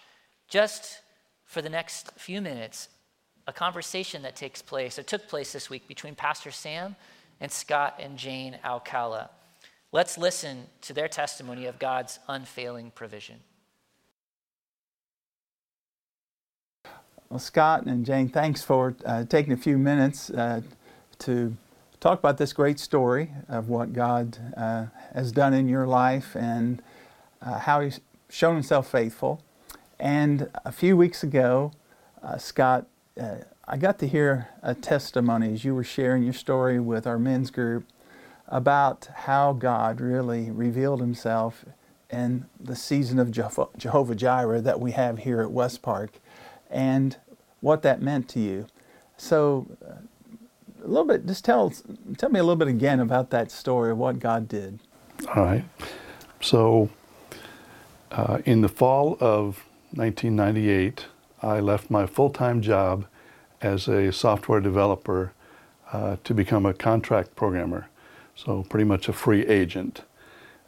just 0.49 1.01
for 1.45 1.63
the 1.63 1.69
next 1.69 2.13
few 2.19 2.41
minutes 2.41 2.89
a 3.47 3.53
conversation 3.53 4.23
that 4.23 4.37
takes 4.37 4.63
place, 4.63 4.99
or 4.99 5.03
took 5.03 5.29
place 5.29 5.53
this 5.53 5.69
week 5.69 5.89
between 5.89 6.15
Pastor 6.15 6.51
Sam 6.51 6.95
and 7.41 7.51
Scott 7.51 7.97
and 7.99 8.17
Jane 8.17 8.57
Alcala. 8.65 9.31
Let's 9.91 10.17
listen 10.17 10.67
to 10.83 10.93
their 10.93 11.09
testimony 11.09 11.67
of 11.67 11.79
God's 11.79 12.19
unfailing 12.29 12.93
provision. 12.95 13.41
Well, 17.29 17.39
Scott 17.39 17.87
and 17.87 18.05
Jane, 18.07 18.29
thanks 18.29 18.63
for 18.63 18.95
uh, 19.05 19.25
taking 19.25 19.53
a 19.53 19.57
few 19.57 19.79
minutes 19.79 20.31
uh, 20.31 20.61
to 21.21 21.57
talk 21.99 22.19
about 22.19 22.37
this 22.39 22.53
great 22.53 22.79
story 22.79 23.31
of 23.49 23.69
what 23.69 23.93
God 23.93 24.37
uh, 24.57 24.87
has 25.15 25.33
done 25.33 25.55
in 25.55 25.69
your 25.69 25.87
life 25.87 26.37
and 26.37 26.83
uh, 27.45 27.59
how 27.59 27.81
He's 27.81 28.01
shown 28.31 28.55
Himself 28.55 28.91
faithful. 28.91 29.43
And 29.99 30.51
a 30.65 30.73
few 30.73 30.97
weeks 30.97 31.23
ago, 31.23 31.73
uh, 32.23 32.39
Scott 32.39 32.87
uh, 33.21 33.37
I 33.67 33.77
got 33.77 33.99
to 34.01 34.09
hear 34.09 34.49
a 34.63 34.75
testimony 34.75 35.53
as 35.53 35.65
you 35.65 35.75
were 35.75 35.85
sharing 35.85 36.25
your 36.25 36.33
story 36.33 36.81
with 36.81 37.07
our 37.07 37.19
men's 37.19 37.51
group 37.51 37.87
about 38.49 39.09
how 39.15 39.53
God 39.53 40.01
really 40.01 40.51
revealed 40.51 41.01
Himself 41.01 41.65
in 42.11 42.47
the 42.61 42.77
season 42.77 43.19
of 43.19 43.31
Jehovah 43.31 44.15
Jireh 44.15 44.61
that 44.61 44.81
we 44.81 44.91
have 44.93 45.21
here 45.21 45.41
at 45.41 45.51
West 45.51 45.81
Park 45.81 46.19
and 46.71 47.17
what 47.61 47.83
that 47.83 48.03
meant 48.03 48.29
to 48.31 48.41
you. 48.41 48.67
So, 49.17 49.67
uh, 49.89 49.95
a 50.85 50.89
little 50.89 51.07
bit, 51.07 51.25
just 51.25 51.45
tell, 51.45 51.73
tell 52.19 52.29
me 52.29 52.41
a 52.41 52.43
little 52.43 52.57
bit 52.57 52.69
again 52.69 52.99
about 52.99 53.31
that 53.31 53.53
story 53.53 53.93
of 53.93 53.99
what 53.99 54.19
God 54.19 54.49
did. 54.49 54.81
All 55.35 55.45
right. 55.45 55.65
So, 56.41 56.91
uh, 58.13 58.39
in 58.45 58.61
the 58.61 58.69
fall 58.69 59.17
of 59.21 59.65
1998, 59.95 61.07
I 61.43 61.61
left 61.61 61.91
my 61.91 62.07
full 62.07 62.31
time 62.31 62.61
job 62.61 63.07
as 63.61 63.89
a 63.89 64.13
software 64.13 64.61
developer 64.61 65.33
uh, 65.93 66.17
to 66.25 66.35
become 66.35 66.67
a 66.67 66.75
contract 66.75 67.35
programmer, 67.37 67.89
so 68.35 68.65
pretty 68.69 68.85
much 68.85 69.09
a 69.09 69.13
free 69.13 69.47
agent. 69.47 70.03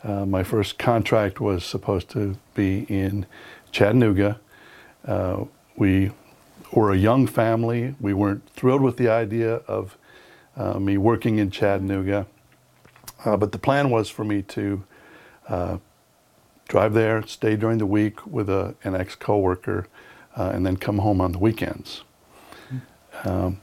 Uh, 0.02 0.24
my 0.24 0.42
first 0.42 0.78
contract 0.78 1.40
was 1.40 1.64
supposed 1.64 2.08
to 2.10 2.36
be 2.54 2.86
in 2.88 3.26
Chattanooga. 3.72 4.40
Uh, 5.06 5.44
we 5.76 6.12
were 6.72 6.92
a 6.92 6.96
young 6.96 7.26
family. 7.26 7.94
We 8.00 8.14
weren't 8.14 8.48
thrilled 8.50 8.82
with 8.82 8.96
the 8.96 9.08
idea 9.08 9.56
of 9.68 9.96
uh, 10.56 10.78
me 10.78 10.96
working 10.96 11.38
in 11.38 11.50
Chattanooga, 11.50 12.26
uh, 13.24 13.36
but 13.36 13.52
the 13.52 13.58
plan 13.58 13.90
was 13.90 14.08
for 14.08 14.24
me 14.24 14.40
to 14.42 14.82
drive 16.68 16.94
there, 16.94 17.26
stay 17.26 17.56
during 17.56 17.78
the 17.78 17.86
week 17.86 18.26
with 18.26 18.48
a, 18.48 18.74
an 18.84 18.94
ex 18.94 19.14
coworker, 19.14 19.86
and 20.36 20.66
then 20.66 20.76
come 20.76 20.98
home 20.98 21.20
on 21.20 21.32
the 21.32 21.38
weekends. 21.38 22.02
Um, 23.24 23.60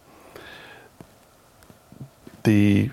the 2.44 2.90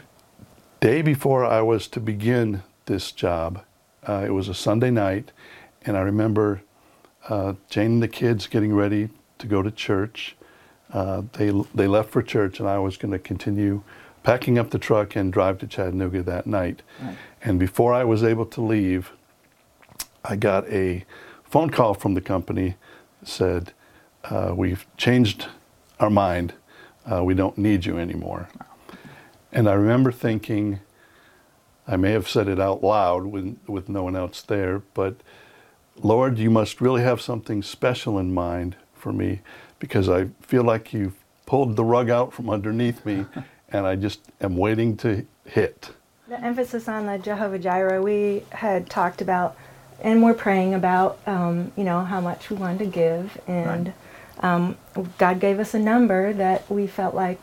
day 0.81 1.03
before 1.03 1.45
I 1.45 1.63
was 1.63 1.89
to 1.89 2.01
begin 2.01 2.63
this 2.87 3.13
job, 3.13 3.65
uh, 4.07 4.25
it 4.27 4.31
was 4.31 4.49
a 4.49 4.55
Sunday 4.55 4.91
night, 4.91 5.33
and 5.83 5.97
I 5.97 6.01
remember 6.01 6.63
uh, 7.29 7.55
Jane 7.69 7.93
and 7.93 8.03
the 8.03 8.09
kids 8.09 8.47
getting 8.47 8.75
ready 8.75 9.11
to 9.39 9.47
go 9.47 9.63
to 9.63 9.71
church. 9.71 10.37
Uh, 10.93 11.23
they 11.35 11.51
they 11.75 11.87
left 11.87 12.11
for 12.11 12.23
church, 12.23 12.61
and 12.61 12.69
I 12.69 12.79
was 12.79 12.97
going 12.97 13.13
to 13.13 13.19
continue 13.19 13.83
packing 14.23 14.59
up 14.59 14.71
the 14.71 14.79
truck 14.79 15.17
and 15.17 15.33
drive 15.33 15.59
to 15.59 15.67
Chattanooga 15.67 16.23
that 16.23 16.47
night. 16.47 16.83
Right. 17.01 17.17
And 17.43 17.59
before 17.59 17.95
I 17.95 18.05
was 18.05 18.25
able 18.25 18.47
to 18.47 18.61
leave, 18.61 19.13
I 20.25 20.37
got 20.37 20.69
a 20.69 21.05
phone 21.45 21.71
call 21.71 21.95
from 21.95 22.15
the 22.15 22.21
company 22.21 22.77
said, 23.25 23.73
uh, 24.25 24.53
"We've 24.57 24.87
changed 24.97 25.47
our 26.01 26.11
mind. 26.11 26.55
Uh, 27.11 27.25
we 27.25 27.35
don't 27.35 27.57
need 27.59 27.85
you 27.85 27.99
anymore. 27.99 28.49
And 29.53 29.69
I 29.69 29.73
remember 29.73 30.13
thinking, 30.13 30.81
I 31.87 31.97
may 31.97 32.13
have 32.13 32.29
said 32.29 32.49
it 32.49 32.61
out 32.61 32.83
loud 32.83 33.27
with, 33.27 33.59
with 33.67 33.89
no 33.89 34.03
one 34.03 34.15
else 34.15 34.43
there, 34.43 34.83
but 34.95 35.17
Lord, 35.97 36.39
you 36.39 36.51
must 36.51 36.81
really 36.81 37.03
have 37.03 37.21
something 37.21 37.63
special 37.63 38.19
in 38.19 38.33
mind 38.33 38.77
for 38.95 39.13
me 39.13 39.41
because 39.79 40.09
I 40.09 40.29
feel 40.41 40.63
like 40.63 40.93
you've 40.93 41.17
pulled 41.47 41.77
the 41.77 41.85
rug 41.85 42.11
out 42.11 42.33
from 42.33 42.51
underneath 42.51 43.05
me 43.07 43.25
and 43.71 43.87
I 43.87 43.97
just 43.97 44.21
am 44.41 44.57
waiting 44.57 44.97
to 44.99 45.27
hit. 45.45 45.91
The 46.29 46.41
emphasis 46.41 46.89
on 46.89 47.07
the 47.07 47.19
Jehovah 47.19 47.59
Jireh, 47.59 48.03
we 48.03 48.45
had 48.51 48.91
talked 48.91 49.23
about 49.23 49.57
and 50.01 50.23
we're 50.23 50.35
praying 50.35 50.75
about, 50.75 51.19
um, 51.27 51.73
you 51.77 51.85
know, 51.85 52.05
how 52.05 52.21
much 52.21 52.51
we 52.51 52.57
wanted 52.57 52.79
to 52.79 52.87
give. 52.87 53.41
And 53.47 53.87
right 53.87 53.95
um, 54.41 54.77
God 55.19 55.41
gave 55.41 55.59
us 55.59 55.75
a 55.75 55.79
number 55.79 56.33
that 56.33 56.69
we 56.71 56.87
felt 56.87 57.15
like, 57.15 57.41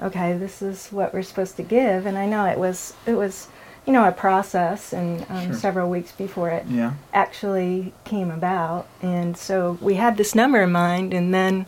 okay, 0.00 0.36
this 0.36 0.62
is 0.62 0.88
what 0.88 1.14
we're 1.14 1.22
supposed 1.22 1.56
to 1.56 1.62
give. 1.62 2.06
And 2.06 2.18
I 2.18 2.26
know 2.26 2.44
it 2.46 2.58
was 2.58 2.94
it 3.06 3.14
was, 3.14 3.48
you 3.86 3.92
know, 3.92 4.06
a 4.06 4.12
process 4.12 4.92
and 4.92 5.24
um, 5.28 5.46
sure. 5.46 5.54
several 5.54 5.90
weeks 5.90 6.12
before 6.12 6.50
it 6.50 6.66
yeah. 6.68 6.94
actually 7.12 7.92
came 8.04 8.30
about. 8.30 8.86
And 9.02 9.36
so 9.36 9.78
we 9.80 9.94
had 9.94 10.16
this 10.16 10.34
number 10.34 10.62
in 10.62 10.72
mind, 10.72 11.14
and 11.14 11.32
then 11.32 11.66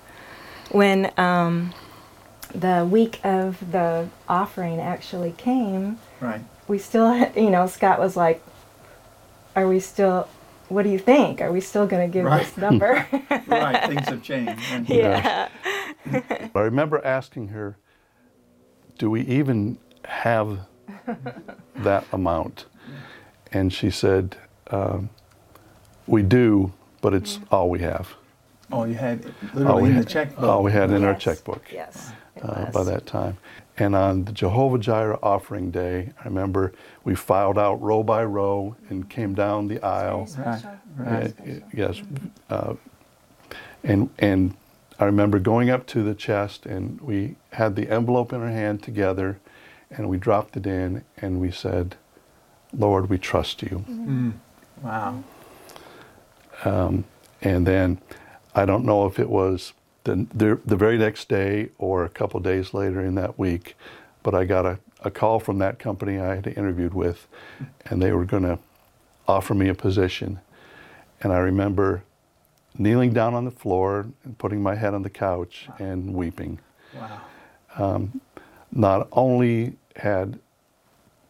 when 0.71 1.13
um, 1.19 1.73
the 2.55 2.87
week 2.91 3.21
of 3.25 3.73
the 3.73 4.09
offering 4.29 4.81
actually 4.81 5.33
came, 5.33 5.99
right. 6.21 6.43
we 6.69 6.79
still, 6.79 7.13
had, 7.13 7.37
you 7.37 7.51
know, 7.51 7.67
Scott 7.67 7.99
was 7.99 8.17
like, 8.17 8.43
"Are 9.57 9.67
we 9.67 9.81
still?" 9.81 10.29
what 10.69 10.83
do 10.83 10.89
you 10.89 10.99
think? 10.99 11.41
Are 11.41 11.53
we 11.53 11.61
still 11.61 11.87
going 11.87 12.11
to 12.11 12.13
give 12.13 12.25
right. 12.25 12.45
this 12.45 12.57
number? 12.57 13.07
right, 13.47 13.89
things 13.89 14.09
have 14.09 14.23
changed. 14.23 14.63
Yeah. 14.89 15.49
I 16.55 16.61
remember 16.61 17.05
asking 17.05 17.49
her, 17.49 17.77
do 18.99 19.11
we 19.11 19.23
even 19.23 19.79
have 20.05 20.61
that 21.77 22.05
amount? 22.13 22.67
And 23.53 23.73
she 23.73 23.91
said, 23.91 24.37
um, 24.71 25.11
we 26.07 26.23
do, 26.23 26.73
but 27.01 27.15
it's 27.15 27.41
all 27.51 27.69
we 27.71 27.81
have. 27.81 28.15
All 28.71 28.87
you 28.87 28.95
had 28.95 29.25
literally 29.55 29.91
in 29.91 29.97
had, 29.97 30.05
the 30.05 30.11
checkbook. 30.11 30.45
All 30.45 30.63
we 30.63 30.73
had 30.73 30.91
in 30.91 31.03
yes. 31.03 31.09
our 31.09 31.15
checkbook. 31.15 31.65
Yes. 31.73 32.13
Uh, 32.41 32.71
by 32.71 32.85
that 32.85 33.07
time. 33.07 33.37
And 33.79 33.95
on 33.95 34.25
the 34.25 34.33
Jehovah 34.33 34.79
Jireh 34.79 35.19
offering 35.23 35.71
day, 35.71 36.13
I 36.19 36.25
remember 36.25 36.73
we 37.05 37.15
filed 37.15 37.59
out 37.59 37.81
row 37.83 38.03
by 38.03 38.25
row 38.25 38.75
and 38.89 39.09
came 39.09 39.35
down 39.35 39.69
the 39.69 39.83
aisle. 39.83 40.29
Right, 40.39 40.65
right. 40.97 41.63
yes. 41.75 42.01
Uh, 42.49 42.75
and, 43.85 44.09
and 44.19 44.57
I 44.99 45.05
remember 45.05 45.39
going 45.39 45.69
up 45.69 45.87
to 45.89 46.03
the 46.03 46.15
chest 46.15 46.65
and 46.65 47.01
we 47.03 47.37
had 47.53 47.77
the 47.77 47.91
envelope 47.91 48.33
in 48.33 48.41
our 48.41 48.49
hand 48.49 48.83
together 48.83 49.39
and 49.91 50.09
we 50.09 50.17
dropped 50.17 50.57
it 50.57 50.67
in 50.67 51.05
and 51.19 51.41
we 51.41 51.51
said, 51.51 51.97
Lord, 52.73 53.11
we 53.11 53.19
trust 53.19 53.63
you. 53.63 53.85
Mm. 53.89 54.33
Wow. 54.83 55.23
Um, 56.65 57.05
and 57.43 57.67
then 57.67 58.01
I 58.55 58.65
don't 58.65 58.85
know 58.85 59.07
if 59.07 59.19
it 59.19 59.29
was 59.29 59.75
the, 60.07 60.27
the, 60.33 60.61
the 60.65 60.77
very 60.77 60.97
next 60.97 61.29
day 61.29 61.71
or 61.79 62.05
a 62.05 62.09
couple 62.09 62.39
days 62.41 62.73
later 62.73 63.01
in 63.01 63.17
that 63.17 63.39
week, 63.39 63.77
but 64.23 64.35
I 64.35 64.45
got 64.45 64.65
a, 64.65 64.79
a 65.03 65.11
call 65.11 65.41
from 65.41 65.59
that 65.59 65.79
company 65.79 66.19
I 66.21 66.37
had 66.37 66.47
interviewed 66.47 66.95
with, 66.95 67.27
and 67.87 68.01
they 68.01 68.13
were 68.13 68.25
going 68.25 68.45
to 68.45 68.59
offer 69.27 69.53
me 69.53 69.69
a 69.69 69.75
position. 69.75 70.39
And 71.21 71.33
I 71.33 71.39
remember 71.39 72.05
kneeling 72.79 73.13
down 73.13 73.35
on 73.35 73.45
the 73.45 73.51
floor 73.51 74.07
and 74.25 74.39
putting 74.39 74.63
my 74.63 74.77
head 74.77 74.95
on 74.95 75.03
the 75.03 75.11
couch 75.11 75.67
wow. 75.69 75.87
and 75.87 76.15
weeping. 76.15 76.61
Wow. 76.95 77.21
Um, 77.77 78.21
not 78.71 79.09
only 79.13 79.77
had 79.97 80.39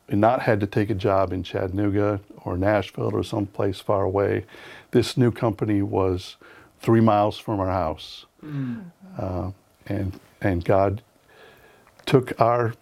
not 0.08 0.42
had 0.42 0.60
to 0.60 0.66
take 0.66 0.90
a 0.90 0.94
job 0.94 1.32
in 1.32 1.42
Chattanooga 1.42 2.20
or 2.44 2.56
Nashville 2.56 3.14
or 3.14 3.24
someplace 3.24 3.80
far 3.80 4.02
away. 4.04 4.44
This 4.92 5.16
new 5.16 5.32
company 5.32 5.82
was 5.82 6.36
three 6.80 7.00
miles 7.00 7.38
from 7.38 7.58
our 7.58 7.70
house. 7.70 8.25
Uh, 9.18 9.51
and, 9.87 10.18
and 10.41 10.64
God 10.64 11.03
took 12.05 12.39
our 12.41 12.74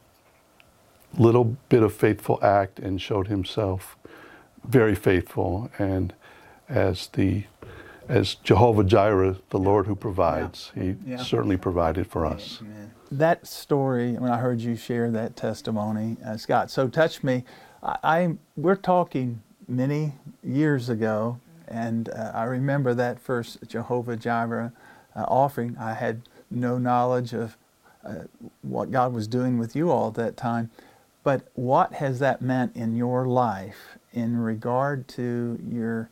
little 1.17 1.57
bit 1.69 1.83
of 1.83 1.93
faithful 1.95 2.39
act 2.43 2.79
and 2.79 3.01
showed 3.01 3.29
himself 3.29 3.97
very 4.65 4.95
faithful 4.95 5.71
and 5.79 6.13
as 6.69 7.09
the 7.09 7.45
as 8.07 8.35
Jehovah 8.35 8.85
Jireh, 8.85 9.37
the 9.49 9.59
Lord 9.59 9.87
who 9.87 9.95
provides. 9.95 10.73
He 10.75 10.97
Yeah. 11.07 11.17
certainly 11.17 11.57
provided 11.57 12.07
for 12.07 12.27
us. 12.27 12.61
That 13.11 13.47
story, 13.47 14.13
when 14.13 14.31
I 14.31 14.37
heard 14.37 14.61
you 14.61 14.77
share 14.77 15.11
that 15.13 15.37
testimony, 15.37 16.19
uh, 16.23 16.37
Scott, 16.37 16.71
so 16.71 16.87
touched 16.87 17.25
me. 17.25 17.45
I, 17.83 17.97
I 18.03 18.35
we're 18.57 18.77
talking 18.77 19.41
many 19.69 20.13
years 20.43 20.91
ago, 20.91 21.39
and 21.67 22.11
uh, 22.11 22.33
I 22.35 22.45
remember 22.45 22.93
that 22.93 23.19
first 23.19 23.67
Jehovah 23.69 24.17
Jireh 24.17 24.73
uh, 25.17 25.25
offering. 25.29 25.77
I 25.79 25.95
had 25.95 26.23
no 26.51 26.79
knowledge 26.79 27.33
of 27.33 27.57
uh, 28.05 28.25
what 28.63 28.91
God 28.91 29.13
was 29.13 29.27
doing 29.27 29.59
with 29.59 29.75
you 29.75 29.91
all 29.91 30.09
at 30.09 30.15
that 30.15 30.37
time, 30.37 30.71
but 31.23 31.49
what 31.55 31.95
has 31.95 32.19
that 32.19 32.43
meant 32.43 32.77
in 32.77 32.97
your 32.97 33.27
life 33.27 33.99
in 34.13 34.37
regard 34.37 35.09
to 35.09 35.59
your 35.67 36.11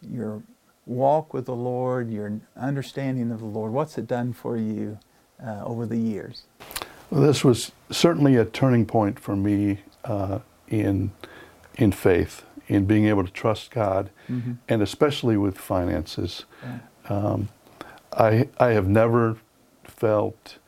your 0.00 0.42
walk 0.86 1.32
with 1.32 1.46
the 1.46 1.54
Lord, 1.54 2.10
your 2.10 2.40
understanding 2.56 3.30
of 3.30 3.40
the 3.40 3.46
Lord? 3.46 3.72
What's 3.72 3.98
it 3.98 4.06
done 4.06 4.32
for 4.32 4.56
you 4.56 4.98
uh, 5.44 5.62
over 5.64 5.86
the 5.86 5.96
years? 5.96 6.42
Well, 7.10 7.20
this 7.20 7.44
was 7.44 7.72
certainly 7.90 8.36
a 8.36 8.44
turning 8.44 8.86
point 8.86 9.18
for 9.18 9.36
me 9.36 9.80
uh, 10.04 10.40
in 10.68 11.12
in 11.76 11.92
faith, 11.92 12.44
in 12.68 12.84
being 12.84 13.06
able 13.06 13.24
to 13.24 13.30
trust 13.32 13.70
God, 13.70 14.10
and 14.68 14.82
especially 14.82 15.36
with 15.36 15.58
finances. 15.58 16.44
Um, 17.08 17.48
I 18.12 18.48
I 18.58 18.68
have 18.70 18.88
never 18.88 19.36
felt 19.84 20.58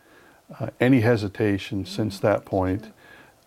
uh, 0.61 0.69
any 0.81 1.01
hesitation 1.01 1.85
since 1.87 2.19
that 2.21 2.45
point 2.45 2.93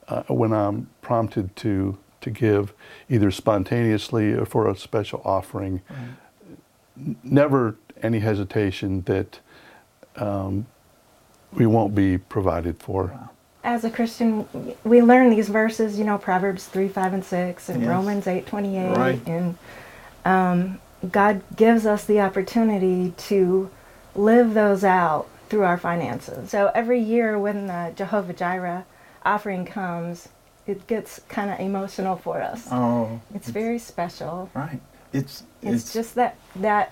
uh, 0.07 0.23
when 0.23 0.53
I'm 0.53 0.89
prompted 1.01 1.55
to 1.57 1.97
to 2.21 2.29
give, 2.31 2.73
either 3.09 3.29
spontaneously 3.31 4.33
or 4.33 4.45
for 4.45 4.69
a 4.69 4.75
special 4.75 5.21
offering. 5.23 5.81
N- 6.97 7.15
Never 7.23 7.75
any 8.01 8.19
hesitation 8.19 9.01
that 9.03 9.39
um, 10.15 10.65
we 11.53 11.67
won't 11.67 11.93
be 11.93 12.17
provided 12.17 12.79
for. 12.79 13.17
As 13.63 13.83
a 13.83 13.89
Christian, 13.91 14.47
we 14.83 15.01
learn 15.03 15.29
these 15.29 15.47
verses, 15.49 15.99
you 15.99 16.05
know, 16.05 16.17
Proverbs 16.17 16.65
3, 16.65 16.87
5, 16.87 17.13
and 17.13 17.23
6, 17.25 17.69
and 17.69 17.81
Yes. 17.81 17.89
Romans 17.89 18.25
8, 18.27 18.47
28. 18.47 18.95
Right. 18.97 19.27
And 19.27 19.57
um, 20.25 20.79
God 21.11 21.41
gives 21.55 21.85
us 21.85 22.05
the 22.05 22.19
opportunity 22.19 23.13
to 23.17 23.69
live 24.17 24.53
those 24.53 24.83
out 24.83 25.27
through 25.49 25.63
our 25.63 25.77
finances. 25.77 26.49
So 26.49 26.71
every 26.75 26.99
year 26.99 27.39
when 27.39 27.67
the 27.67 27.93
Jehovah 27.95 28.33
Jireh 28.33 28.85
offering 29.23 29.65
comes, 29.65 30.29
it 30.65 30.87
gets 30.87 31.21
kind 31.29 31.49
of 31.49 31.59
emotional 31.59 32.17
for 32.17 32.41
us. 32.41 32.67
Oh, 32.71 33.21
It's 33.33 33.47
very 33.49 33.79
special. 33.79 34.49
right. 34.53 34.81
It's 35.13 35.43
It's, 35.61 35.93
just 35.93 36.15
that 36.15 36.35
that 36.57 36.91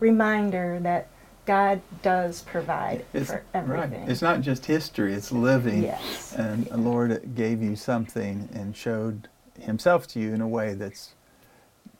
reminder 0.00 0.78
that 0.80 1.08
God 1.46 1.80
does 2.02 2.42
provide 2.42 3.06
it's, 3.14 3.30
for 3.30 3.36
right. 3.36 3.44
everything. 3.54 4.10
It's 4.10 4.20
not 4.20 4.42
just 4.42 4.66
history; 4.66 5.14
it's 5.14 5.32
living. 5.32 5.82
Yes. 5.82 6.34
And 6.34 6.66
the 6.66 6.76
Lord 6.76 7.34
gave 7.34 7.62
you 7.62 7.74
something 7.74 8.50
and 8.52 8.76
showed 8.76 9.28
Himself 9.58 10.06
to 10.08 10.20
you 10.20 10.34
in 10.34 10.42
a 10.42 10.48
way 10.48 10.74
that's 10.74 11.14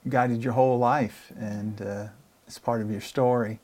guided 0.06 0.44
your 0.44 0.52
whole 0.52 0.78
life, 0.78 1.32
and 1.38 1.80
uh, 1.80 2.06
it's 2.46 2.58
part 2.58 2.82
of 2.82 2.90
your 2.90 3.00
story. 3.00 3.58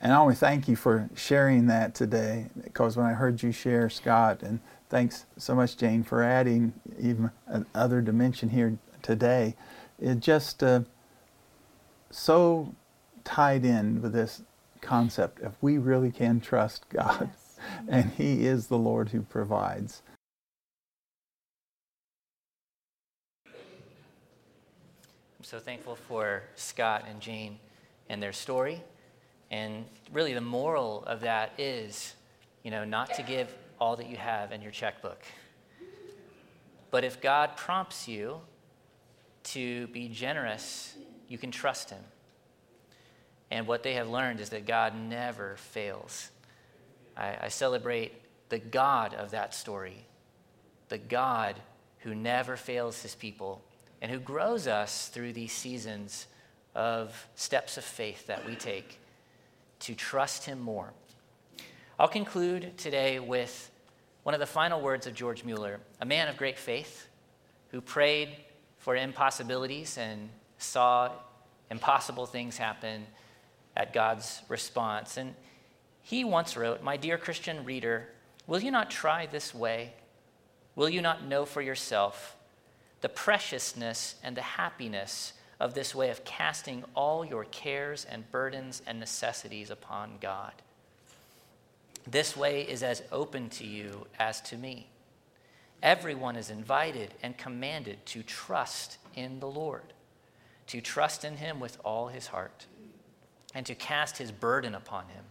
And 0.00 0.12
I 0.12 0.20
want 0.22 0.34
to 0.34 0.40
thank 0.40 0.68
you 0.68 0.76
for 0.76 1.08
sharing 1.16 1.66
that 1.66 1.94
today, 1.94 2.46
because 2.62 2.96
when 2.96 3.06
I 3.06 3.14
heard 3.14 3.42
you 3.42 3.50
share, 3.50 3.90
Scott, 3.90 4.42
and 4.42 4.60
thanks 4.88 5.26
so 5.36 5.54
much, 5.56 5.76
Jane, 5.76 6.04
for 6.04 6.22
adding 6.22 6.72
even 7.00 7.30
another 7.46 8.00
dimension 8.00 8.50
here 8.50 8.78
today. 9.02 9.56
It 10.00 10.20
just 10.20 10.62
uh, 10.62 10.82
so 12.10 12.74
tied 13.24 13.64
in 13.64 14.00
with 14.00 14.12
this 14.12 14.42
concept 14.80 15.40
of 15.42 15.56
we 15.60 15.78
really 15.78 16.12
can 16.12 16.40
trust 16.40 16.88
God, 16.90 17.30
Yes. 17.32 17.58
and 17.88 18.12
He 18.12 18.46
is 18.46 18.68
the 18.68 18.78
Lord 18.78 19.08
who 19.08 19.22
provides. 19.22 20.02
I'm 23.46 23.54
so 25.42 25.58
thankful 25.58 25.96
for 25.96 26.44
Scott 26.54 27.04
and 27.08 27.20
Jane 27.20 27.58
and 28.08 28.22
their 28.22 28.32
story. 28.32 28.82
And 29.50 29.86
really, 30.12 30.34
the 30.34 30.40
moral 30.40 31.04
of 31.04 31.20
that 31.20 31.52
is, 31.58 32.14
you 32.62 32.70
know, 32.70 32.84
not 32.84 33.14
to 33.14 33.22
give 33.22 33.54
all 33.80 33.96
that 33.96 34.08
you 34.08 34.16
have 34.16 34.52
in 34.52 34.60
your 34.60 34.72
checkbook. 34.72 35.22
But 36.90 37.04
if 37.04 37.20
God 37.20 37.56
prompts 37.56 38.08
you 38.08 38.40
to 39.44 39.86
be 39.88 40.08
generous, 40.08 40.94
you 41.28 41.38
can 41.38 41.50
trust 41.50 41.90
Him. 41.90 42.02
And 43.50 43.66
what 43.66 43.82
they 43.82 43.94
have 43.94 44.08
learned 44.08 44.40
is 44.40 44.50
that 44.50 44.66
God 44.66 44.94
never 44.94 45.56
fails. 45.56 46.30
I, 47.16 47.36
I 47.42 47.48
celebrate 47.48 48.12
the 48.48 48.58
God 48.58 49.14
of 49.14 49.30
that 49.30 49.54
story, 49.54 50.04
the 50.88 50.98
God 50.98 51.56
who 52.00 52.14
never 52.14 52.56
fails 52.56 53.02
His 53.02 53.14
people 53.14 53.62
and 54.00 54.10
who 54.10 54.18
grows 54.18 54.66
us 54.66 55.08
through 55.08 55.32
these 55.32 55.52
seasons 55.52 56.26
of 56.74 57.26
steps 57.34 57.76
of 57.76 57.84
faith 57.84 58.26
that 58.26 58.46
we 58.46 58.54
take 58.54 58.98
to 59.80 59.94
trust 59.94 60.44
Him 60.44 60.60
more. 60.60 60.92
I'll 61.98 62.08
conclude 62.08 62.76
today 62.78 63.18
with 63.18 63.70
one 64.22 64.34
of 64.34 64.40
the 64.40 64.46
final 64.46 64.80
words 64.80 65.06
of 65.06 65.14
George 65.14 65.44
Mueller, 65.44 65.80
a 66.00 66.06
man 66.06 66.28
of 66.28 66.36
great 66.36 66.58
faith 66.58 67.08
who 67.70 67.80
prayed 67.80 68.36
for 68.78 68.94
impossibilities 68.96 69.98
and 69.98 70.28
saw 70.58 71.10
impossible 71.70 72.26
things 72.26 72.56
happen 72.56 73.06
at 73.76 73.92
God's 73.92 74.42
response. 74.48 75.16
And 75.16 75.34
he 76.02 76.24
once 76.24 76.56
wrote, 76.56 76.82
My 76.82 76.96
dear 76.96 77.18
Christian 77.18 77.64
reader, 77.64 78.08
will 78.46 78.60
you 78.60 78.70
not 78.70 78.90
try 78.90 79.26
this 79.26 79.54
way? 79.54 79.92
Will 80.74 80.88
you 80.88 81.02
not 81.02 81.24
know 81.24 81.44
for 81.44 81.60
yourself 81.60 82.36
the 83.00 83.08
preciousness 83.08 84.16
and 84.22 84.36
the 84.36 84.42
happiness 84.42 85.32
of 85.60 85.74
this 85.74 85.94
way 85.94 86.10
of 86.10 86.24
casting 86.24 86.84
all 86.94 87.24
your 87.24 87.44
cares 87.44 88.04
and 88.04 88.30
burdens 88.30 88.82
and 88.86 89.00
necessities 89.00 89.70
upon 89.70 90.18
God? 90.20 90.52
This 92.06 92.36
way 92.36 92.62
is 92.62 92.82
as 92.82 93.02
open 93.12 93.50
to 93.50 93.66
you 93.66 94.06
as 94.18 94.40
to 94.42 94.56
me. 94.56 94.88
Everyone 95.82 96.36
is 96.36 96.50
invited 96.50 97.14
and 97.22 97.36
commanded 97.36 98.04
to 98.06 98.22
trust 98.22 98.98
in 99.14 99.40
the 99.40 99.48
Lord, 99.48 99.92
to 100.68 100.80
trust 100.80 101.24
in 101.24 101.36
Him 101.36 101.60
with 101.60 101.78
all 101.84 102.08
his 102.08 102.28
heart, 102.28 102.66
and 103.54 103.64
to 103.66 103.74
cast 103.74 104.18
his 104.18 104.32
burden 104.32 104.74
upon 104.74 105.04
Him, 105.08 105.24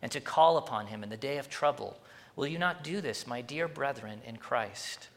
and 0.00 0.12
to 0.12 0.20
call 0.20 0.56
upon 0.56 0.86
Him 0.86 1.02
in 1.02 1.10
the 1.10 1.16
day 1.16 1.38
of 1.38 1.50
trouble. 1.50 1.98
Will 2.36 2.46
you 2.46 2.58
not 2.58 2.84
do 2.84 3.00
this, 3.00 3.26
my 3.26 3.40
dear 3.40 3.68
brethren 3.68 4.20
in 4.26 4.36
Christ? 4.36 5.08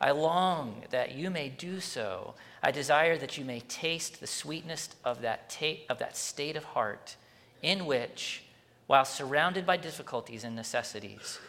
I 0.00 0.12
long 0.12 0.84
that 0.90 1.14
you 1.14 1.30
may 1.30 1.48
do 1.48 1.80
so. 1.80 2.34
I 2.62 2.70
desire 2.70 3.18
that 3.18 3.36
you 3.36 3.44
may 3.44 3.60
taste 3.60 4.20
the 4.20 4.26
sweetness 4.26 4.90
of 5.04 5.22
that, 5.22 5.50
ta- 5.50 5.84
of 5.88 5.98
that 5.98 6.16
state 6.16 6.56
of 6.56 6.64
heart 6.64 7.16
in 7.62 7.86
which, 7.86 8.44
while 8.86 9.04
surrounded 9.04 9.66
by 9.66 9.76
difficulties 9.76 10.44
and 10.44 10.54
necessities, 10.54 11.40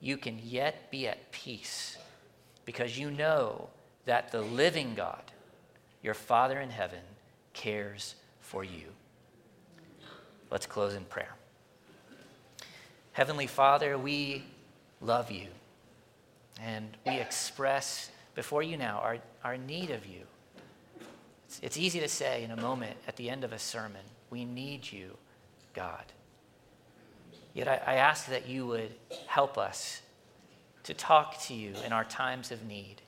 you 0.00 0.16
can 0.16 0.38
yet 0.42 0.90
be 0.90 1.08
at 1.08 1.32
peace 1.32 1.96
because 2.64 2.98
you 2.98 3.10
know 3.10 3.68
that 4.04 4.30
the 4.30 4.42
living 4.42 4.94
God, 4.94 5.22
your 6.02 6.14
Father 6.14 6.60
in 6.60 6.70
heaven, 6.70 7.00
cares 7.52 8.14
for 8.40 8.62
you. 8.62 8.86
Let's 10.50 10.66
close 10.66 10.94
in 10.94 11.04
prayer. 11.04 11.34
Heavenly 13.12 13.46
Father, 13.48 13.98
we 13.98 14.44
love 15.00 15.30
you. 15.30 15.48
And 16.60 16.96
we 17.06 17.18
express 17.18 18.10
before 18.34 18.62
you 18.62 18.76
now 18.76 19.00
our, 19.02 19.18
our 19.44 19.56
need 19.56 19.90
of 19.90 20.06
you. 20.06 20.22
It's, 21.46 21.60
it's 21.62 21.76
easy 21.76 22.00
to 22.00 22.08
say 22.08 22.44
in 22.44 22.50
a 22.50 22.60
moment 22.60 22.96
at 23.06 23.16
the 23.16 23.30
end 23.30 23.44
of 23.44 23.52
a 23.52 23.58
sermon, 23.58 24.02
we 24.30 24.44
need 24.44 24.90
you, 24.90 25.16
God. 25.74 26.04
Yet 27.54 27.68
I, 27.68 27.80
I 27.86 27.94
ask 27.94 28.28
that 28.28 28.48
you 28.48 28.66
would 28.66 28.94
help 29.26 29.58
us 29.58 30.02
to 30.84 30.94
talk 30.94 31.40
to 31.42 31.54
you 31.54 31.72
in 31.84 31.92
our 31.92 32.04
times 32.04 32.52
of 32.52 32.64
need 32.64 33.02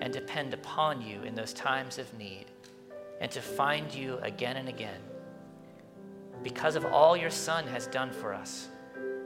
and 0.00 0.12
depend 0.12 0.54
upon 0.54 1.02
you 1.02 1.22
in 1.22 1.34
those 1.34 1.52
times 1.52 1.98
of 1.98 2.12
need 2.18 2.46
and 3.20 3.30
to 3.30 3.40
find 3.40 3.92
you 3.94 4.18
again 4.22 4.56
and 4.56 4.68
again 4.68 5.00
because 6.42 6.74
of 6.76 6.84
all 6.84 7.16
your 7.16 7.30
Son 7.30 7.66
has 7.68 7.86
done 7.86 8.10
for 8.10 8.34
us, 8.34 8.68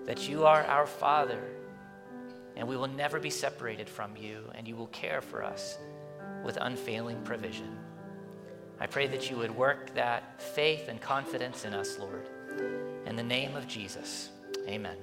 that 0.05 0.29
you 0.29 0.45
are 0.45 0.65
our 0.65 0.87
Father 0.87 1.43
and 2.57 2.67
we 2.67 2.77
will 2.77 2.89
never 2.89 3.21
be 3.21 3.31
separated 3.31 3.89
from 3.89 4.17
you, 4.17 4.51
and 4.55 4.67
you 4.67 4.77
will 4.77 4.87
care 4.89 5.21
for 5.21 5.45
us 5.45 5.79
with 6.45 6.59
unfailing 6.61 7.23
provision. 7.23 7.79
I 8.81 8.87
pray 8.87 9.07
that 9.09 9.31
you 9.31 9.37
would 9.37 9.55
work 9.55 9.95
that 9.95 10.41
faith 10.41 10.89
and 10.89 11.01
confidence 11.01 11.65
in 11.65 11.75
us, 11.75 11.99
Lord. 11.99 12.29
In 13.07 13.17
the 13.17 13.23
name 13.23 13.57
of 13.57 13.67
Jesus, 13.67 14.31
amen. 14.69 14.97